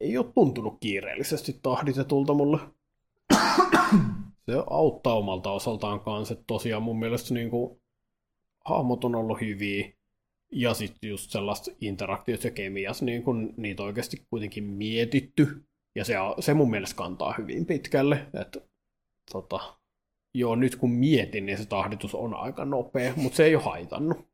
[0.00, 2.58] ei ole tuntunut kiireellisesti tahditetulta mulle.
[4.46, 7.80] Se auttaa omalta osaltaan kanssa, että tosiaan mun mielestä niin kuin,
[8.64, 9.92] hahmot on ollut hyviä,
[10.52, 15.64] ja sitten just sellaista interaktiossa ja kemiassa, niin kun niitä on oikeasti kuitenkin mietitty,
[15.96, 18.60] ja se, se mun mielestä kantaa hyvin pitkälle, että
[19.32, 19.78] tota,
[20.34, 24.28] joo, nyt kun mietin, niin se tahditus on aika nopea, mutta se ei ole haitannut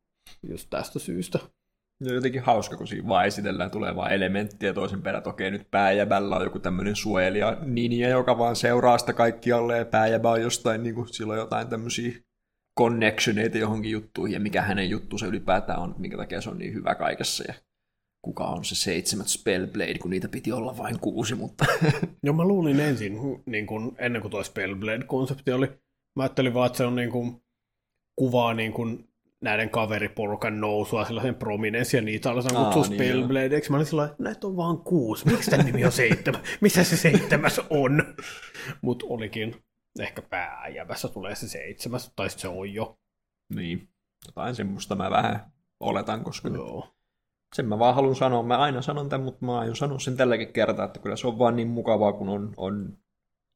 [0.49, 1.39] just tästä syystä.
[2.05, 5.71] Ja jotenkin hauska, kun siinä vaan esitellään, tulee vaan elementtiä toisen perään, että okei, nyt
[5.71, 10.83] pääjäbällä on joku tämmöinen suojelija ninja, joka vaan seuraa sitä kaikkialle, ja pääjäbä on jostain,
[10.83, 12.13] niin kuin, sillä on jotain tämmöisiä
[12.79, 16.95] connectioneita johonkin juttuihin, ja mikä hänen juttuunsa ylipäätään on, minkä takia se on niin hyvä
[16.95, 17.55] kaikessa, ja
[18.23, 21.65] kuka on se seitsemät Spellblade, kun niitä piti olla vain kuusi, mutta
[22.23, 25.67] Joo, mä luulin ensin, niin kun, ennen kuin tuo Spellblade-konsepti oli,
[26.17, 27.43] mä ajattelin vaan, että se on niin kuin,
[28.17, 29.09] kuvaa niin kuin,
[29.43, 33.71] näiden kaveriporukan nousua sellaisen prominenssi, ja niitä aletaan Aa, kutsua niin Spellbladeiksi.
[33.71, 35.27] Mä olin sillä lailla, että näitä on vaan kuusi.
[35.27, 36.41] Miksi tämän nimi on seitsemän?
[36.61, 38.15] Missä se seitsemäs on?
[38.83, 39.57] Mutta olikin,
[39.99, 42.99] ehkä pääjävässä tulee se seitsemäs, tai se on jo.
[43.55, 43.89] niin,
[44.27, 46.95] jotain semmoista mä vähän oletan, koska Joo.
[47.55, 48.43] sen mä vaan haluan sanoa.
[48.43, 51.39] Mä aina sanon tämän, mutta mä aion sanoa sen tälläkin kertaa, että kyllä se on
[51.39, 52.99] vaan niin mukavaa, kun on, on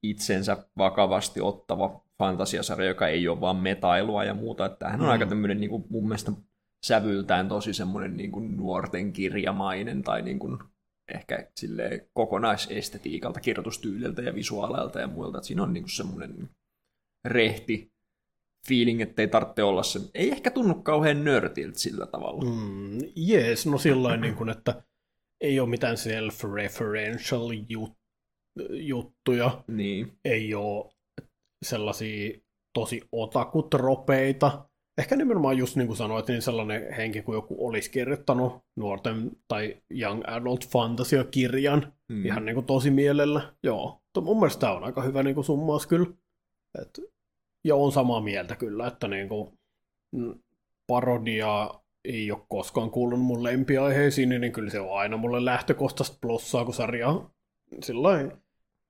[0.02, 4.66] itsensä vakavasti ottava fantasiasarja, joka ei ole vaan metailua ja muuta.
[4.66, 5.12] Että tämähän on Mm.
[5.12, 6.32] aika tämmöinen niin kuin, mun mielestä
[6.86, 10.58] sävyltään tosi semmoinen niin kuin nuorten kirjamainen tai niin kuin,
[11.14, 15.38] ehkä silleen kokonaisestetiikalta, kirjoitustyyliltä ja visuaaleilta ja muilta.
[15.38, 16.50] Että siinä on niin kuin semmoinen
[17.24, 17.92] rehti
[18.68, 20.00] feeling, että ei tarvitse olla se.
[20.14, 22.44] Ei ehkä tunnu kauhean nörtiltä sillä tavalla.
[22.44, 24.82] Mm, jees, no sillä niin kuin, että
[25.40, 27.96] ei ole mitään self-referential jut-
[28.70, 30.18] juttuja, Niin.
[30.24, 30.92] ei ole
[31.64, 32.38] sellaisia
[32.74, 34.65] tosi otakutropeita.
[34.98, 39.77] Ehkä nimenomaan just niin kuin sanoit, niin sellainen henki, kun joku olisi kirjoittanut nuorten tai
[40.01, 42.27] young adult fantasia-kirjan Mm.
[42.27, 43.55] ihan niin kuin tosi mielellä.
[43.62, 46.06] Joo, to, mun mielestä tämä on aika hyvä niin kuin summaus kyllä.
[46.82, 47.01] Et,
[47.64, 49.59] ja on samaa mieltä kyllä, että niin kuin,
[50.12, 50.35] mm,
[50.86, 51.70] parodia
[52.05, 56.74] ei ole koskaan kuulunut mun lempiaiheisiin, niin kyllä se on aina mulle lähtökohtaista plussaa, kun
[56.74, 57.20] sarja
[57.82, 58.32] sillain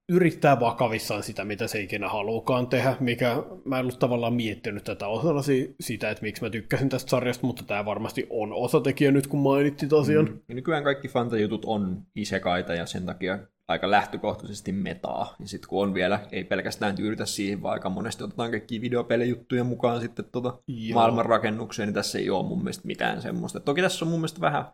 [0.09, 5.09] yrittää vakavissaan sitä, mitä se ikinä haluukaan tehdä, mikä mä en ollut tavallaan miettinyt tätä
[5.09, 9.27] osana si- sitä, että miksi mä tykkäsin tästä sarjasta, mutta tämä varmasti on osatekijä nyt,
[9.27, 10.27] kun mainittiin tosiaan.
[10.27, 10.41] Mm.
[10.49, 13.39] Ja nykyään kaikki fantajutut on isekaita ja sen takia
[13.69, 15.37] aika lähtökohtaisesti metaa.
[15.41, 19.65] Ja sitten kun on vielä, ei pelkästään tyydytä siihen, vaan aika monesti otetaan kaikki videopelijuttuja
[19.65, 20.25] mukaan sitten
[20.67, 20.95] Joo.
[20.95, 23.61] maailmanrakennukseen, niin tässä ei ole mun mielestä mitään semmoista.
[23.61, 24.65] Toki tässä on mun mielestä vähän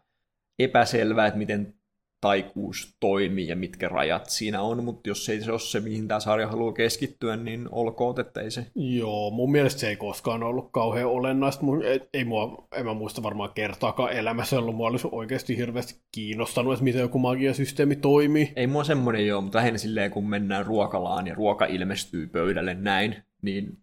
[0.59, 1.75] epäselvää, että miten
[2.23, 6.21] taikuus toimii ja mitkä rajat siinä on, mutta jos ei se ole se, mihin tämä
[6.21, 10.69] sarja haluaa keskittyä, niin olkoon, että ei se Joo, mun mielestä se ei koskaan ollut
[10.73, 11.65] kauhean olennaista.
[11.65, 14.77] Mun, ei, ei mua, en mä muista varmaan kertaakaan elämässä ollut.
[14.77, 18.53] Mua olisi oikeasti hirveästi kiinnostanut, että miten joku magiasysteemi toimii.
[18.57, 23.17] Ei mua semmoinen joo, mutta lähinnä silleen, kun mennään ruokalaan ja ruoka ilmestyy pöydälle näin,
[23.43, 23.82] niin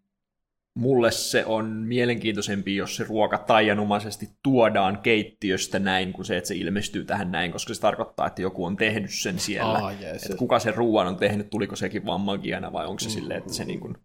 [0.80, 6.56] mulle se on mielenkiintoisempi, jos se ruoka taianomaisesti tuodaan keittiöstä näin, kuin se, että se
[6.56, 9.93] ilmestyy tähän näin, koska se tarkoittaa, että joku on tehnyt sen siellä.
[9.99, 10.23] Jees.
[10.23, 13.53] että kuka sen ruoan on tehnyt, tuliko sekin vaan magiana vai onko se silleen, että
[13.53, 13.97] se niin kuin,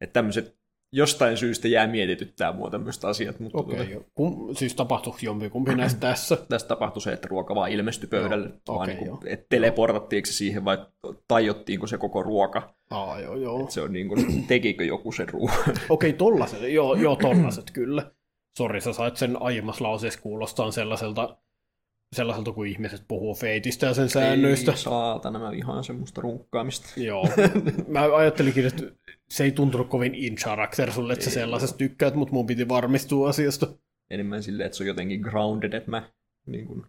[0.00, 0.59] että tämmöiset
[0.92, 5.74] jostain syystä jää mietityttää mua tämmöiset asiat, mutta Okei, tuota, okay, Kum, siis tapahtuiko jompikumpi
[5.74, 6.36] näistä tässä?
[6.48, 10.26] tästä tapahtui se, että ruoka vaan ilmestyi pöydälle, Joo, vaan okei, niin kuin, että teleportattiinko
[10.26, 10.78] se siihen vai
[11.28, 12.74] tajottiinko se koko ruoka.
[12.90, 13.66] Aa, joo, joo.
[13.68, 15.74] Se on niin kuin, tekikö joku sen ruoan.
[15.88, 18.10] Okei, tollaset, joo, joo, tollaset kyllä.
[18.58, 21.36] Sori, sä sait sen aiemmassa lauseessa kuulostaa sellaiselta,
[22.16, 24.70] sellaiselta, kun ihmiset puhuu feitistä ja sen säännöistä.
[24.70, 27.00] Ei, saatana, mä vihaan semmoista runkkaamista.
[27.00, 27.28] Joo.
[27.88, 28.82] Mä ajattelinkin, että
[29.30, 33.28] se ei tuntunut kovin in character sulle, että sä sellaisesta tykkäät, mutta mun piti varmistua
[33.28, 33.66] asiasta.
[34.10, 36.10] Enemmän silleen, että se on jotenkin grounded, että mä
[36.46, 36.86] niin kuin,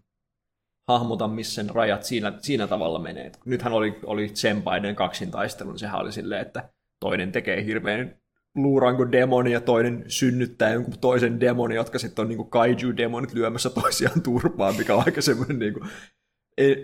[0.87, 3.31] hahmotan, missä sen rajat siinä, siinä tavalla menee.
[3.45, 6.69] Nythän oli, oli Senpaiden kaksintaistelu, niin sehän oli silleen, että
[6.99, 8.20] toinen tekee hirveän
[8.55, 14.21] luuranko demoni ja toinen synnyttää jonkun toisen demoni, jotka sitten on niin kaiju-demonit lyömässä toisiaan
[14.21, 15.89] turpaan, mikä on aika semmoinen niin kuin,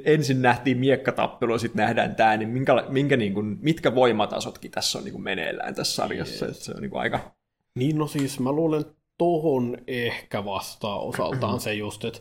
[0.05, 4.97] ensin nähtiin miekkatappelu ja sitten nähdään tämä, niin minkä, minkä, niin kuin, mitkä voimatasotkin tässä
[4.97, 6.45] on niin kuin meneillään tässä sarjassa.
[6.45, 6.65] Yes.
[6.65, 7.31] Se on niin kuin aika...
[7.75, 8.85] Niin no siis mä luulen
[9.17, 12.19] tohon ehkä vastaa osaltaan se just, että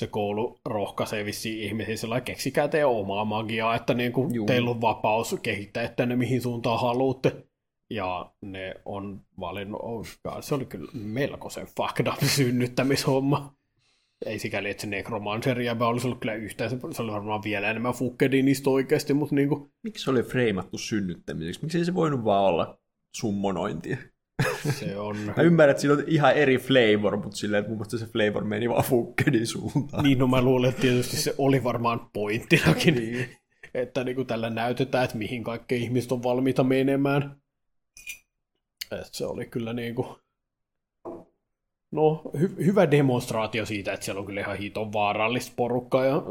[0.00, 4.80] se koulu rohkaisee vissiin ihmisiä sillä keksikää teidän omaa magiaa, että niin kuin teillä on
[4.80, 7.46] vapaus kehittää, että ne mihin suuntaan haluatte.
[7.90, 9.80] Ja ne on valinnut,
[10.28, 13.54] God, se oli kyllä melkoisen fucked up synnyttämishomma.
[14.26, 17.94] Ei sikäli, että se necromancer jäbä olisi ollut kyllä yhtään, se oli varmaan vielä enemmän
[17.94, 21.62] fuckedinista oikeasti, mutta niin kuin, Miksi se oli freimattu synnyttämiseksi?
[21.62, 22.78] Miksi ei se voinut vaan olla
[23.16, 23.96] summonointia?
[24.80, 25.16] se on...
[25.36, 28.44] Mä ymmärrän, että siinä on ihan eri flavor, mutta silleen, että mun mielestä se flavor
[28.44, 30.04] meni vaan fukkedin suuntaan.
[30.04, 33.28] Niin, no mä luulen, että tietysti se oli varmaan pointtinakin, niin.
[33.74, 37.36] että niin kuin tällä näytetään, että mihin kaikki ihmiset on valmiita menemään.
[38.92, 40.08] Et se oli kyllä niin kuin...
[41.90, 46.22] No, hy- hyvä demonstraatio siitä, että siellä on kyllä ihan hiton vaarallista porukkaa, ja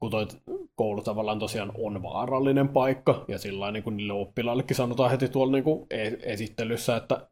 [0.00, 0.26] kun toi
[0.74, 5.52] koulu tavallaan tosiaan on vaarallinen paikka, ja sillä niin kuin niille oppilaillekin sanotaan heti tuolla
[5.52, 7.28] niin kuin e- esittelyssä, että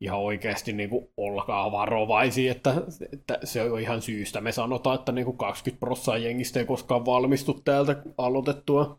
[0.00, 2.74] ihan oikeasti niin kuin, olkaa varovaisia, että,
[3.12, 4.40] että se on ihan syystä.
[4.40, 8.98] Me sanotaan, että niin kuin 20 prosenttia jengistä ei koskaan valmistu täältä aloitettua.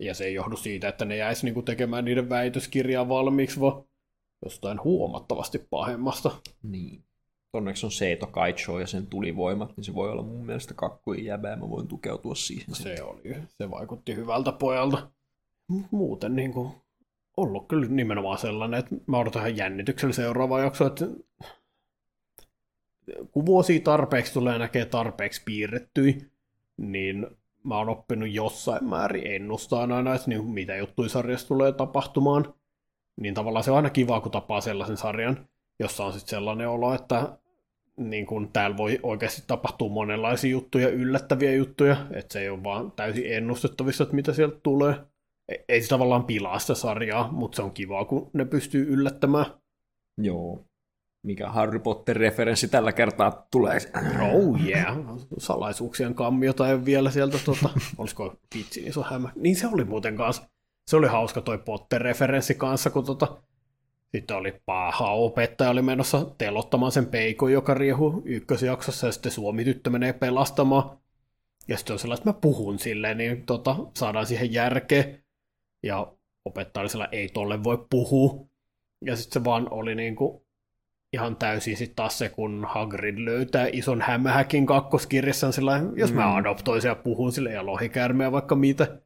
[0.00, 3.84] Ja se ei johdu siitä, että ne jäisi niin kuin, tekemään niiden väitöskirjaa valmiiksi, vaan
[4.44, 6.30] jostain huomattavasti pahemmasta.
[6.62, 7.04] Niin.
[7.52, 11.50] Onneksi on Seito Kaicho ja sen tulivoimat, niin se voi olla mun mielestä kakkujen jäbä
[11.50, 12.74] ja mä voin tukeutua siihen.
[12.74, 15.10] Se, oli, se vaikutti hyvältä pojalta.
[15.90, 16.70] Muuten niin kuin,
[17.36, 21.06] ollut kyllä nimenomaan sellainen, että mä odotan ihan jännityksellä seuraava jakso, että
[23.32, 26.30] kun vuosia tarpeeksi tulee näkee tarpeeksi piirrettyi,
[26.76, 27.26] niin
[27.64, 32.54] mä oon oppinut jossain määrin ennustaa aina, että niin, mitä juttuja sarjassa tulee tapahtumaan.
[33.20, 35.48] Niin tavallaan se on aina kiva, kun tapaa sellaisen sarjan,
[35.80, 37.38] jossa on sitten sellainen olo, että
[37.96, 42.92] niin kun täällä voi oikeasti tapahtua monenlaisia juttuja, yllättäviä juttuja, että se ei ole vaan
[42.92, 44.94] täysin ennustettavissa, että mitä sieltä tulee.
[45.68, 49.46] Ei se tavallaan pilaa sitä sarjaa, mutta se on kiva, kun ne pystyy yllättämään.
[50.18, 50.64] Joo.
[51.26, 53.78] Mikä Harry Potter-referenssi tällä kertaa tulee?
[54.32, 54.96] Oh yeah,
[55.38, 57.68] salaisuuksien kammiota ei vielä sieltä, tota,
[57.98, 59.32] olisiko vitsi, on hämä.
[59.36, 60.48] Niin se oli muuten kanssa,
[60.86, 63.36] se oli hauska toi Potter-referenssi kanssa, kun tota,
[64.12, 69.90] sitten oli paha opettaja, oli menossa telottamaan sen peikon, joka riehu ykkösjaksossa, ja sitten Suomi-tyttö
[69.90, 70.98] menee pelastamaan.
[71.68, 75.04] Ja sitten on sellainen, että mä puhun silleen, niin tota, saadaan siihen järkeä.
[75.82, 76.12] Ja
[76.44, 78.46] opettaja oli sellainen, ei tolle voi puhua.
[79.04, 80.46] Ja sitten se vaan oli niinku
[81.12, 86.34] ihan täysin sitten taas se, kun Hagrid löytää ison hämähäkin kakkoskirjassa, sillä jos mä Mm.
[86.34, 88.98] adoptoisin ja puhun sille ja lohikäärmeä vaikka mitä.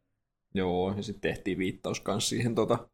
[0.54, 2.88] Joo, ja sitten tehtiin viittaus myös siihen tota,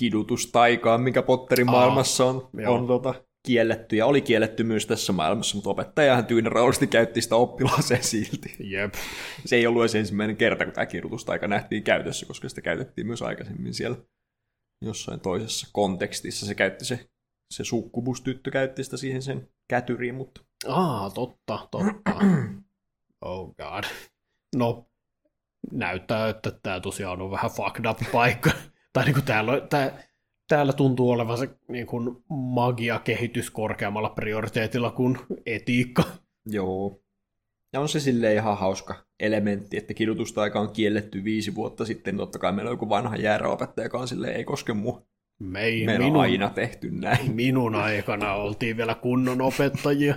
[0.00, 2.74] kidutustaikaan, mikä Potterin Aa, maailmassa on, joo.
[2.74, 3.14] on tota,
[3.46, 8.56] kielletty, ja oli kielletty myös tässä maailmassa, mutta opettajahan tyynäraullisesti käytti sitä oppilaaseen silti.
[8.60, 8.94] Jep.
[9.44, 13.22] Se ei ollut edes ensimmäinen kerta, kun tämä kidutustaika nähtiin käytössä, koska sitä käytettiin myös
[13.22, 13.96] aikaisemmin siellä
[14.84, 16.46] jossain toisessa kontekstissa.
[16.46, 17.08] Se käytti se,
[17.54, 22.14] se sukkubustyttö käytti sitä siihen sen kätyriin, mutta Aa, totta, totta.
[23.24, 23.84] Oh god.
[24.56, 24.89] No,
[25.72, 28.50] näyttää, että tämä tosiaan on vähän fucked up paikka.
[28.92, 30.02] tai niin kuin täällä, on- tää,
[30.48, 36.02] täällä tuntuu olevan se niin kuin magia-kehitys korkeammalla prioriteetilla kuin etiikka.
[36.46, 37.00] joo.
[37.72, 42.16] Ja on se silleen ihan hauska elementti, että kidutustaika on kielletty viisi vuotta sitten.
[42.16, 45.02] Totta kai meillä on joku vanha jääräopettaja, joka on silleen, ei koske mua.
[45.38, 47.32] Mei, Meillä on minun, aina tehty näin.
[47.44, 50.14] minun aikana oltiin vielä kunnon opettajia.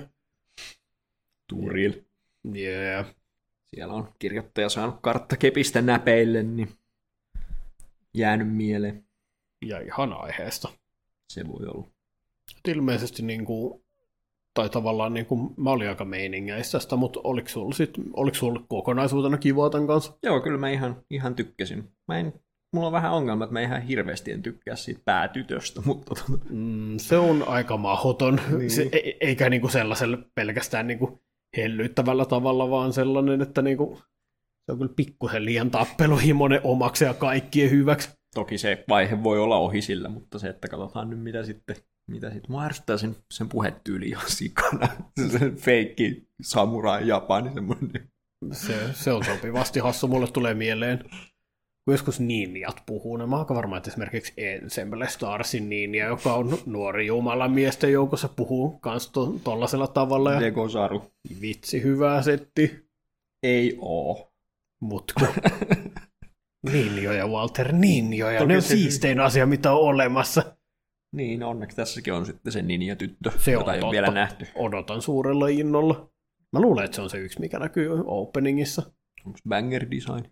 [1.47, 1.93] Turil.
[2.55, 3.05] Yeah.
[3.75, 6.69] Siellä on kirjoittaja saanut karttakepistä näpeille, niin
[8.13, 9.03] jäänyt mieleen.
[9.65, 10.69] Ja ihan aiheesta.
[11.29, 11.87] Se voi olla.
[12.57, 13.83] Et ilmeisesti niin kuin,
[14.53, 18.63] tai tavallaan niin kuin, mä olin aika meiningeissä sitä, mutta oliko sulla, sit, oliko sulla
[18.67, 20.13] kokonaisuutena kivaa tämän kanssa?
[20.23, 21.91] Joo, kyllä mä ihan, ihan tykkäsin.
[22.07, 22.33] Mä en,
[22.73, 26.97] mulla on vähän ongelma, että mä ihan hirveästi en tykkää siitä päätytöstä, mutta tota, Mm,
[26.97, 28.71] se on aika mahdoton, Niin.
[28.71, 31.19] se, e- eikä niin kuin sellaisella pelkästään niin kuin
[31.57, 33.97] hellyttävällä tavalla, vaan sellainen, että niin kuin,
[34.65, 38.09] se on kyllä pikkusen liian tappeluhimoinen omaksi ja kaikkien hyväksi.
[38.35, 41.75] toki se vaihe voi olla ohi sillä, mutta se, että katsotaan nyt mitä sitten,
[42.07, 42.51] mitä sitten.
[42.51, 44.87] Mua ärsyttää sen, sen puhetyyli ihan sikana.
[45.31, 48.09] Se feikki samurai Japani semmoinen.
[48.51, 50.07] Se, se on sopivasti hassu.
[50.07, 51.03] Mulle tulee mieleen,
[51.85, 56.57] kun joskus ninjat puhuu, niin mä oon varma, että esimerkiksi Ensemble Starsin ninja, joka on
[56.65, 60.33] nuori jumala miesten joukossa, puhuu kans to, tollasella tavalla.
[60.33, 61.11] Ja Dego Saru.
[61.41, 62.85] vitsi, hyvää setti.
[63.43, 64.33] Ei oo.
[64.81, 65.27] Mut kun...
[66.73, 68.39] Ninjoja, Walter, ninjoja.
[68.39, 70.57] Toki ne on se- siistein asia, mitä on olemassa.
[71.15, 73.91] Niin, onneksi tässäkin on sitten se ninja-tyttö, Se on jota ei ole totta.
[73.91, 74.47] vielä nähty.
[74.55, 76.09] Odotan suurella innolla.
[76.53, 78.81] Mä luulen, että se on se yksi, mikä näkyy openingissa.
[79.25, 80.25] Onko banger design?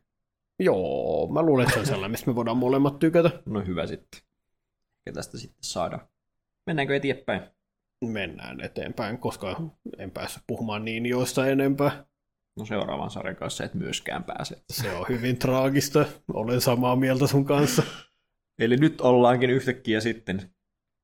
[0.64, 3.32] Joo, mä luulen, että se on sellainen, mistä me voidaan molemmat tykätä.
[3.46, 4.22] No hyvä sitten.
[5.06, 6.08] Ja tästä sitten saadaan.
[6.68, 7.42] Mennäänkö eteenpäin?
[8.06, 9.62] Mennään eteenpäin, koska
[9.98, 12.06] en päässyt puhumaan niin joista enempää.
[12.60, 14.62] No seuraavan sarjan kanssa et myöskään pääse.
[14.74, 16.06] Se on hyvin traagista.
[16.34, 17.84] Olen samaa mieltä sun kanssa.
[18.60, 20.52] Eli nyt ollaankin yhtäkkiä sitten,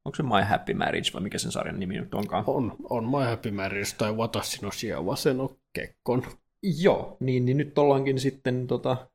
[0.05, 2.43] onko se My Happy Marriage vai mikä sen sarjan nimi nyt onkaan?
[2.47, 6.23] On, on My Happy Marriage tai Watashi no Shiawase no Kekkon.
[6.63, 9.07] Joo, niin, niin nyt ollaankin sitten tota,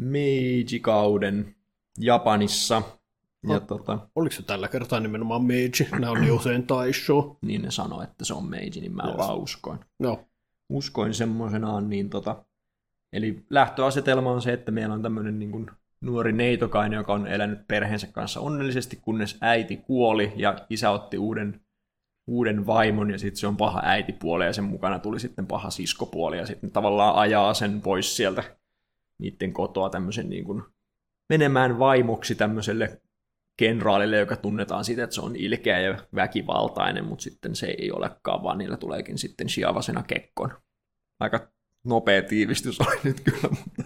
[0.00, 1.54] Meiji-kauden
[1.98, 2.82] Japanissa.
[3.48, 5.70] Ja tota, Oliko se tällä kertaa nimenomaan Meiji?
[5.92, 7.38] Nämä on niin usein Taisho.
[7.42, 9.16] niin ne sanoi, että se on Meiji, niin mä Yes.
[9.16, 9.78] vaan uskoin.
[9.98, 10.24] No,
[10.68, 12.44] Uskoin semmoisenaan, niin tota,
[13.12, 15.66] eli lähtöasetelma on se, että meillä on tämmöinen niin kuin
[16.00, 21.60] nuori neitokainen, joka on elänyt perheensä kanssa onnellisesti, kunnes äiti kuoli ja isä otti uuden,
[22.26, 26.38] uuden vaimon ja sitten se on paha äitipuoli ja sen mukana tuli sitten paha siskopuoli
[26.38, 28.44] ja sitten tavallaan ajaa sen pois sieltä
[29.22, 30.62] niiden kotoa tämmöisen niin kuin
[31.28, 33.00] menemään vaimoksi tämmöiselle
[33.56, 38.42] kenraalille, joka tunnetaan siitä, että se on ilkeä ja väkivaltainen, mutta sitten se ei olekaan,
[38.42, 40.52] vaan niillä tuleekin sitten Shiavasena kekkon.
[41.20, 41.48] Aika
[41.84, 43.82] nopea tiivistys oli nyt kyllä, mutta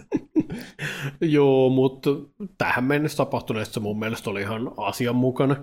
[1.35, 2.09] joo, mutta
[2.57, 5.57] tähän mennessä tapahtuneesta mun mielestä oli ihan asianmukainen.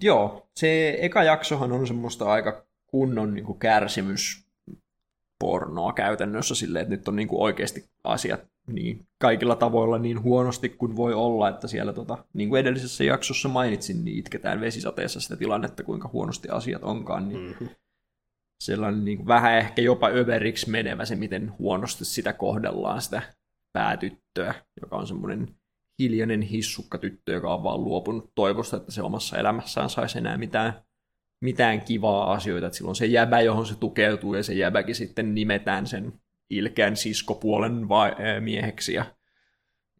[0.00, 3.58] Joo, se eka jaksohan on semmoista aika kunnon niin kuin
[5.38, 10.68] kärsimyspornoa käytännössä silleen, että nyt on niin kuin oikeasti asiat niin kaikilla tavoilla niin huonosti
[10.68, 15.36] kuin voi olla, että siellä tota, niin kuin edellisessä jaksossa mainitsin, niin itketään vesisateessa sitä
[15.36, 17.68] tilannetta, kuinka huonosti asiat onkaan, niin Mm-hmm.
[18.60, 23.22] sellainen niin kuin vähän ehkä jopa överiksi menevä se, miten huonosti sitä kohdellaan, sitä
[23.72, 25.54] päätyttöä, joka on semmoinen
[25.98, 30.82] hiljainen hissukka tyttö, joka on vaan luopunut toivosta, että se omassa elämässään saisi enää mitään,
[31.40, 32.66] mitään kivaa asioita.
[32.66, 36.12] Että silloin se jäbä, johon se tukeutuu, ja se jäbäkin sitten nimetään sen
[36.50, 38.94] ilkeän siskopuolen va- ää, mieheksi.
[38.94, 39.04] Ja,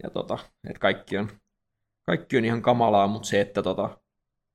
[0.02, 0.38] ja tota,
[0.68, 1.28] että kaikki on,
[2.06, 4.00] kaikki on ihan kamalaa, mutta se, että tota,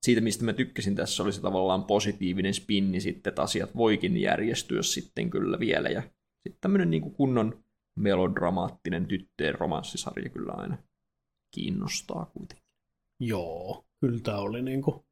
[0.01, 4.81] siitä, mistä mä tykkäsin tässä, oli se tavallaan positiivinen spinni sitten, että asiat voikin järjestyä
[4.81, 5.89] sitten kyllä vielä.
[5.89, 6.01] Ja
[6.43, 7.63] sitten tämmöinen niin kuin kunnon
[7.95, 10.77] melodramaattinen tyttöjen romanssisarja kyllä aina
[11.51, 12.63] kiinnostaa kuitenkin.
[13.19, 15.05] Joo, kyllä tämä oli niinku,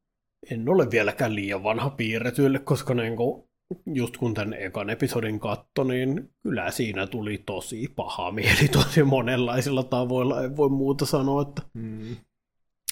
[0.50, 3.48] en ole vieläkään liian vanha piirretyille, koska niinku,
[3.86, 9.82] just kun tämän ekan episodin katto, niin kyllä siinä tuli tosi paha mieli tosi monenlaisilla
[9.82, 12.16] tavoilla, en voi muuta sanoa, että Mm.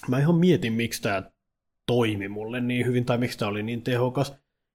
[0.07, 1.23] mä ihan mietin, miksi tämä
[1.85, 4.33] toimi mulle niin hyvin, tai miksi tämä oli niin tehokas.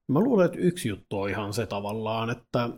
[0.08, 2.70] Mä luulen, että yksi juttu on ihan se tavallaan, että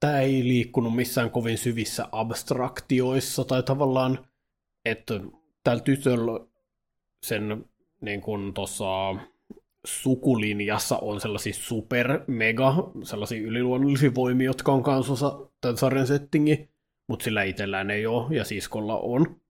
[0.00, 4.26] tämä ei liikkunut missään kovin syvissä abstraktioissa, tai tavallaan,
[4.84, 5.20] että
[5.64, 6.46] tällä tytöllä
[7.22, 7.64] sen
[8.02, 9.14] niin kuin tuossa
[9.86, 16.68] sukulinjassa on sellaisia super, mega, sellaisia yliluonnollisia voimia, jotka on kanssa osa tämän sarjan settingi,
[17.08, 19.40] mutta sillä itsellään ei ole, ja siskolla on,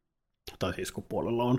[0.58, 1.58] tai siskopuolella on.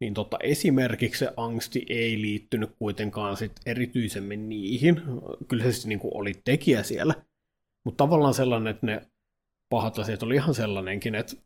[0.00, 5.02] Niin tota, esimerkiksi se angsti ei liittynyt kuitenkaan sit erityisemmin niihin.
[5.48, 7.14] Kyllä se sitten niinku oli tekijä siellä.
[7.84, 9.08] Mutta tavallaan sellainen, että ne
[9.68, 11.36] pahat asiat oli ihan sellainenkin, että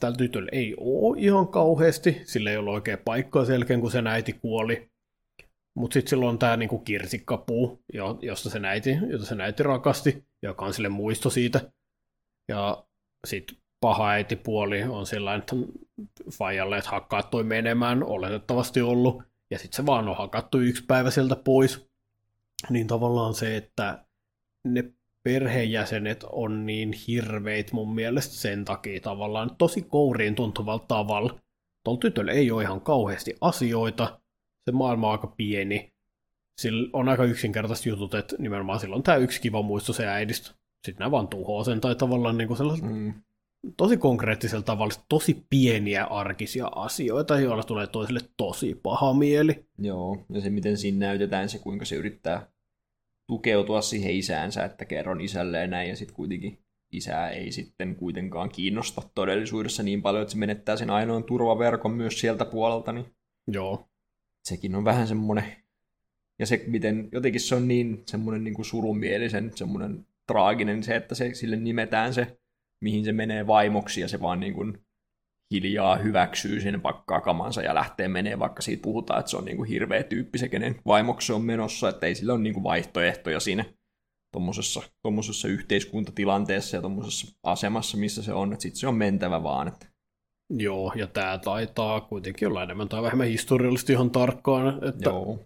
[0.00, 4.32] tällä tytöllä ei ole ihan kauheasti, sillä ei ollut oikein paikkaa selkeän, kun sen äiti
[4.32, 4.90] kuoli.
[5.74, 10.24] Mutta sitten silloin on tämä niinku kirsikkapuu, jo- josta se äiti, jota se äiti rakasti,
[10.42, 11.72] joka on sille muisto siitä.
[12.48, 12.84] Ja
[13.26, 15.56] sitten paha äitipuoli on sellainen, että
[16.32, 21.10] faijalle, että hakkaa toi menemään, oletettavasti ollut, ja sitten se vaan on hakattu yksi päivä
[21.10, 21.88] sieltä pois.
[22.70, 24.04] Niin tavallaan se, että
[24.64, 24.84] ne
[25.26, 31.38] perheenjäsenet on niin hirveit mun mielestä sen takia tavallaan tosi kouriin tuntuvalla tavalla.
[31.84, 34.20] Tuolla tytöllä ei ole ihan kauheasti asioita,
[34.64, 35.92] se maailma on aika pieni,
[36.60, 40.50] sillä on aika yksinkertaiset jutut, että nimenomaan silloin tämä yksi kiva muisto se äidistä.
[40.84, 43.14] Sitten nämä vaan tuhoaa sen, tai tavallaan niin sellaiset Mm.
[43.76, 49.66] tosi konkreettisella tavalla tosi pieniä arkisia asioita, joilla tulee toiselle tosi paha mieli.
[49.78, 52.55] Joo, ja se miten siinä näytetään se, kuinka se yrittää
[53.26, 56.58] tukeutua siihen isäänsä, että kerron isälle ja näin, ja sitten kuitenkin
[56.92, 62.20] isää ei sitten kuitenkaan kiinnosta todellisuudessa niin paljon, että se menettää sen ainoan turvaverkon myös
[62.20, 63.06] sieltä puolelta, niin
[63.48, 63.88] Joo,
[64.44, 65.44] sekin on vähän semmoinen,
[66.38, 71.14] ja se miten jotenkin se on niin semmoinen niin kuin surumielisen, semmoinen traaginen se, että
[71.14, 72.38] se sille nimetään se,
[72.80, 74.85] mihin se menee vaimoksi, ja se vaan niin kuin
[75.50, 79.56] hiljaa hyväksyy sen pakkaa kamansa ja lähtee menee, vaikka siitä puhutaan, että se on niin
[79.56, 82.64] kuin hirveä tyyppi se, kenen vaimoksi se on menossa, että ei sillä ole niin kuin
[82.64, 83.64] vaihtoehtoja siinä
[84.32, 89.68] tommosessa, tommosessa yhteiskuntatilanteessa ja tommosessa asemassa, missä se on, että sitten se on mentävä vaan,
[89.68, 89.86] että
[90.50, 95.38] joo, ja tämä taitaa kuitenkin olla enemmän tai vähemmän historiallisesti ihan tarkkaan, että joo.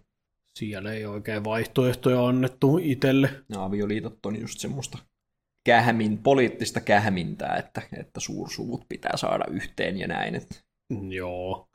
[0.59, 3.29] siellä ei oikein vaihtoehtoja annettu itselle.
[3.57, 4.97] avioliitot on just semmoista
[5.63, 10.35] kähmin, poliittista kähmintää, että, että suursuvut pitää saada yhteen ja näin.
[10.35, 10.55] Että,
[11.09, 11.69] Joo.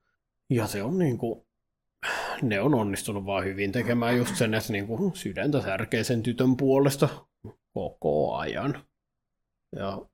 [0.51, 1.47] Ja se on niinku,
[2.43, 7.09] ne on onnistunut vaan hyvin tekemään just sen, että niinku sydäntä särkee sen tytön puolesta
[7.73, 8.85] koko ajan.
[9.77, 10.07] Ja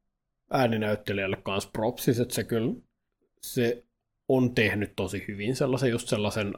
[0.50, 2.74] ääninäyttelijälle kanssa propsis, että se kyllä
[3.40, 3.84] se
[4.28, 6.54] on tehnyt tosi hyvin sellaisen just sellaisen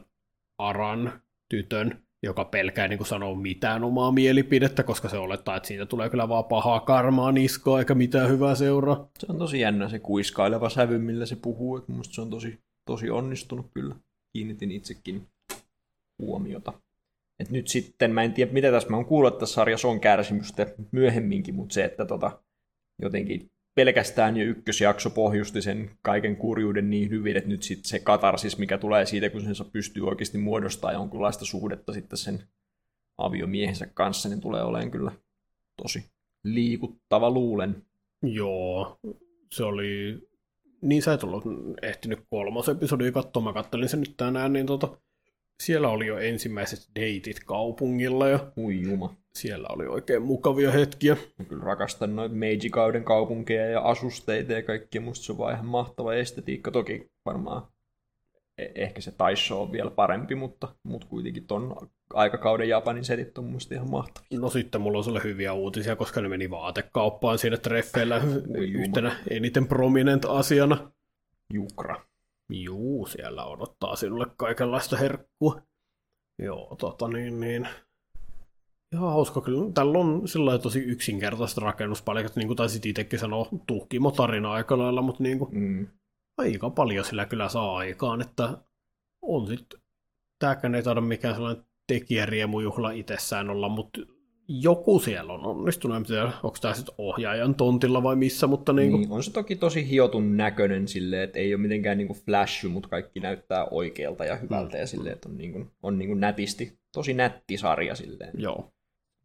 [0.58, 6.10] aran tytön, joka pelkää niin sanoa mitään omaa mielipidettä, koska se olettaa, että siitä tulee
[6.10, 9.08] kyllä vaan pahaa karmaa niskoa eikä mitään hyvää seuraa.
[9.18, 11.76] Se on tosi jännä se kuiskaileva sävy, millä se puhuu.
[11.76, 13.94] Että musta se on tosi, tosi onnistunut kyllä.
[14.32, 15.26] Kiinnitin itsekin
[16.22, 16.72] huomiota.
[17.40, 20.00] Et nyt sitten, mä en tiedä mitä tässä, mä oon kuullut, että tässä sarjassa on
[20.00, 22.42] kärsimystä myöhemminkin, mutta se, että tota,
[23.02, 28.58] jotenkin pelkästään jo ykkösjakso pohjusti sen kaiken kurjuuden niin hyvin, että nyt sitten se katarsis,
[28.58, 32.42] mikä tulee siitä, kun sen pystyy oikeasti muodostamaan jonkunlaista suhdetta sitten sen
[33.18, 35.12] aviomiehensä kanssa, niin tulee olemaan kyllä
[35.82, 36.04] tosi
[36.44, 37.82] liikuttava luulen.
[38.22, 38.98] Joo,
[39.52, 40.18] se oli...
[40.82, 41.44] Niin sä et ollut
[41.82, 44.98] ehtinyt kolmas episodi katsoa, mä kattelin sen nyt tänään, niin tota,
[45.62, 49.16] siellä oli jo ensimmäiset deitit kaupungilla ja Ui juma.
[49.38, 51.16] Siellä oli oikein mukavia hetkiä.
[51.48, 55.00] Kyllä rakastan noita Meiji-kauden kaupunkeja ja asusteita ja kaikkia.
[55.00, 56.70] Musta se on vaan ihan mahtava estetiikka.
[56.70, 57.62] Toki varmaan
[58.58, 63.44] e- ehkä se Taisho on vielä parempi, mutta, mutta kuitenkin ton aikakauden Japanin setit on
[63.44, 64.40] musta ihan mahtavia.
[64.40, 68.22] No sitten mulla on sulle hyviä uutisia, koska ne meni vaatekauppaan siinä treffeillä
[68.58, 70.92] yhtenä eniten prominent asiana.
[71.52, 72.04] Jukra.
[72.50, 75.62] Juu, siellä odottaa sinulle kaikenlaista herkkua.
[76.38, 77.68] Joo, tota niin, niin.
[78.94, 79.72] Ihan hauska kyllä.
[79.74, 85.02] Tällä on sillä tosi yksinkertaiset rakennuspalikat, niin kuin taisit itsekin sanoa, tuhkimo tarina aika lailla,
[85.02, 85.86] mutta niin kuin, Mm.
[86.38, 88.58] aika paljon sillä kyllä saa aikaan, että
[89.22, 89.80] on sitten,
[90.38, 94.00] tämäkään ei taida mikään sellainen tekijäriemujuhla itsessään olla, mutta
[94.48, 98.90] joku siellä on onnistunut, en tiedä, onko tämä sitten ohjaajan tontilla vai missä, mutta niin
[98.90, 102.68] kuin, Niin, on se toki tosi hiotun näköinen silleen, että ei ole mitenkään niinku flashy,
[102.68, 107.14] mutta kaikki näyttää oikealta ja hyvältä ja silleen, että on, niinku, on niinku nätisti, tosi
[107.14, 108.30] nätti sarja silleen.
[108.38, 108.70] joo.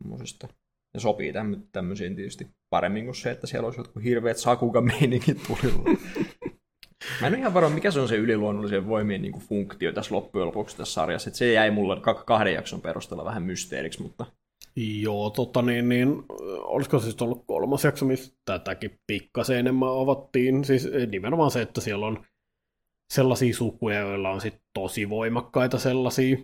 [0.04, 0.48] Semmosesta.
[0.94, 5.84] Ja sopii tämmö- tämmöisiin tietysti paremmin kuin se, että siellä olisi jotkut hirveät sakuga-meiningit tulilla.
[7.22, 10.48] Mä en ole ihan varma, mikä se on se yliluonnollisen voimien niin funktio tässä loppujen
[10.48, 11.30] lopuksi tässä sarjassa.
[11.30, 14.26] Et se jäi mulle ka- kahden jakson perusteella vähän mysteeriksi, mutta
[14.76, 16.24] Joo, tota niin, niin
[16.58, 20.66] olisiko siis ollut kolmas jakso, missä tätäkin pikkasen enemmän avattiin.
[20.66, 22.26] Siis nimenomaan se, että siellä on
[23.14, 26.38] sellaisia sukuja, joilla on sit tosi voimakkaita sellaisia,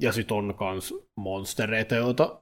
[0.00, 2.40] ja sitten on myös monstereita, joita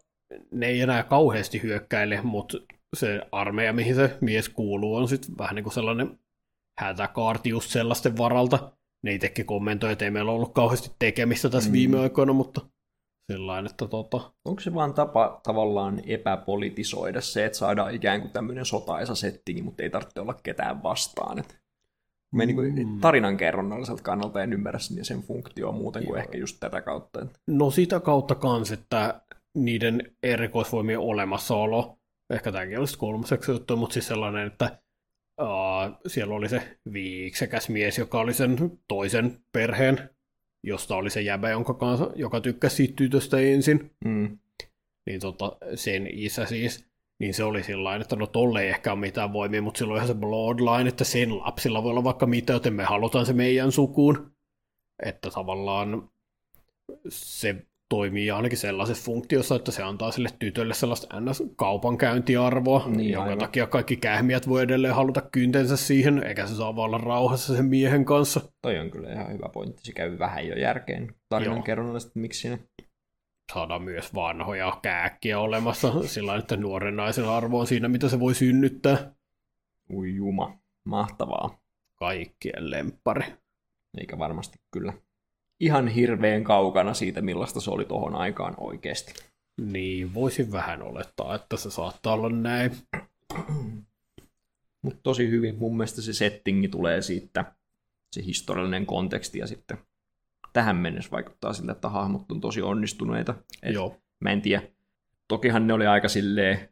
[0.51, 2.59] ne ei enää kauheasti hyökkäile, mutta
[2.97, 6.19] se armeija, mihin se mies kuuluu, on sitten vähän niin kuin sellainen
[6.79, 8.73] hätäkaarti just sellaisten varalta.
[9.03, 11.73] Ne itsekin kommentoi, että ei meillä ollut kauheasti tekemistä tässä Mm.
[11.73, 11.79] mm.
[11.79, 12.61] viime aikoina, mutta
[13.33, 18.65] sellainen, että tota, onko se vaan tapa tavallaan epäpolitisoida se, että saadaan ikään kuin tämmöinen
[18.65, 21.39] sotaisa settingi, mutta ei tarvitse olla ketään vastaan.
[21.39, 21.59] Et
[22.33, 22.75] me mm.
[22.75, 26.23] niin tarinankerronnalliselta kannalta en ymmärrä sen, funktioa muuten kuin Joo.
[26.23, 27.23] ehkä just tätä kautta.
[27.23, 29.21] Että No sitä kautta kans, että
[29.65, 31.99] niiden erikoisvoimien olemassaolo,
[32.31, 34.79] ehkä tämäkin olisi kolmaseksi juttu, mutta siis sellainen, että
[35.41, 40.11] uh, siellä oli se viiksekäs mies, joka oli sen toisen perheen,
[40.63, 44.39] josta oli se jäbä, jonka kanssa, joka tykkäsi siitä tytöstä ensin, mm.
[45.07, 49.01] niin tota, sen isä siis, niin se oli sillä että no tolle ei ehkä ole
[49.01, 52.75] mitään voimia, mutta silloin ihan se bloodline, että sen lapsilla voi olla vaikka mitä, joten
[52.75, 54.33] me halutaan se meidän sukuun.
[55.03, 56.11] Että tavallaan
[57.09, 63.31] se toimii ainakin sellaisessa funktiossa, että se antaa sille tytölle sellaista NS-kaupankäyntiarvoa, Niin, niin, jonka
[63.31, 63.39] aivan.
[63.39, 67.65] takia kaikki kähmiät voi edelleen haluta kyntensä siihen, eikä se saa vaan olla rauhassa sen
[67.67, 68.41] miehen kanssa.
[68.63, 69.83] Toi on kyllä ihan hyvä pointti.
[69.85, 72.59] Se käy vähän jo järkeen tarinankerronnallisesti, miksi siinä
[73.53, 78.35] Saadaan myös vanhoja kääkkiä olemassa, sillä että nuoren naisen arvo on siinä, mitä se voi
[78.35, 79.13] synnyttää.
[79.93, 81.59] Ui juma, mahtavaa.
[81.95, 83.25] Kaikkien lemppari.
[83.99, 84.93] Eikä varmasti kyllä
[85.61, 89.15] ihan hirveän kaukana siitä, millaista se oli tohon aikaan oikeasti.
[89.61, 92.73] Niin, voisin vähän olettaa, että se saattaa olla näin.
[94.83, 95.59] Mutta tosi hyvin.
[95.59, 97.45] Mun mielestä se settingi tulee siitä,
[98.13, 99.79] se historiallinen konteksti ja sitten
[100.53, 103.35] tähän mennessä vaikuttaa sille, että hahmot on tosi onnistuneita.
[103.63, 103.97] Et Joo.
[104.21, 104.63] Mä en tiedä.
[105.29, 106.69] Tokihan ne oli aika silleen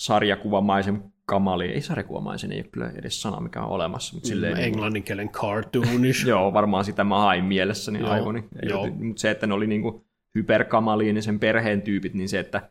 [0.00, 1.66] sarjakuvamaisen kamali.
[1.66, 4.14] Ei sarjakuvamaisen, ei ole kyllä edes sana, mikä on olemassa.
[4.14, 6.26] Mutta silleen, niin, Englanninkielen cartoonish.
[6.32, 8.44] joo, varmaan sitä mä hain mielessäni Joo, aivoni.
[8.62, 8.90] joo.
[8.90, 12.70] Mutta se, että ne oli niinku hyperkamaliin ja sen perheen tyypit, niin se, että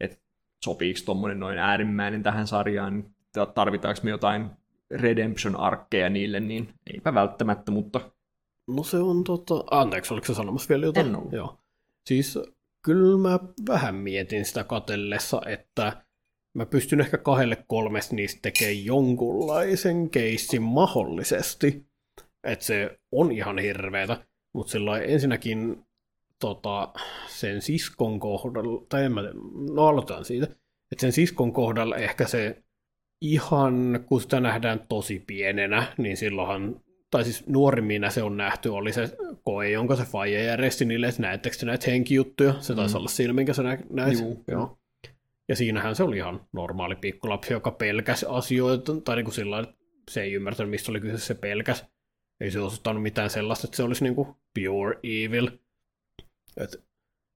[0.00, 0.20] et
[0.64, 3.14] sopiiko tuommoinen noin äärimmäinen tähän sarjaan, niin
[3.54, 4.50] tarvitaanko me jotain
[4.90, 8.00] redemption-arkkeja niille, niin eipä välttämättä, mutta
[8.68, 9.54] No se on tota...
[9.70, 11.06] Anteeksi, oliko se sanomassa vielä jotain?
[11.06, 11.32] En ollut.
[11.32, 11.58] Joo.
[12.06, 12.38] Siis
[12.82, 13.38] kyllä mä
[13.68, 16.02] vähän mietin sitä katellessa, että
[16.58, 21.86] mä pystyn ehkä kahdelle kolmesta niistä tekemään jonkunlaisen keissin mahdollisesti.
[22.44, 24.26] Että se on ihan hirveetä.
[24.54, 25.82] Mutta silloin ensinnäkin
[26.40, 26.92] tota,
[27.26, 29.22] sen siskon kohdalla, tai en mä
[29.74, 30.46] no aloitetaan siitä,
[30.92, 32.62] että sen siskon kohdalla ehkä se
[33.20, 36.80] ihan, kun sitä nähdään tosi pienenä, niin silloinhan,
[37.10, 41.22] tai siis nuorimmina se on nähty, oli se koe, jonka se faija järjesti niille, että
[41.22, 42.98] näettekö te näitä henkijuttuja, se taisi mm.
[42.98, 44.20] olla siinä, minkä sä nä- näit.
[44.20, 44.44] Juu.
[44.48, 44.77] Joo.
[45.48, 49.74] Ja siinähän se oli ihan normaali pikkulapsi, joka pelkäsi asioita, tai niin kuin sillä että
[50.10, 51.84] se ei ymmärtänyt, mistä oli kyse, se pelkäs.
[52.40, 55.50] Ei se osoittanut mitään sellaista, että se olisi niin kuin pure evil.
[56.56, 56.88] Et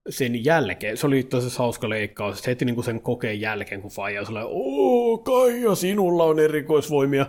[0.09, 3.91] sen jälkeen, se oli tosi hauska leikkaus, että heti niin kuin sen kokeen jälkeen, kun
[3.91, 7.25] Faija on sellainen, ooo, Kaija, sinulla on erikoisvoimia.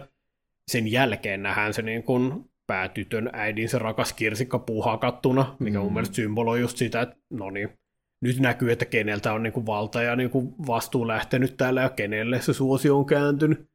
[0.71, 5.85] Sen jälkeen nähdään se niin kuin päätytön äidin se rakas kirsikka puuhakattuna, mikä mm.
[5.85, 7.79] mun mielestä symboloi just sitä, että no niin,
[8.21, 11.89] nyt näkyy, että keneltä on niin kuin valta ja niin kuin vastuu lähtenyt täällä ja
[11.89, 13.71] kenelle se suosio on kääntynyt.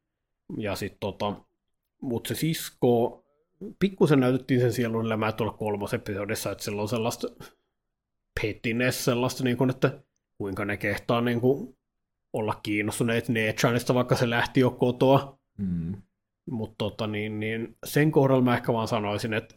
[0.58, 1.36] Ja sitten tota,
[2.02, 3.24] mutta se sisko,
[3.80, 7.28] pikkusen näytettiin sen sielun elämää tuolla kolmas episodissa, että sillä on sellaista
[8.42, 10.04] pettiness, sellaista, niin kuin, että
[10.38, 11.78] kuinka ne kehtaa niin kuin,
[12.34, 15.40] olla kiinnostuneet Nechanista, vaikka se lähti jo kotoa.
[15.58, 16.02] Mm.
[16.52, 19.56] Mutta tota, niin, niin, sen kohdalla mä ehkä vaan sanoisin, että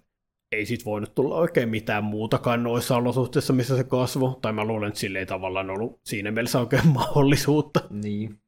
[0.53, 4.37] ei sit voinut tulla oikein mitään muutakaan noissa olosuhteissa, missä se kasvoi.
[4.43, 7.81] Tai mä luulen, että sille ei tavallaan ollut siinä mielessä oikein mahdollisuutta.
[7.91, 8.39] Niin.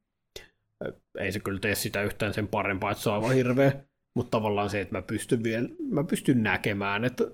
[1.19, 3.73] Ei se kyllä tee sitä yhtään sen parempaa, että se on aivan hirveä.
[4.17, 7.25] Mutta tavallaan se, että mä pystyn, vielä, mä pystyn näkemään, että,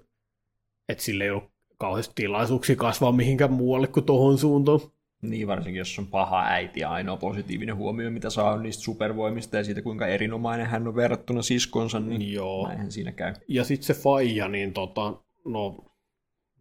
[0.88, 4.80] että sille ei ole kauheasti tilaisuuksia kasvaa mihinkään muualle kuin tuohon suuntaan.
[5.22, 9.56] Niin, varsinkin jos on paha äiti ja ainoa positiivinen huomio, mitä saa on niistä supervoimista
[9.56, 12.66] ja siitä, kuinka erinomainen hän on verrattuna siskonsa, niin Joo.
[12.66, 13.34] näinhän siinä käy.
[13.48, 15.14] Ja sitten se faija, niin tota,
[15.44, 15.84] no,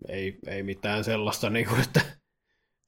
[0.09, 2.01] ei, ei mitään sellaista, niin kuin, että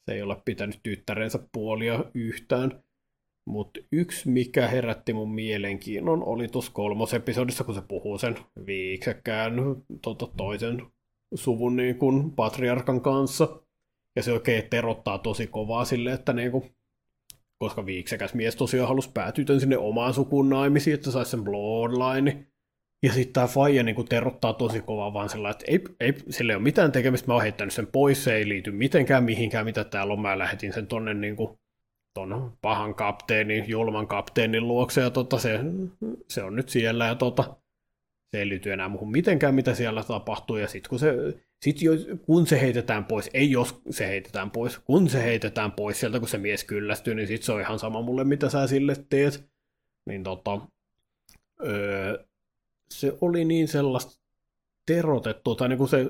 [0.05, 2.83] se ei ole pitänyt tyttärensä puolia yhtään.
[3.45, 8.35] Mutta yksi, mikä herätti mun mielenkiinnon, oli tuossa kolmosepisodissa, kun se puhuu sen
[8.65, 9.53] viiksekään
[10.01, 10.85] tota, toisen
[11.35, 13.61] suvun niin kuin, patriarkan kanssa.
[14.15, 16.75] Ja se oikein terottaa tosi kovaa sille, että niin kuin,
[17.57, 22.47] koska viiksekäs mies tosiaan halusi päätytön sinne omaan sukuun naimisiin, että saisi sen bloodline.
[23.03, 26.55] Ja sitten tämä faija niin terottaa tosi kovaa vaan sellainen, että ei, ei, sille ei
[26.55, 30.13] ole mitään tekemistä, mä oon heittänyt sen pois, se ei liity mitenkään mihinkään, mitä täällä
[30.13, 31.59] on, mä lähetin sen tonne niin kuin,
[32.13, 35.59] ton pahan kapteenin, julman kapteenin luokse, ja tota, se,
[36.29, 37.43] se on nyt siellä, ja tota,
[38.31, 41.13] se ei liity enää muuhun mitenkään, mitä siellä tapahtuu, ja sitten kun se,
[41.61, 41.91] sit jo,
[42.25, 46.27] kun se heitetään pois, ei jos se heitetään pois, kun se heitetään pois sieltä, kun
[46.27, 49.51] se mies kyllästyy, niin sitten se on ihan sama mulle, mitä sä sille teet.
[50.05, 50.61] Niin tota,
[51.65, 52.23] öö,
[52.91, 54.21] se oli niin sellaista
[54.85, 56.05] terotettua, tai niin kuin se,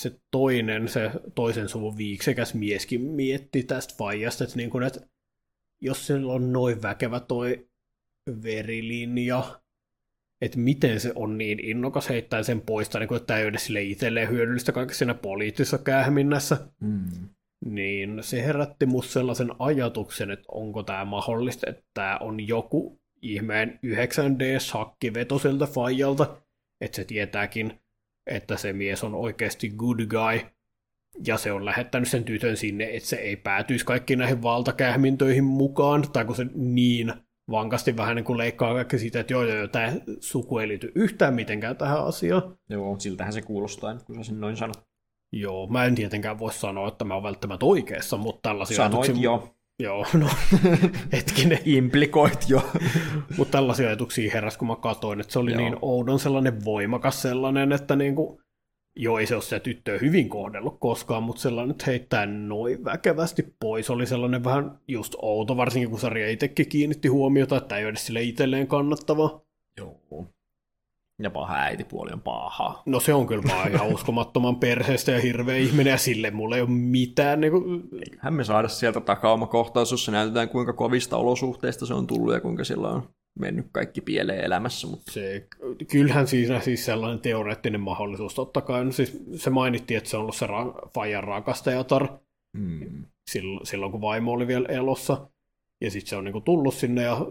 [0.00, 5.00] se toinen, se toisen suvun viiksekäs mieskin mietti tästä faijasta, että, niin kuin, että
[5.80, 7.68] jos sillä on noin väkevä toi
[8.42, 9.60] verilinja,
[10.40, 13.58] että miten se on niin innokas heittää sen pois, niin kuin, että tämä ei ole
[13.58, 16.56] sille itselleen hyödyllistä kaikessa siinä poliittisessa kähminnässä.
[16.80, 17.28] Mm.
[17.64, 23.80] Niin se herätti musta sellaisen ajatuksen, että onko tämä mahdollista, että tämä on joku ihmeen
[23.86, 26.36] 9D-sakki vetoselta faijalta,
[26.80, 27.80] että se tietääkin,
[28.26, 30.40] että se mies on oikeasti good guy,
[31.26, 36.04] ja se on lähettänyt sen tytön sinne, että se ei päätyisi kaikki näihin valtakähmintöihin mukaan,
[36.12, 37.12] tai kun se niin
[37.50, 41.34] vankasti vähän niin kuin leikkaa kaikki siitä, että joo, joo, tämä suku ei liity yhtään
[41.34, 42.58] mitenkään tähän asiaan.
[42.68, 44.86] Joo, siltähän se kuulostaa, kun sä sen noin sanot.
[45.32, 49.24] Joo, mä en tietenkään voi sanoa, että mä oon välttämättä oikeassa, mutta tällaisia Sanoit ajatuksia...
[49.24, 49.54] jo.
[49.78, 50.28] Joo, no
[51.12, 51.58] hetkinen.
[51.76, 52.62] Implikoit jo.
[53.36, 55.60] mutta tällaisia ajatuksia heräsi, kun mä katsoin, että se oli Joo.
[55.60, 58.40] niin oudon sellainen voimakas sellainen, että niinku,
[58.96, 63.54] joo, ei se ole se tyttöä hyvin kohdellut koskaan, mutta sellainen, että heittää noin väkevästi
[63.60, 67.90] pois, oli sellainen vähän just outo, varsinkin kun sarja itsekin kiinnitti huomiota, että ei ole
[67.90, 69.40] edes sille itselleen kannattava.
[69.76, 70.26] Joo.
[71.18, 72.82] Ja paha äitipuoli on paha.
[72.86, 76.62] No se on kyllä vaan ihan uskomattoman perheestä ja hirveä ihminen, ja sille mulle ei
[76.62, 77.40] ole mitään.
[77.40, 77.88] Niin kuin...
[78.04, 82.64] Eiköhän me saada sieltä takauma-kohtaus, jossa näytetään kuinka kovista olosuhteista se on tullut ja kuinka
[82.64, 83.02] sillä on
[83.38, 84.86] mennyt kaikki pieleen elämässä.
[84.86, 85.12] Mutta...
[85.12, 85.46] Se,
[85.90, 88.84] kyllähän siinä siis sellainen teoreettinen mahdollisuus, totta kai.
[88.84, 92.08] No siis se mainittiin, että se on ollut se ra- Fajan rakastajatar
[92.58, 93.04] hmm.
[93.30, 95.30] silloin, silloin, kun vaimo oli vielä elossa.
[95.80, 97.26] Ja sitten se on niinku tullut sinne ja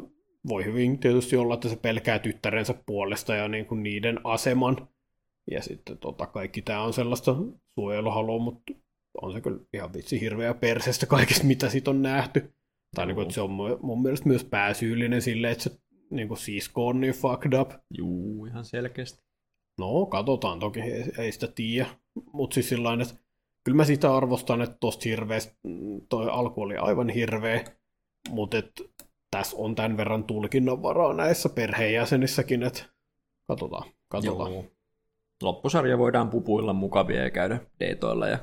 [0.47, 4.87] voi hyvin tietysti olla, että se pelkää tyttärensä puolesta ja niinku niiden aseman.
[5.51, 7.35] Ja sitten tota, kaikki tämä on sellaista
[7.75, 8.73] suojeluhalua, mutta
[9.21, 12.53] on se kyllä ihan vitsi hirveä perseestä kaikesta, mitä siitä on nähty.
[12.95, 13.51] Tai niin kuin, että se on
[13.81, 15.71] mun mielestä myös pääsyyllinen sille, että se
[16.15, 17.71] niin kuin sisko on niin fucked up.
[17.97, 19.23] Juu, ihan selkeästi.
[19.77, 21.87] No, katsotaan toki, ei, ei sitä tiedä.
[22.33, 23.15] Mutta siis sillä että
[23.63, 25.57] kyllä mä sitä arvostan, että tosta hirveästi,
[26.09, 27.63] toi alku oli aivan hirveä,
[28.29, 28.57] mutta
[29.31, 32.83] tässä on tämän verran tulkinnan varaa näissä perheenjäsenissäkin, että
[33.47, 34.53] katsotaan, katsotaan.
[34.53, 34.65] Joo.
[35.41, 38.39] Loppusarja voidaan pupuilla mukavia ja käydä deetoilla ja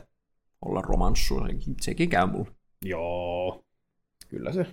[0.64, 1.34] olla romanssu,
[1.80, 2.50] sekin käy mulle.
[2.84, 3.64] Joo,
[4.28, 4.66] kyllä se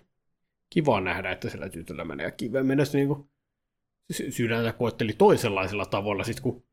[0.69, 3.30] kiva nähdä, että sillä tytöllä menee kiven mennessä niin kuin,
[4.30, 6.64] sydäntä koetteli toisenlaisilla tavoilla, sit kun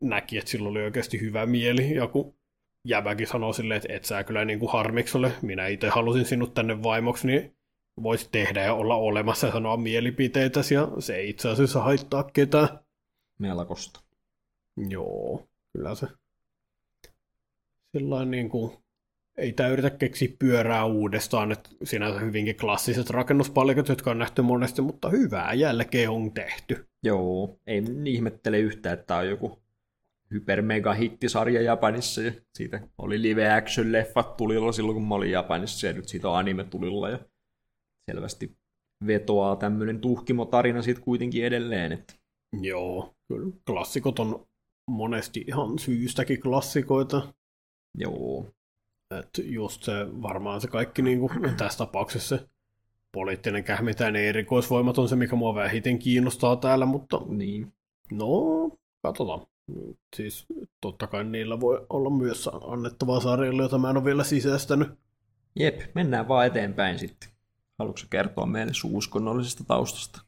[0.00, 2.34] näki, että sillä oli oikeasti hyvä mieli, ja kun
[2.84, 6.82] jäbäkin sanoi silleen, että et sä kyllä niin kuin harmikselle, minä itse halusin sinut tänne
[6.82, 7.56] vaimoksi, niin
[8.02, 12.68] voisi tehdä ja olla olemassa ja sanoa mielipiteitäsi, ja se ei itse asiassa haittaa ketään.
[13.38, 14.00] Melkosta.
[14.88, 16.06] Joo, kyllä se
[17.92, 18.79] sellainen niin kuin,
[19.40, 24.82] ei tämä yritä keksiä pyörää uudestaan, että sinänsä hyvinkin klassiset rakennuspalikot, jotka on nähty monesti,
[24.82, 26.86] mutta hyvää jälkeen on tehty.
[27.02, 29.58] Joo, ei ihmettele yhtään, että tämä on joku
[30.30, 35.30] hyper mega hittisarja Japanissa ja siitä oli live action leffat tulilla silloin kun mä olin
[35.30, 37.18] Japanissa ja nyt siitä on anime tulilla ja
[38.10, 38.56] selvästi
[39.06, 41.92] vetoaa tämmöinen tuhkimotarina sitten kuitenkin edelleen.
[41.92, 42.14] Että...
[42.60, 44.46] Joo, kyllä klassikot on
[44.88, 47.34] monesti ihan syystäkin klassikoita.
[47.94, 48.46] Joo.
[49.10, 49.92] Et just se,
[50.22, 52.48] varmaan se kaikki niin kuin, tässä tapauksessa se
[53.12, 57.72] poliittinen kähmitään erikoisvoimat on se, mikä mua vähiten kiinnostaa täällä, mutta niin.
[58.12, 58.28] no,
[59.02, 59.46] katsotaan.
[60.16, 60.46] Siis
[60.80, 64.88] totta kai niillä voi olla myös annettavaa sarjalle, jota mä en ole vielä sisäistänyt.
[65.56, 67.28] Jep, mennään vaan eteenpäin sitten.
[67.78, 70.20] Haluatko kertoa meille sun uskonnollisesta taustasta?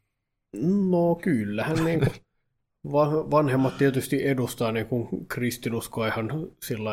[0.91, 2.11] No kyllähän niin kuin,
[3.31, 6.31] vanhemmat tietysti edustaa niin kuin kristinuskoa ihan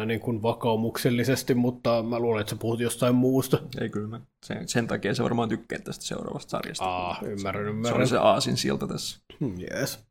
[0.06, 3.60] niin kuin vakaumuksellisesti, mutta mä luulen, että sä puhut jostain muusta.
[3.82, 6.86] Ei kyllä, mä sen, sen takia se varmaan tykkää tästä seuraavasta sarjasta.
[6.86, 7.96] Aa, ymmärrän, ymmärrän.
[7.96, 9.20] Se on se aasin silta tässä.
[9.40, 10.10] Hmm, yes.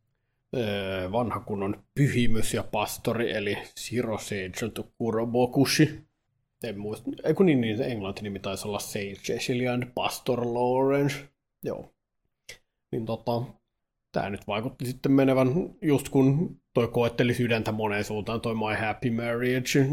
[1.13, 6.09] Vanha kunnon pyhimys ja pastori, eli Siro Seijun Kurobokushi.
[6.65, 11.17] En muista, ei kun niin, niin englanti nimi taisi olla Sage Cecilian Pastor Lawrence.
[11.63, 11.93] Joo.
[12.93, 13.43] Niin tota,
[14.13, 15.49] tämä nyt vaikutti sitten menevän,
[15.83, 19.87] just kun toi koetteli sydäntä moneen suuntaan, toi My Happy Marriage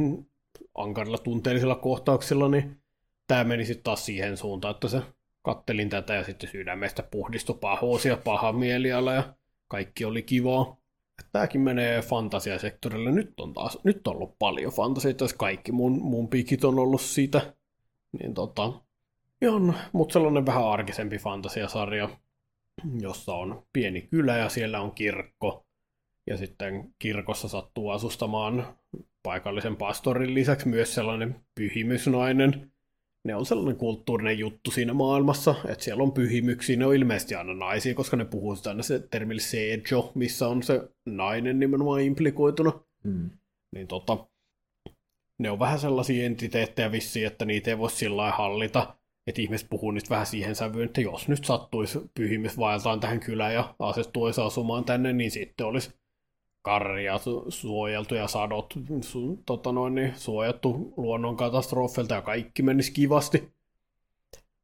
[0.76, 2.82] ankarilla tunteellisilla kohtauksilla, niin
[3.28, 5.02] tämä meni sitten taas siihen suuntaan, että se
[5.42, 9.36] kattelin tätä ja sitten sydämestä puhdistui pahoos ja paha mieliala ja
[9.68, 10.78] kaikki oli kivaa.
[11.32, 13.12] Tämäkin menee fantasiasektorille.
[13.12, 17.54] Nyt on taas nyt on ollut paljon fantasiaa, kaikki mun, mun pikit on ollut sitä.
[18.20, 18.74] Niin tota,
[19.94, 22.10] mutta sellainen vähän arkisempi fantasiasarja
[23.00, 25.66] jossa on pieni kylä ja siellä on kirkko.
[26.28, 28.78] Ja sitten kirkossa sattuu asustamaan
[29.24, 32.72] paikallisen pastorin lisäksi myös sellainen pyhimysnainen.
[33.24, 37.54] Ne on sellainen kulttuurinen juttu siinä maailmassa, että siellä on pyhimyksiä, ne on ilmeisesti aina
[37.54, 42.80] naisia, koska ne puhuu sitä aina se termillä sejo, missä on se nainen nimenomaan implikoituna.
[43.04, 43.30] Mm.
[43.76, 44.28] Niin tota,
[45.40, 48.96] ne on vähän sellaisia entiteettejä vissiin, että niitä ei voi sillä hallita
[49.28, 53.54] että ihmiset puhuu nyt vähän siihen sävyyn, että jos nyt sattuisi pyhimys vaeltaan tähän kylään
[53.54, 55.94] ja asettuisi asumaan tänne, niin sitten olisi
[56.62, 57.20] karja
[57.50, 63.54] suojeltu ja sadot su, tota noin, niin, suojattu luonnon katastrofeilta ja kaikki menisi kivasti.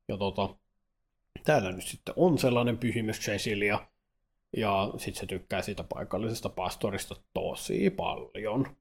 [0.08, 0.56] Ja tota,
[1.46, 3.88] täällä nyt sitten on sellainen pyhimys Cecilia,
[4.58, 8.76] ja sitten se tykkää siitä paikallisesta pastorista tosi paljon.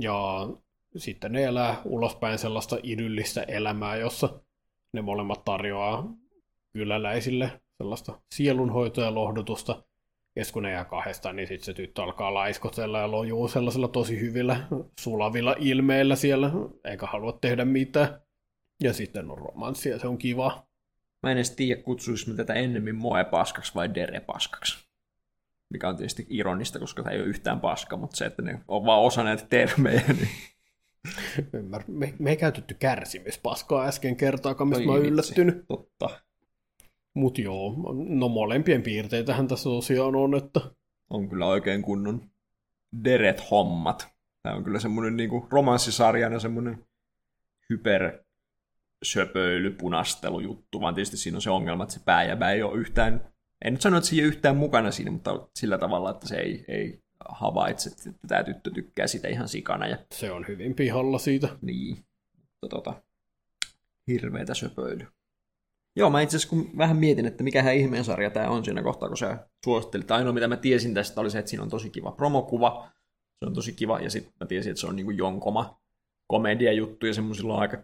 [0.00, 0.48] Ja
[0.96, 4.40] sitten ne elää ulospäin sellaista idyllistä elämää, jossa
[4.92, 6.08] ne molemmat tarjoaa
[6.72, 9.82] kyläläisille sellaista sielunhoitoa ja lohdutusta.
[10.36, 14.20] Ja kun ne jää kahdestaan, niin sitten se tyttö alkaa laiskotella ja lojuu sellaisilla tosi
[14.20, 14.66] hyvillä
[15.00, 16.50] sulavilla ilmeillä siellä,
[16.84, 18.20] eikä halua tehdä mitään.
[18.82, 20.66] Ja sitten on romanssia, se on kiva.
[21.22, 24.88] Mä en edes tiedä, kutsuisimme tätä ennemmin moe paskaksi vai dere paskaksi.
[25.70, 28.84] Mikä on tietysti ironista, koska tämä ei ole yhtään paska, mutta se, että ne on
[28.86, 30.28] vaan osa näitä termejä, niin
[31.52, 31.82] Ymmär.
[31.86, 35.64] Me, me ei käytetty kärsimyspaskaa äsken kertaakaan, mistä mä oon yllättynyt.
[35.68, 36.10] Totta.
[37.14, 37.74] Mut joo,
[38.08, 40.60] no molempien piirteitähän tässä tosiaan on, että...
[41.10, 42.30] On kyllä oikein kunnon
[43.04, 44.08] deret-hommat.
[44.42, 46.86] Tämä on kyllä semmoinen niinku romanssisarjana semmoinen
[47.70, 48.18] hyper
[49.02, 53.32] söpöily, punastelujuttu, vaan tietysti siinä on se ongelma, että se pääjäbä ei ole yhtään,
[53.64, 56.36] en nyt sano, että se ei ole yhtään mukana siinä, mutta sillä tavalla, että se
[56.36, 59.86] ei, ei havaitset, että tämä tyttö tykkää sitä ihan sikana.
[59.86, 59.98] Ja...
[60.14, 61.48] Se on hyvin pihalla siitä.
[61.62, 61.96] Niin,
[62.36, 63.02] mutta tota,
[64.06, 65.06] hirveätä söpöily.
[65.96, 69.08] Joo, mä itse asiassa kun vähän mietin, että mikä ihmeen sarja tämä on siinä kohtaa,
[69.08, 70.10] kun sä suosittelit.
[70.10, 72.88] Ainoa mitä mä tiesin tästä oli se, että siinä on tosi kiva promokuva.
[73.38, 75.80] Se on tosi kiva, ja sitten mä tiesin, että se on niinku jonkoma
[76.26, 77.78] komediajuttu, ja semmoisilla on aika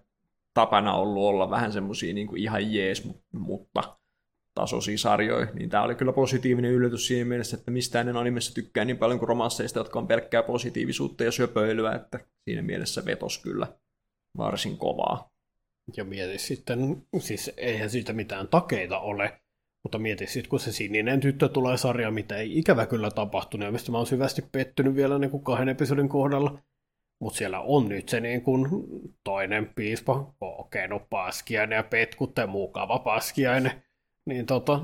[0.55, 3.99] tapana ollut olla vähän semmoisia niinku ihan jees, mutta
[4.57, 8.85] tasoisia sarjoja, niin tämä oli kyllä positiivinen yllätys siinä mielessä, että mistään en animessa tykkää
[8.85, 13.67] niin paljon kuin romansseista, jotka on pelkkää positiivisuutta ja söpöilyä, että siinä mielessä vetos kyllä
[14.37, 15.33] varsin kovaa.
[15.97, 19.41] Ja mieti sitten, siis eihän siitä mitään takeita ole,
[19.83, 23.73] mutta mieti sitten, kun se sininen tyttö tulee sarja, mitä ei ikävä kyllä tapahtunut, ja
[23.73, 26.59] mistä mä oon syvästi pettynyt vielä niin kuin kahden episodin kohdalla.
[27.21, 28.69] Mutta siellä on nyt se niin kuin
[29.25, 33.83] toinen piispa, kokenut paskiainen ja petkutte mukava paskiainen
[34.27, 34.81] niin tota,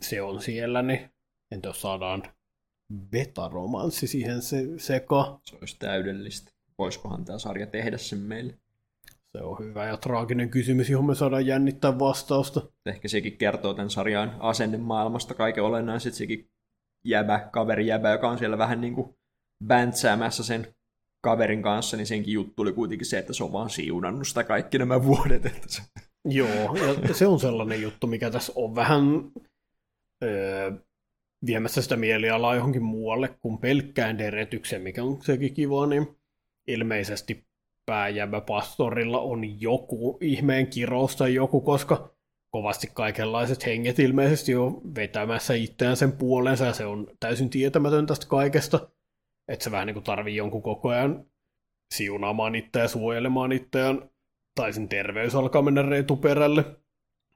[0.00, 1.10] se on siellä, niin
[1.50, 2.22] entä jos saadaan
[3.10, 5.40] betaromanssi siihen se, sekaan.
[5.44, 6.50] Se olisi täydellistä.
[6.78, 8.58] Voisikohan tämä sarja tehdä sen meille?
[9.32, 12.62] Se on hyvä ja traaginen kysymys, johon me saadaan jännittää vastausta.
[12.86, 16.14] Ehkä sekin kertoo tämän sarjan asennemaailmasta kaiken olennaiset.
[16.14, 16.50] Sekin
[17.04, 19.16] jäbä, kaveri jäbä, joka on siellä vähän niin kuin
[19.64, 20.74] bäntsäämässä sen
[21.20, 24.78] kaverin kanssa, niin senkin juttu oli kuitenkin se, että se on vaan siunannut sitä kaikki
[24.78, 25.46] nämä vuodet.
[25.46, 25.82] Että se...
[26.28, 26.76] Joo,
[27.08, 29.30] ja se on sellainen juttu, mikä tässä on vähän
[30.24, 30.72] öö,
[31.46, 36.16] viemässä sitä mielialaa johonkin muualle kuin pelkkään deretykseen, mikä on sekin kiva, niin
[36.66, 37.46] ilmeisesti
[37.86, 42.14] pääjävä pastorilla on joku ihmeen kirous tai joku, koska
[42.50, 48.26] kovasti kaikenlaiset henget ilmeisesti on vetämässä itseään sen puolensa ja se on täysin tietämätön tästä
[48.26, 48.88] kaikesta.
[49.48, 51.24] Että se vähän niin kuin tarvii jonkun koko ajan
[51.94, 54.10] siunaamaan itseään suojelemaan itseään
[54.58, 56.64] tai sen terveys alkaa mennä reetuperälle.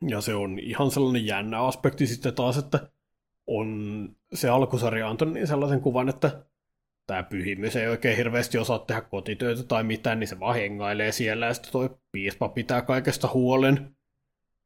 [0.09, 2.89] Ja se on ihan sellainen jännä aspekti sitten taas, että
[3.47, 6.45] on se alkusarja antanut niin sellaisen kuvan, että
[7.07, 11.47] tämä pyhimys ei oikein hirveästi osaa tehdä kotitöitä tai mitään, niin se vaan hengailee siellä
[11.47, 13.97] ja sitten toi piispa pitää kaikesta huolen.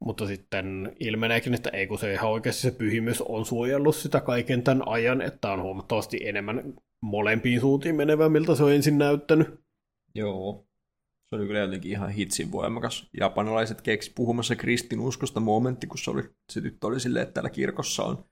[0.01, 4.63] Mutta sitten ilmeneekin, että ei kun se ihan oikeasti se pyhimys on suojellut sitä kaiken
[4.63, 9.61] tämän ajan, että on huomattavasti enemmän molempiin suuntiin menevä, miltä se on ensin näyttänyt.
[10.15, 10.66] Joo.
[11.31, 13.11] Se oli kyllä jotenkin ihan hitsin voimakas.
[13.21, 16.23] Japanilaiset keksi puhumassa kristinuskosta momentti, kun se, oli,
[16.53, 18.25] se tyttö oli silleen, että täällä kirkossa on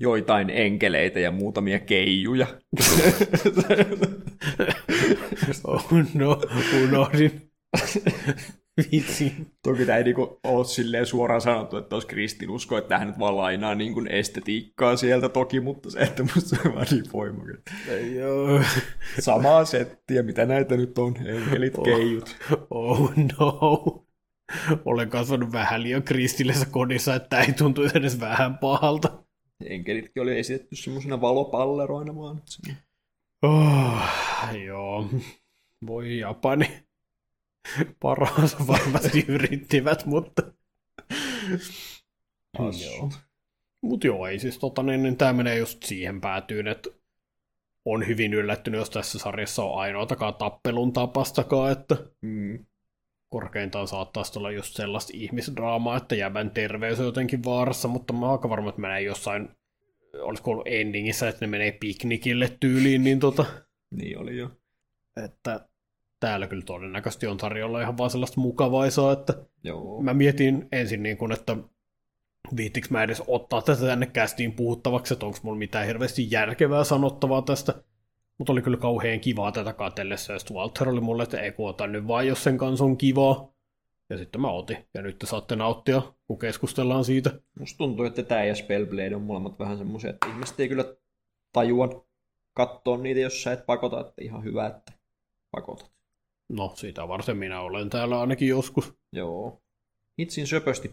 [0.00, 2.46] joitain enkeleitä ja muutamia keijuja.
[5.64, 6.40] oh no,
[6.84, 7.50] unohdin.
[8.92, 9.32] Vitsi.
[9.62, 13.36] Toki tämä ei niinku ole silleen suoraan sanottu, että olisi kristinusko, että tähän nyt vaan
[13.36, 17.56] lainaa niin kuin estetiikkaa sieltä toki, mutta se, että musta se on vaan niin voimakas.
[18.14, 18.60] Joo.
[19.18, 21.84] Samaa settiä, mitä näitä nyt on, enkelit, Oh.
[21.84, 22.36] keijut.
[22.70, 23.60] Oh no.
[24.84, 29.22] Olen kasvanut vähän liian kristillisessä kodissa, että ei tuntuisi edes vähän pahalta.
[29.64, 32.42] Enkelitkin oli esitetty semmoisena valopalleroina vaan.
[33.42, 34.02] Oh,
[34.66, 35.08] joo.
[35.86, 36.85] Voi Japani.
[38.02, 40.42] Paransa varmasti yrittivät, mutta...
[42.58, 43.10] joo.
[43.82, 46.90] Mut joo, ei siis tota, niin, niin tämä menee just siihen päätyyn, että
[47.84, 52.66] on hyvin yllättynyt, jos tässä sarjassa on ainoatakaan tappelun tapastakaan, että Mm.
[53.28, 58.48] korkeintaan saattaisi olla just sellaista ihmisdraamaa, että jäbän terveys on jotenkin vaarassa, mutta mä aika
[58.48, 59.48] varma, että menee jossain,
[60.20, 63.44] olisiko ollut endingissä, että ne menee piknikille tyyliin, niin tota,
[63.94, 64.50] Niin oli jo.
[65.24, 65.68] että
[66.20, 69.34] täällä kyllä todennäköisesti on tarjolla ihan vaan sellaista mukavaisaa, että
[69.64, 70.02] Joo.
[70.02, 71.56] mä mietin ensin niin kuin, että
[72.56, 77.42] viittikö mä edes ottaa tätä tänne kästiin puhuttavaksi, että onko mulla mitään hirveästi järkevää sanottavaa
[77.42, 77.74] tästä,
[78.38, 81.68] mutta oli kyllä kauhean kivaa tätä katsellessa, ja sitten Walter oli mulle, että ei kun
[81.68, 83.56] otan nyt vaan, jos sen kanssa on kivaa.
[84.10, 87.30] Ja sitten mä otin, ja nyt te saatte nauttia, kun keskustellaan siitä.
[87.58, 90.84] Musta tuntuu, että tämä ja Spellblade on molemmat vähän semmoisia, että ihmiset ei kyllä
[91.52, 92.06] tajua
[92.54, 94.92] katsoa niitä, jos sä et pakota, että ihan hyvä, että
[95.50, 95.95] pakotat.
[96.48, 98.94] No, sitä varten minä olen täällä ainakin joskus.
[99.12, 99.62] Joo.
[100.18, 100.92] Hitsin söpösti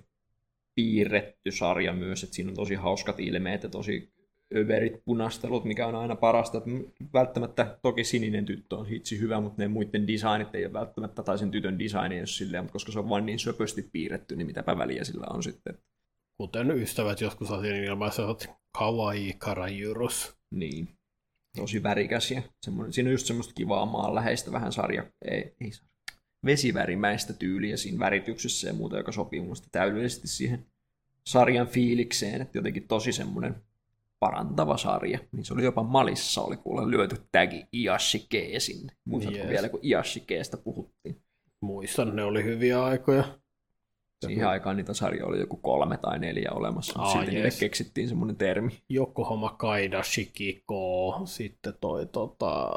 [0.76, 4.14] piirretty sarja myös, että siinä on tosi hauskat ilmeet ja tosi
[4.56, 6.58] överit punastelut, mikä on aina parasta.
[6.58, 6.70] Että
[7.14, 11.38] välttämättä, toki sininen tyttö on hitsi hyvä, mutta ne muiden designit ei ole välttämättä, tai
[11.38, 14.48] sen tytön design ei ole silleen, mutta koska se on vain niin söpösti piirretty, niin
[14.48, 15.78] mitäpä väliä sillä on sitten.
[16.38, 20.36] Kuten ystävät joskus asian ilmaisevat kawaii karajyrus.
[20.52, 20.88] Niin.
[21.58, 25.94] Tosi värikäs ja semmoinen, siinä on just semmoista kivaa maanläheistä vähän sarja, ei, ei sarja,
[26.46, 30.66] vesivärimäistä tyyliä siinä värityksessä ja muuta, joka sopii mun täydellisesti siihen
[31.28, 33.56] sarjan fiilikseen, että jotenkin tosi semmoinen
[34.20, 35.20] parantava sarja.
[35.32, 38.94] Niin se oli jopa Malissa, oli kuule lyöty tagi Iashikee sinne.
[39.06, 39.50] Muistatko yes.
[39.50, 41.22] vielä, kun Iashikeesta puhuttiin?
[41.62, 43.40] Muistan, ne oli hyviä aikoja.
[44.28, 48.08] Siihen aikaan niitä sarjoja oli joku kolme tai neljä olemassa, mutta Aa, sitten niille keksittiin
[48.10, 48.72] semmoinen termi.
[48.94, 52.72] Yokohama Kaida Shikiko, sitten toi tota...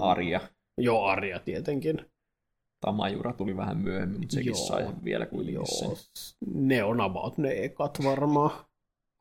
[0.00, 0.40] Arja.
[0.78, 2.06] Joo, Arja tietenkin.
[2.80, 5.88] Tamajura tuli vähän myöhemmin, mutta sekin Joo, sai vielä kuitenkin sen.
[5.88, 5.96] Joo,
[6.54, 8.50] ne on about ne ekat varmaan.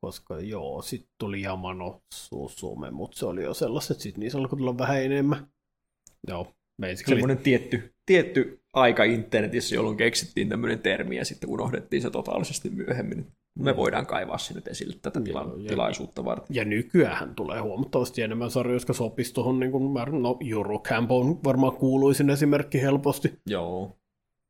[0.02, 4.78] Koska joo, sitten tuli Yamano Susume, mutta se oli jo sellaiset, sitten niissä alkoi tulla
[4.78, 5.48] vähän enemmän.
[6.28, 6.48] Joo,
[6.82, 7.16] basically.
[7.16, 13.28] semmoinen tietty, tietty aika internetissä, jolloin keksittiin tämmöinen termi ja sitten unohdettiin se totaalisesti myöhemmin.
[13.60, 16.56] Me voidaan kaivaa se nyt esille tätä tila- ja- tilaisuutta varten.
[16.56, 21.76] Ja nykyään tulee huomattavasti enemmän sarjoja, jotka sopisi tuohon, niin kuin, no Eurocamp on varmaan
[21.76, 23.98] kuuluisin esimerkki helposti, Joo.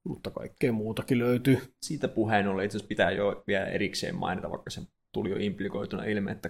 [0.06, 1.58] mutta kaikkea muutakin löytyy.
[1.82, 4.82] Siitä puheen ollen itse asiassa pitää jo vielä erikseen mainita, vaikka se
[5.12, 6.50] tuli jo implikoituna ilme, että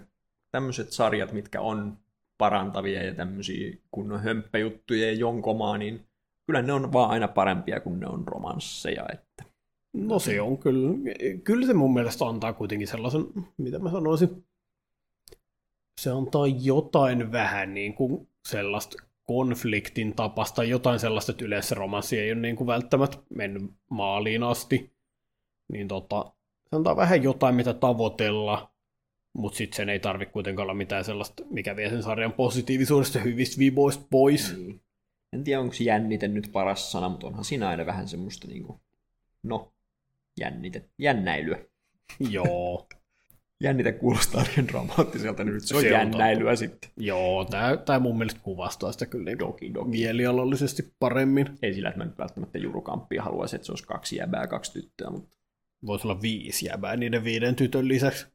[0.52, 1.98] tämmöiset sarjat, mitkä on
[2.38, 6.06] parantavia ja tämmöisiä kunnon hömppäjuttuja ja jonkomaa, niin
[6.46, 9.06] kyllä ne on vaan aina parempia kuin ne on romansseja.
[9.14, 9.54] Että
[9.94, 10.94] No se on kyllä,
[11.44, 13.26] kyllä se mun mielestä antaa kuitenkin sellaisen,
[13.58, 14.46] mitä mä sanoisin,
[16.02, 22.32] se antaa jotain vähän niin kuin sellaista konfliktin tapasta, jotain sellaista, että yleensä romanssi ei
[22.32, 24.94] ole niin kuin välttämättä mennyt maaliin asti,
[25.72, 26.34] niin tota,
[26.70, 28.74] se antaa vähän jotain, mitä tavoitella,
[29.34, 33.60] mutta sitten sen ei tarvitse kuitenkaan olla mitään sellaista, mikä vie sen sarjan positiivisuudesta hyvistä
[33.60, 34.58] viboista pois.
[34.58, 34.82] Niin.
[35.34, 38.80] En tiedä, onko jännite nyt paras sana, mutta onhan siinä aina vähän semmoista, niin kuin,
[39.44, 39.74] no,
[40.40, 41.58] jännite, jännäilyä.
[42.30, 42.88] Joo.
[43.62, 46.56] Jännite kuulostaa niin dramaattiselta, niin nyt se on Se on jännäilyä totta.
[46.56, 46.90] sitten.
[46.98, 49.90] Joo, tämä, tämä mun mielestä kuvastaa sitä kyllä niin Doki, doki.
[49.90, 51.50] mielialallisesti paremmin.
[51.62, 55.10] Ei sillä, että mä nyt välttämättä jurukamppia haluaisin, että se olisi kaksi jäbää, kaksi tyttöä,
[55.10, 55.38] mutta
[55.86, 58.28] Voisi olla viisi jäbää niiden viiden tytön lisäksi.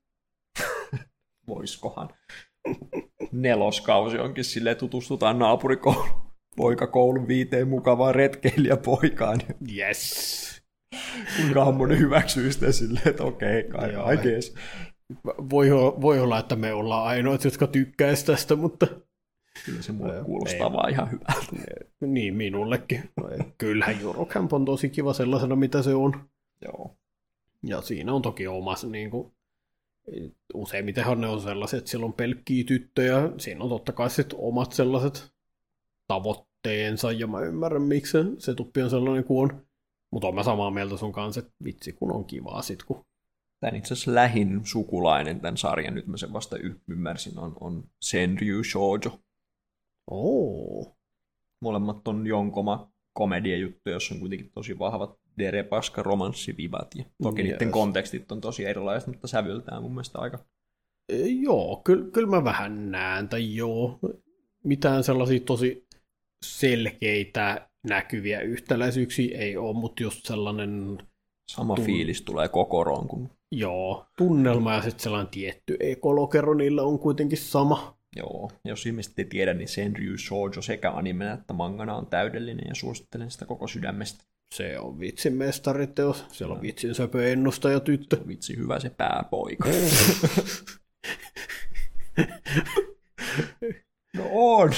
[1.49, 2.09] voiskohan.
[3.33, 6.28] Neloskausi onkin silleen, tutustutaan naapurikoulun
[6.59, 9.41] poikakoulun viiteen mukavaan retkeilijäpoikaan.
[9.77, 10.63] Yes.
[11.37, 14.55] Kuinka Hammonen hyväksyy sitä silleen, että okei, kai Joo, I guess.
[15.51, 18.87] Voi, o- voi olla, että me ollaan ainoat, jotka tykkäis tästä, mutta
[19.67, 20.73] Kyllä se mulle kuulostaa ei.
[20.73, 21.67] vaan ihan hyvältä.
[22.01, 23.11] niin minullekin.
[23.59, 26.29] Kyllähän Eurocamp on tosi kiva sellaisena, mitä se on.
[26.65, 26.97] Joo.
[27.67, 29.33] Ja siinä on toki omassa, niin kuin,
[30.55, 34.73] useimmitenhan ne on sellaiset, että siellä on pelkkiä tyttöjä, siinä on totta kai sit omat
[34.73, 35.33] sellaiset
[36.69, 39.67] tavoitteensa, ja mä ymmärrän, miksi se, tuppi on sellainen kuin on.
[40.13, 43.05] Mutta olen mä samaa mieltä sun kanssa, että vitsi kun on kivaa sit, kun
[43.61, 47.85] Tämän itse asiassa lähin sukulainen tämän sarjan, nyt mä sen vasta y- ymmärsin, on, on
[48.03, 49.21] Senryu Shoujo.
[50.11, 50.97] Oo.
[51.61, 56.95] Molemmat on jonkoma komediajuttu, jossa on kuitenkin tosi vahvat derepaska romanssivivat.
[56.95, 57.51] Ja toki Yes.
[57.51, 60.39] niiden kontekstit on tosi erilaiset, mutta sävyltään mun mielestä aika
[61.09, 63.99] E, Joo, kyllä, kyllä mä vähän näen, tai joo.
[64.65, 65.88] Mitään sellaisia tosi
[66.47, 70.99] selkeitä näkyviä yhtäläisyyksiä ei ole, mutta just sellainen,
[71.51, 76.99] sama Tull- fiilis tulee kokoroon, kun joo, tunnelma ja sitten sellainen tietty ekolokero niillä on
[76.99, 77.99] kuitenkin sama.
[78.17, 82.75] Joo, jos ihmiset ei tiedä, niin Senryu Shoujo sekä animena että mangana on täydellinen ja
[82.75, 84.25] suosittelen sitä koko sydämestä.
[84.55, 86.25] Se on vitsin mestariteos.
[86.33, 88.19] Siellä on vitsin söpö ennustaja tyttö.
[88.29, 89.69] Vitsi, hyvä se pääpoika.
[94.17, 94.73] no on.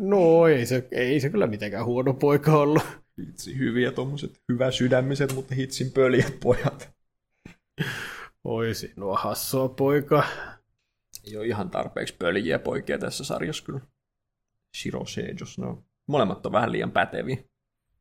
[0.00, 2.82] No ei se, ei se kyllä mitenkään huono poika ollut.
[3.16, 6.90] Vitsi, hyviä tommoset hyvä sydämiset, mutta hitsin pöljät pojat.
[8.44, 10.24] Oi sinua hassua poika.
[11.26, 13.80] Ei ole ihan tarpeeksi pöljiä poikia tässä sarjassa kyllä.
[14.76, 15.84] Shiro Seijos, no.
[16.06, 17.36] Molemmat on vähän liian päteviä.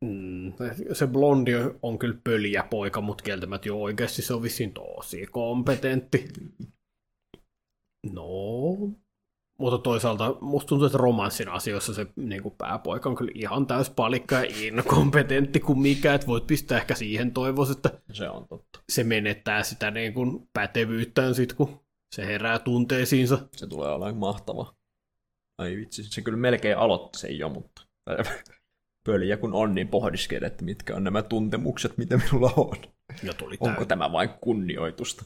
[0.01, 0.53] Mm,
[0.93, 1.51] se blondi
[1.81, 6.27] on kyllä pöliä poika, mutta kieltämättä jo oikeasti se on vissiin tosi kompetentti.
[8.13, 8.23] No,
[9.59, 13.89] mutta toisaalta musta tuntuu, että romanssin asioissa se niin kuin pääpoika on kyllä ihan täys
[13.89, 18.79] palikka ja inkompetentti kuin mikä, että voit pistää ehkä siihen toivoa, että Se on totta.
[18.91, 21.79] se menettää sitä niin kuin pätevyyttään sit, kun
[22.15, 23.47] se herää tunteisiinsa.
[23.55, 24.73] Se tulee olemaan mahtava.
[25.61, 27.81] Ai vitsi, se kyllä melkein aloitti sen jo, mutta
[29.07, 32.77] pöliä kun on, niin pohdiskele, että mitkä on nämä tuntemukset, mitä minulla on.
[33.23, 35.25] Ja tuli, Onko täy- tämä vain kunnioitusta?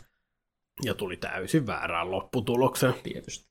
[0.84, 2.94] ja tuli täysin väärään lopputulokseen.
[3.04, 3.51] Tietysti.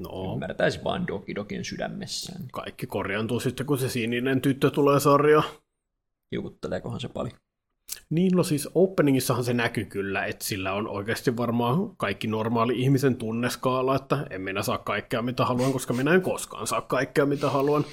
[0.00, 2.42] No, Ymmärtäisi vain Doki Dokien sydämessään.
[2.52, 5.44] kaikki korjaantuu sitten, kun se sininen tyttö tulee sarjaan.
[6.30, 7.34] Kiukutteleekohan se paljon?
[8.10, 13.16] Niin, no siis openingissahan se näkyy kyllä, että sillä on oikeasti varmaan kaikki normaali ihmisen
[13.16, 17.50] tunneskaala, että en minä saa kaikkea mitä haluan, koska minä en koskaan saa kaikkea mitä
[17.50, 17.84] haluan.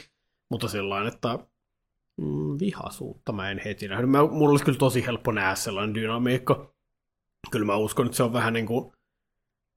[0.50, 1.40] Mutta sellainen, että
[2.18, 4.10] mm, vihasuutta mä en heti nähnyt.
[4.10, 6.74] Mä, mulla olisi kyllä tosi helppo nähdä sellainen dynamiikka.
[7.52, 8.92] Kyllä mä uskon, että se on vähän niin kuin,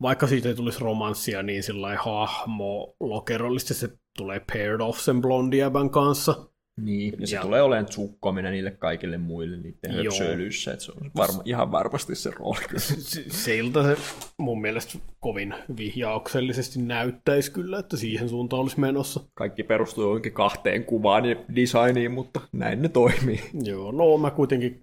[0.02, 5.90] vaikka siitä ei tulisi romanssia, niin sillä hahmo lokerollisesti se tulee paired off sen blondiäbän
[5.90, 6.34] kanssa.
[6.80, 10.02] Niin, ja se Ja- tulee olemaan tsukkominen niille kaikille muille niiden Joo.
[10.04, 12.80] höpsöilyssä, että se on varma, ihan varmasti se rooli kyllä.
[12.80, 13.96] Se- Siltä se
[14.38, 19.20] mun mielestä kovin vihjauksellisesti näyttäisi kyllä, että siihen suuntaan olisi menossa.
[19.34, 23.40] Kaikki perustuu johonkin kahteen kuvaan ja designiin, mutta näin ne toimii.
[23.64, 24.80] Joo, no mä kuitenkin,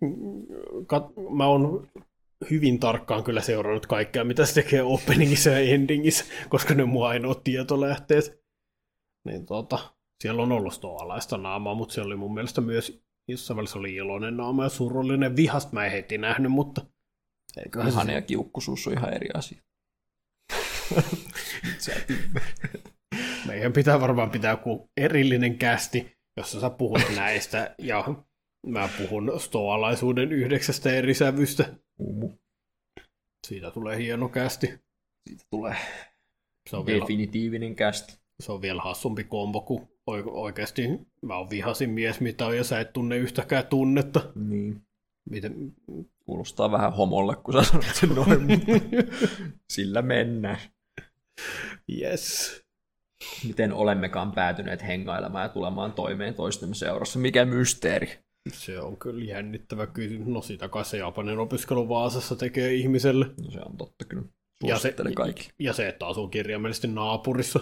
[0.93, 1.87] kat- mä oon
[2.49, 7.07] hyvin tarkkaan kyllä seurannut kaikkea, mitä se tekee openingissa ja endingissä, koska ne on mun
[7.07, 8.43] ainoat tietolähteet.
[9.25, 9.93] Niin tota,
[10.23, 14.37] siellä on ollut stoalaista naamaa, mutta se oli mun mielestä myös jossain välissä oli iloinen
[14.37, 15.35] naama ja surullinen.
[15.35, 16.85] Vihasta mä en heti nähnyt, mutta
[17.57, 19.61] eiköhän se Ihane ja kiukkusuus on ihan eri asia.
[23.47, 28.05] Meidän pitää varmaan pitää joku erillinen kästi, jossa sä puhut näistä, ja
[28.67, 31.75] mä puhun stoalaisuuden yhdeksästä eri sävystä.
[31.99, 32.29] Umu.
[33.47, 34.67] Siitä tulee hieno kästi.
[35.27, 35.75] Siitä tulee
[36.69, 38.17] Se on vielä, definitiivinen kästi.
[38.39, 40.81] se on vielä hassumpi kombo, kun oike- oikeasti
[41.21, 44.31] mä oon vihasin mies, mitä on, ja sä et tunne yhtäkään tunnetta.
[44.35, 44.81] Niin.
[45.29, 45.73] Miten?
[46.25, 48.71] Kuulostaa vähän homolle, kun sä sanot sen noin, mutta
[49.69, 50.59] sillä mennään.
[52.01, 52.61] Yes.
[53.47, 57.19] Miten olemmekaan päätyneet hengailemaan ja tulemaan toimeen toistemme seurassa?
[57.19, 58.19] Mikä mysteeri?
[58.53, 60.27] Se on kyllä jännittävä kysymys.
[60.27, 63.25] No sitä kai se Japanin opiskelu Vaasassa tekee ihmiselle.
[63.43, 64.25] No se on totta kyllä.
[64.63, 65.49] Ja se, kaikki.
[65.59, 67.59] ja se, että asuu kirjaimellisesti naapurissa.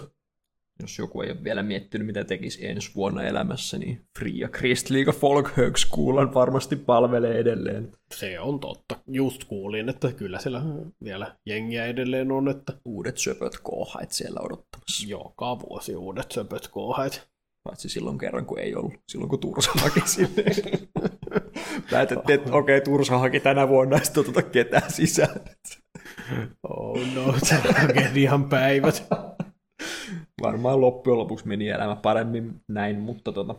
[0.80, 5.48] Jos joku ei ole vielä miettinyt, mitä tekisi ensi vuonna elämässä, niin Fria Kristliga Folk
[5.56, 7.92] Högskolan varmasti palvelee edelleen.
[8.14, 8.96] Se on totta.
[9.06, 10.62] Just kuulin, että kyllä siellä
[11.04, 15.06] vielä jengiä edelleen on, että Uudet söpöt kohait siellä odottamassa.
[15.08, 17.28] joka vuosi uudet söpöt kohait.
[17.66, 18.94] Paitsi silloin kerran, kun ei ollut.
[19.08, 20.44] Silloin, kun Tursa haki sinne.
[21.90, 25.40] Päätettiin, että okei, okay, Tursa haki tänä vuonna, ja sitten oteta ketään sisään.
[26.62, 29.06] Oh no, tragedian päivät.
[30.42, 33.54] Varmaan loppujen lopuksi meni elämä paremmin näin, mutta tota,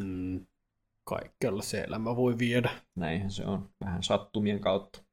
[0.00, 0.46] Mm.
[1.04, 2.70] Kaikkialla se elämä voi viedä.
[2.94, 3.70] näinhän se on.
[3.84, 5.04] Vähän sattumien kautta.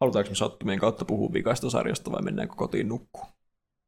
[0.00, 3.26] Halutaanko me sattumien kautta puhua vikaista sarjasta vai mennäänkö kotiin nukkuun?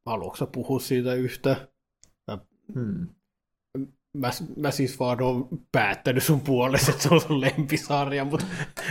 [0.05, 1.67] Haluatko sä puhua siitä yhtä?
[2.73, 3.07] Hmm.
[4.15, 8.45] Mä, mä siis vaan oon päättänyt sun puolesta, että se on sun lempisarja, mutta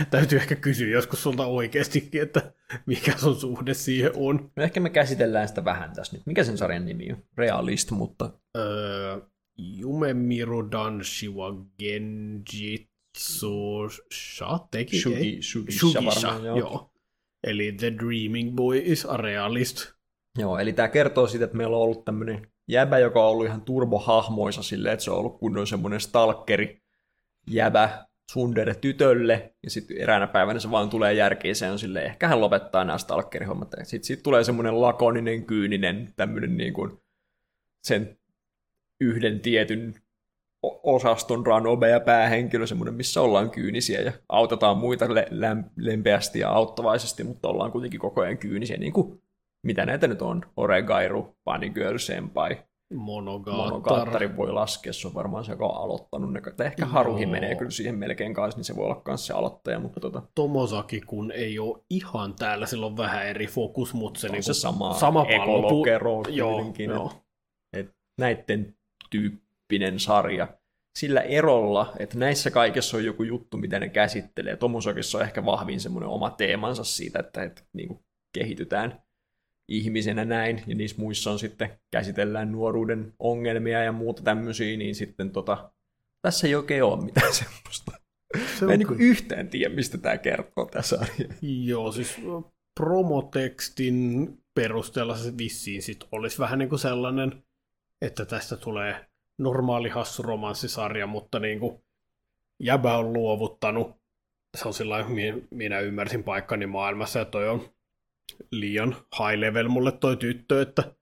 [0.09, 2.53] täytyy ehkä kysyä joskus sulta oikeastikin, että
[2.85, 4.51] mikä sun suhde siihen on.
[4.55, 6.25] No ehkä me käsitellään sitä vähän tässä nyt.
[6.25, 7.23] Mikä sen sarjan nimi on?
[7.37, 9.21] Realist, mutta Öö,
[9.81, 13.49] Yumemiru Danshi wa Genjitsu
[14.13, 14.99] Shateki?
[15.01, 15.41] Shugi, ei?
[15.41, 16.57] Shugisha, Shugisha, varmaan, joo.
[16.57, 16.91] joo.
[17.43, 19.95] Eli The Dreaming Boy is a realist.
[20.37, 23.61] Joo, eli tämä kertoo siitä, että meillä on ollut tämmöinen jäbä, joka on ollut ihan
[23.61, 26.81] turbohahmoisa silleen, että se on ollut kunnon semmoinen stalkeri
[27.47, 32.27] jäbä sundere tytölle, ja sitten eräänä päivänä se vaan tulee järkiin, se on silleen, ehkä
[32.27, 33.71] hän lopettaa nämä stalkerihommat.
[33.83, 36.91] Sitten siitä tulee semmoinen lakoninen, kyyninen, tämmöinen niin kuin
[37.83, 38.17] sen
[39.01, 39.95] yhden tietyn
[40.83, 45.05] osaston ranobe ja päähenkilö, semmoinen, missä ollaan kyynisiä ja autetaan muita
[45.75, 49.21] lempeästi ja auttavaisesti, mutta ollaan kuitenkin koko ajan kyynisiä, niin kuin
[49.65, 52.57] mitä näitä nyt on, Oregairu, Bunny Girl, Senpai,
[52.93, 53.57] Monogatari.
[53.57, 56.41] Monogatari voi laskea, se on varmaan se, joka on aloittanut ne.
[56.41, 57.31] Tai ehkä Haruhi Joo.
[57.31, 61.01] menee kyllä siihen melkein kanssa, niin se voi olla myös se aloittaja, mutta tota, Tomosaki,
[61.01, 64.53] kun ei ole ihan täällä, sillä on vähän eri fokus, mutta se, on niinku, se
[64.53, 65.43] sama, sama pallo.
[65.43, 67.13] ekolokero Joo, kuitenkin, joo.
[67.73, 68.75] et näiden
[69.09, 70.47] tyyppinen sarja.
[70.99, 74.55] Sillä erolla, että näissä kaikessa on joku juttu, mitä ne käsittelee.
[74.55, 77.99] Tomosakissa on ehkä vahvin semmoinen oma teemansa siitä, että, että niin kuin
[78.33, 79.04] kehitytään
[79.67, 85.31] ihmisenä näin, ja niissä muissa on sitten käsitellään nuoruuden ongelmia ja muuta tämmöisiä, niin sitten
[85.31, 85.71] tota,
[86.21, 87.91] tässä ei oikein ole mitään semmoista.
[88.59, 91.33] Se Mä en on niin yhtään tiedä, mistä tämä kertoo tässä sarja.
[91.41, 92.21] Joo, siis
[92.79, 97.43] promotekstin perusteella se vissiin sit olisi vähän niin kuin sellainen,
[98.01, 99.05] että tästä tulee
[99.37, 101.83] normaali hassu romanssisarja, mutta niin kuin
[102.59, 103.95] jäbä on luovuttanut.
[104.57, 105.05] Se on sillä
[105.51, 107.74] minä ymmärsin paikkani maailmassa, ja toi on
[108.51, 110.95] liian high level mulle toi tyttö, että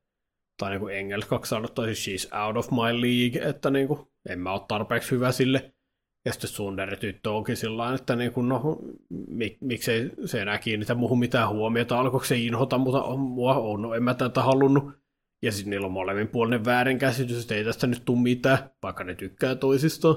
[0.57, 4.53] tai niin kuin englanniksi sanottaisiin she's out of my league, että niin kuin, en mä
[4.53, 5.73] ole tarpeeksi hyvä sille.
[6.25, 8.79] Ja sitten Sundere-tyttö onkin sillä että niin kuin, no,
[9.27, 13.81] mik, miksei se enää kiinnitä muuhun mitään huomiota, alkoiko se inhota mutta on, mua on,
[13.81, 14.91] no en mä tätä halunnut.
[15.41, 19.55] Ja sitten niillä on molemminpuolinen väärinkäsitys, että ei tästä nyt tule mitään, vaikka ne tykkää
[19.55, 20.15] toisistaan.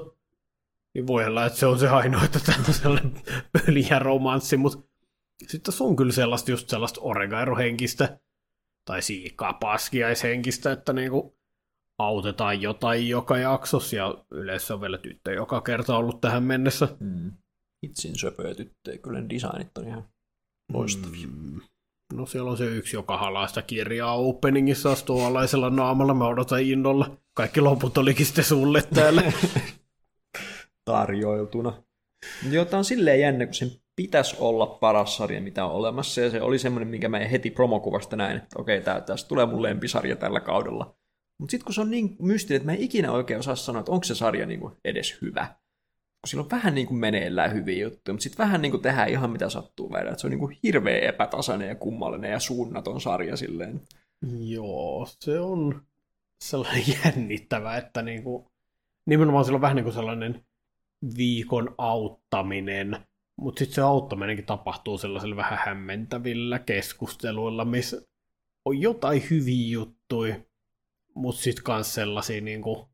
[0.95, 3.01] Niin voi olla, että se on se ainoa, että tämä
[3.53, 4.89] pöliä romanssi, mutta
[5.41, 8.21] sitten tässä on kyllä sellaista just sellaista oregairohenkistä
[8.85, 11.37] tai siikaa paskiaishenkistä, että niinku
[11.99, 16.89] autetaan jotain joka jaksossa ja yleensä on vielä tyttö joka kerta ollut tähän mennessä.
[17.01, 17.33] Mm.
[17.83, 20.09] Itsin söpöjä tyttöjä, kyllä ne designit on ihan
[20.73, 21.27] loistavia.
[21.27, 21.61] Mm.
[22.15, 26.15] No siellä on se yksi, joka halaa sitä kirjaa openingissa astuu alaisella naamalla.
[26.15, 27.19] Mä odotan innolla.
[27.35, 29.33] Kaikki loput olikin sitten sulle täällä.
[30.85, 31.83] tarjoiltuna.
[32.51, 36.31] Joo, tää on silleen jännä, kun sen pitäisi olla paras sarja, mitä on olemassa, ja
[36.31, 40.17] se oli semmoinen, minkä mä heti promokuvasta näin, että okei, tää, tästä tulee mun lempisarja
[40.17, 40.97] tällä kaudella.
[41.39, 43.93] Mutta sitten kun se on niin mystinen, että mä en ikinä oikein osaa sanoa, että
[43.93, 45.47] onko se sarja niinku edes hyvä.
[46.21, 49.09] Kun sillä on vähän niin kuin meneillään hyviä juttuja, mutta sitten vähän niin kuin tehdään
[49.09, 49.97] ihan mitä sattuu.
[49.97, 53.81] Että se on niin kuin hirveän epätasainen ja kummallinen ja suunnaton sarja silleen.
[54.41, 55.83] Joo, se on
[56.45, 58.51] sellainen jännittävä, että niinku,
[59.07, 60.45] nimenomaan sillä on vähän niin kuin sellainen
[61.17, 62.97] viikon auttaminen,
[63.37, 68.03] mutta sitten se auttaminenkin tapahtuu sellaisilla vähän hämmentävillä keskusteluilla, missä
[68.65, 70.37] on jotain hyviä juttuja,
[71.15, 72.89] mutta sitten myös sellaisia, niinku,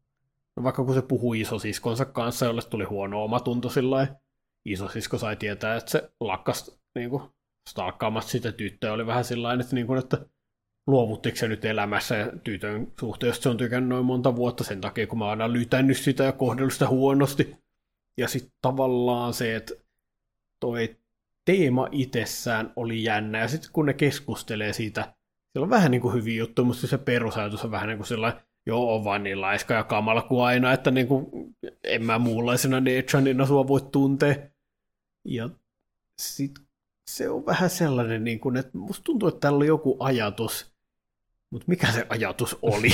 [0.56, 4.06] no vaikka kun se puhui isosiskonsa kanssa, jolle tuli huono omatunto sillä
[4.64, 7.22] isosisko sai tietää, että se lakkas niinku,
[7.70, 10.26] stalkkaamasta sitä tyttöä, oli vähän sillä että, niinku, että
[10.86, 15.06] luovuttiko se nyt elämässä ja tytön suhteen, se on tykännyt noin monta vuotta sen takia,
[15.06, 17.56] kun mä oon aina lytännyt sitä ja kohdellut sitä huonosti.
[18.16, 19.74] Ja sitten tavallaan se, että
[20.62, 20.96] toi
[21.44, 25.14] teema itsessään oli jännä, ja sitten kun ne keskustelee siitä,
[25.52, 28.42] siellä on vähän niin kuin hyviä juttuja, mutta se perusajatus on vähän niin kuin sellainen,
[28.66, 31.26] joo, on vaan niin laiska ja kamala kuin aina, että niin kuin,
[31.84, 34.34] en mä muunlaisena Nechanina sua voi tuntea.
[35.24, 35.50] Ja
[36.18, 36.64] sitten
[37.10, 40.74] se on vähän sellainen, niin kuin, että musta tuntuu, että täällä oli joku ajatus,
[41.50, 42.92] mutta mikä se ajatus oli?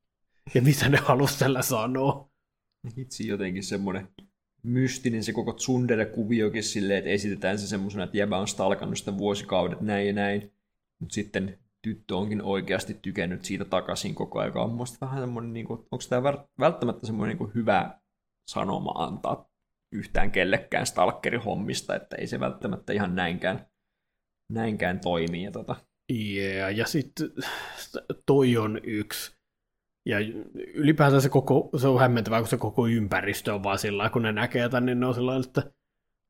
[0.54, 2.30] ja mitä ne halusi tällä sanoa?
[2.96, 4.08] Itse jotenkin semmoinen
[4.62, 9.80] mystinen se koko Tsundere-kuviokin silleen, että esitetään se semmoisena, että jäbä on stalkannut sitä vuosikaudet
[9.80, 10.52] näin ja näin,
[11.00, 14.56] mutta sitten tyttö onkin oikeasti tykännyt siitä takaisin koko ajan.
[14.56, 16.22] On musta vähän semmoinen, niin onko tämä
[16.58, 18.00] välttämättä semmoinen niin hyvä
[18.50, 19.52] sanoma antaa
[19.92, 23.66] yhtään kellekään stalkerihommista, että ei se välttämättä ihan näinkään,
[24.52, 25.42] näinkään toimi.
[25.42, 25.76] Ja, tota.
[26.12, 27.30] yeah, ja sitten
[28.26, 29.41] toi on yksi.
[30.06, 30.18] Ja
[30.74, 34.32] ylipäätään se, koko, se on hämmentävää, kun se koko ympäristö on vaan sillä kun ne
[34.32, 35.72] näkee tämän, niin ne on sillä että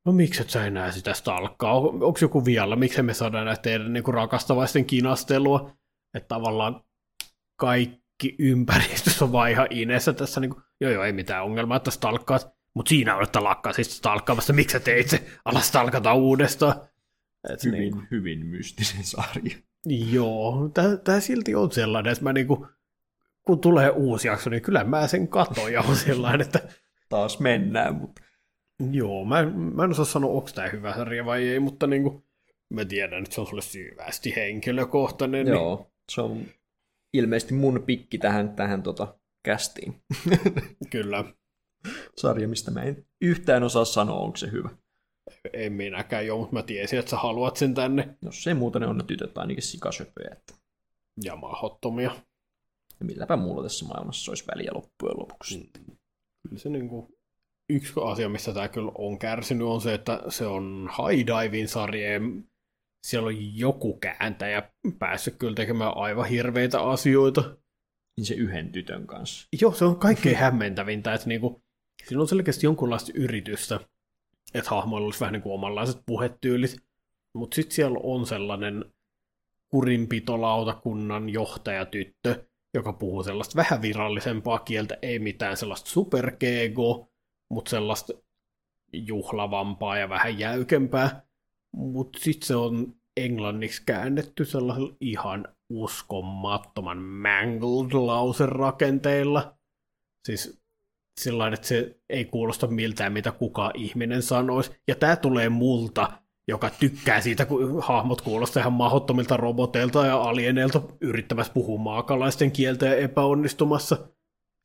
[0.06, 1.74] no miksi et sä enää sitä stalkkaa?
[1.76, 2.76] Onko joku vialla?
[2.76, 5.76] Miksi me saadaan näitä teidän niin kuin rakastavaisten kinastelua?
[6.14, 6.84] Että tavallaan
[7.56, 11.90] kaikki ympäristössä on vaan ihan inessä tässä, niin kuin, joo joo, ei mitään ongelmaa, että
[11.90, 16.74] stalkkaat, mutta siinä on, että lakkaa siis stalkkaamassa, miksi sä teit se, ala stalkata uudestaan.
[17.50, 19.56] Et hyvin, niin kuin, hyvin mystinen sarja.
[19.86, 20.70] Joo,
[21.04, 22.66] tämä silti on sellainen, että mä niin kuin,
[23.46, 26.60] kun tulee uusi jakso, niin kyllä mä sen katon ja on sellainen, että...
[27.08, 28.22] Taas mennään, mutta...
[28.90, 29.42] Joo, mä,
[29.74, 32.24] mä en osaa sanoa, onko tämä hyvä sarja vai ei, mutta niin kuin,
[32.70, 35.44] mä tiedän, että se on sulle syvästi henkilökohtainen.
[35.46, 35.92] Niin- Joo, niin...
[36.12, 36.46] se on
[37.12, 40.02] ilmeisesti mun pikki tähän, tähän tota, kästiin.
[40.92, 41.24] kyllä.
[42.16, 44.68] Sarja, mistä mä en yhtään osaa sanoa, onko se hyvä.
[45.52, 48.16] En minäkään joo, mutta mä tiesin, että sä haluat sen tänne.
[48.22, 50.28] Jos se muuten ne on ne tytöt ainakin sikasöpöjä.
[50.32, 50.54] Että...
[51.24, 52.10] Ja mahottomia.
[53.02, 55.58] Ja milläpä muulla tässä maailmassa olisi väliä loppujen lopuksi.
[55.58, 55.96] Mm.
[56.42, 57.06] Kyllä se niin kuin,
[57.70, 62.20] yksi asia, missä tämä kyllä on kärsinyt, on se, että se on High Diving sarja.
[63.06, 67.56] Siellä on joku kääntäjä päässyt kyllä tekemään aivan hirveitä asioita.
[68.16, 69.48] Niin se yhden tytön kanssa.
[69.60, 71.62] Joo, se on kaikkein hämmentävintä, että niinku,
[72.08, 73.80] siinä on selkeästi jonkunlaista yritystä,
[74.54, 76.76] että hahmoilla olisi vähän niin kuin omanlaiset puhetyylit.
[77.34, 78.84] Mutta sitten siellä on sellainen
[79.68, 82.44] kurinpitolautakunnan johtajatyttö,
[82.74, 87.12] joka puhuu sellaista vähän virallisempaa kieltä, ei mitään sellaista superkeego,
[87.50, 88.12] mutta sellaista
[88.92, 91.26] juhlavampaa ja vähän jäykempää.
[91.72, 99.58] Mutta sitten se on englanniksi käännetty sellaisella ihan uskomattoman mangled lauserakenteilla.
[100.24, 100.62] Siis
[101.20, 104.70] sillä että se ei kuulosta miltään, mitä kuka ihminen sanoisi.
[104.88, 110.82] Ja tämä tulee multa, joka tykkää siitä, kun hahmot kuulostaa ihan mahdottomilta roboteilta ja alieneilta
[111.00, 114.08] yrittämässä puhua maakalaisten kieltä ja epäonnistumassa.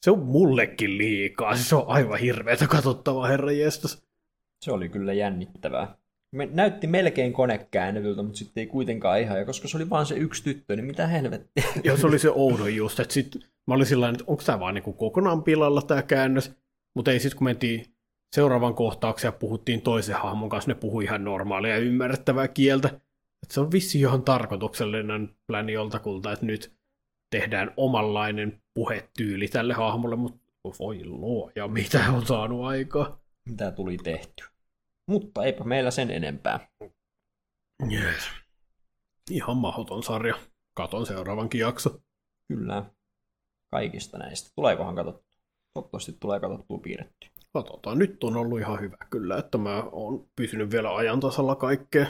[0.01, 1.55] Se on mullekin liikaa.
[1.55, 4.07] Se on aivan hirveätä katsottavaa, herra jestas.
[4.65, 5.97] Se oli kyllä jännittävää.
[6.31, 9.39] Me näytti melkein konekäännetyltä, mutta sitten ei kuitenkaan ihan.
[9.39, 11.63] Ja koska se oli vaan se yksi tyttö, niin mitä helvettiä.
[11.83, 12.99] Joo, se oli se oudon just.
[12.99, 13.35] Että sit,
[13.67, 16.51] mä olin sillä että onko tämä vaan niinku kokonaan pilalla tämä käännös.
[16.95, 17.96] Mutta ei sitten kun mentiin
[18.35, 22.87] seuraavan kohtauksen ja puhuttiin toisen hahmon kanssa, ne puhui ihan normaalia ja ymmärrettävää kieltä.
[23.43, 26.77] Et se on vissi ihan tarkoituksellinen pläni joltakulta, että nyt
[27.29, 30.39] tehdään omanlainen puhetyyli tälle hahmolle, mutta
[30.79, 33.19] voi luoja, mitä on saanut aikaa.
[33.45, 34.43] Mitä tuli tehty.
[35.07, 36.69] Mutta eipä meillä sen enempää.
[37.91, 38.23] Yes.
[39.31, 40.35] Ihan mahdoton sarja.
[40.73, 42.01] Katon seuraavankin jakso.
[42.47, 42.85] Kyllä.
[43.71, 44.51] Kaikista näistä.
[44.55, 45.25] Tuleekohan katsottu?
[45.73, 47.27] Toivottavasti tulee katsottua piirretty.
[47.53, 47.99] Katsotaan.
[47.99, 52.07] Nyt on ollut ihan hyvä kyllä, että mä oon pysynyt vielä ajan tasalla kaikkea.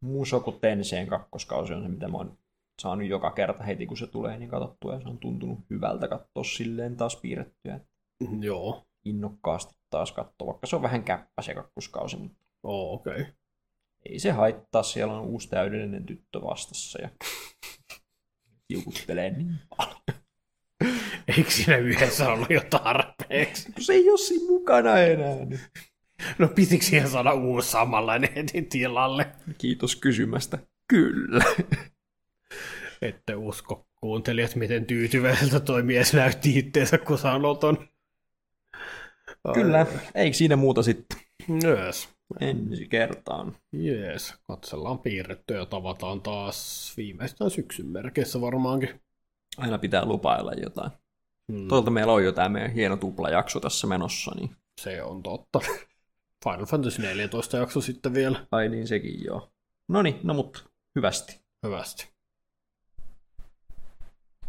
[0.00, 2.38] Musoku Tenseen kakkoskausi on se, mitä mä oon
[2.80, 4.94] saanut joka kerta heti, kun se tulee, niin katsottua.
[4.94, 7.80] Ja se on tuntunut hyvältä katsoa silleen taas piirrettyä.
[8.40, 8.86] Joo.
[9.04, 12.16] Innokkaasti taas katsoa, vaikka se on vähän käppä se kakkoskausi.
[12.16, 13.20] Mutta oh, okei.
[13.20, 13.32] Okay.
[14.06, 17.08] Ei se haittaa, siellä on uusi täydellinen tyttö vastassa ja
[18.68, 20.19] kiukuttelee niin paljon.
[21.36, 23.72] Eikö siinä yhdessä ollut jo tarpeeksi?
[23.78, 25.36] se ei ole siinä mukana enää.
[26.38, 29.26] No pitikö siihen saada uusi samanlainen heti tilalle?
[29.58, 30.58] Kiitos kysymästä.
[30.88, 31.44] Kyllä.
[33.02, 37.88] Ette usko kuuntelijat, miten tyytyväiseltä toi mies näytti itteensä, kun sanoton.
[39.54, 41.18] Kyllä, eikö siinä muuta sitten?
[41.64, 42.08] Yes.
[42.40, 43.56] Ensi kertaan.
[43.72, 49.00] Jees, katsellaan piirrettyä ja tavataan taas viimeistään syksyn merkeissä varmaankin.
[49.60, 50.90] Aina pitää lupailla jotain.
[51.52, 51.68] Hmm.
[51.68, 54.32] Tuolta meillä on jo tämä meidän hieno tuplajakso tässä menossa.
[54.34, 54.56] Niin...
[54.80, 55.60] Se on totta.
[56.44, 58.46] Final Fantasy 14 jakso sitten vielä.
[58.52, 59.52] Ai niin, sekin joo.
[59.88, 60.60] No niin, no mutta
[60.96, 61.40] hyvästi.
[61.66, 62.08] Hyvästi.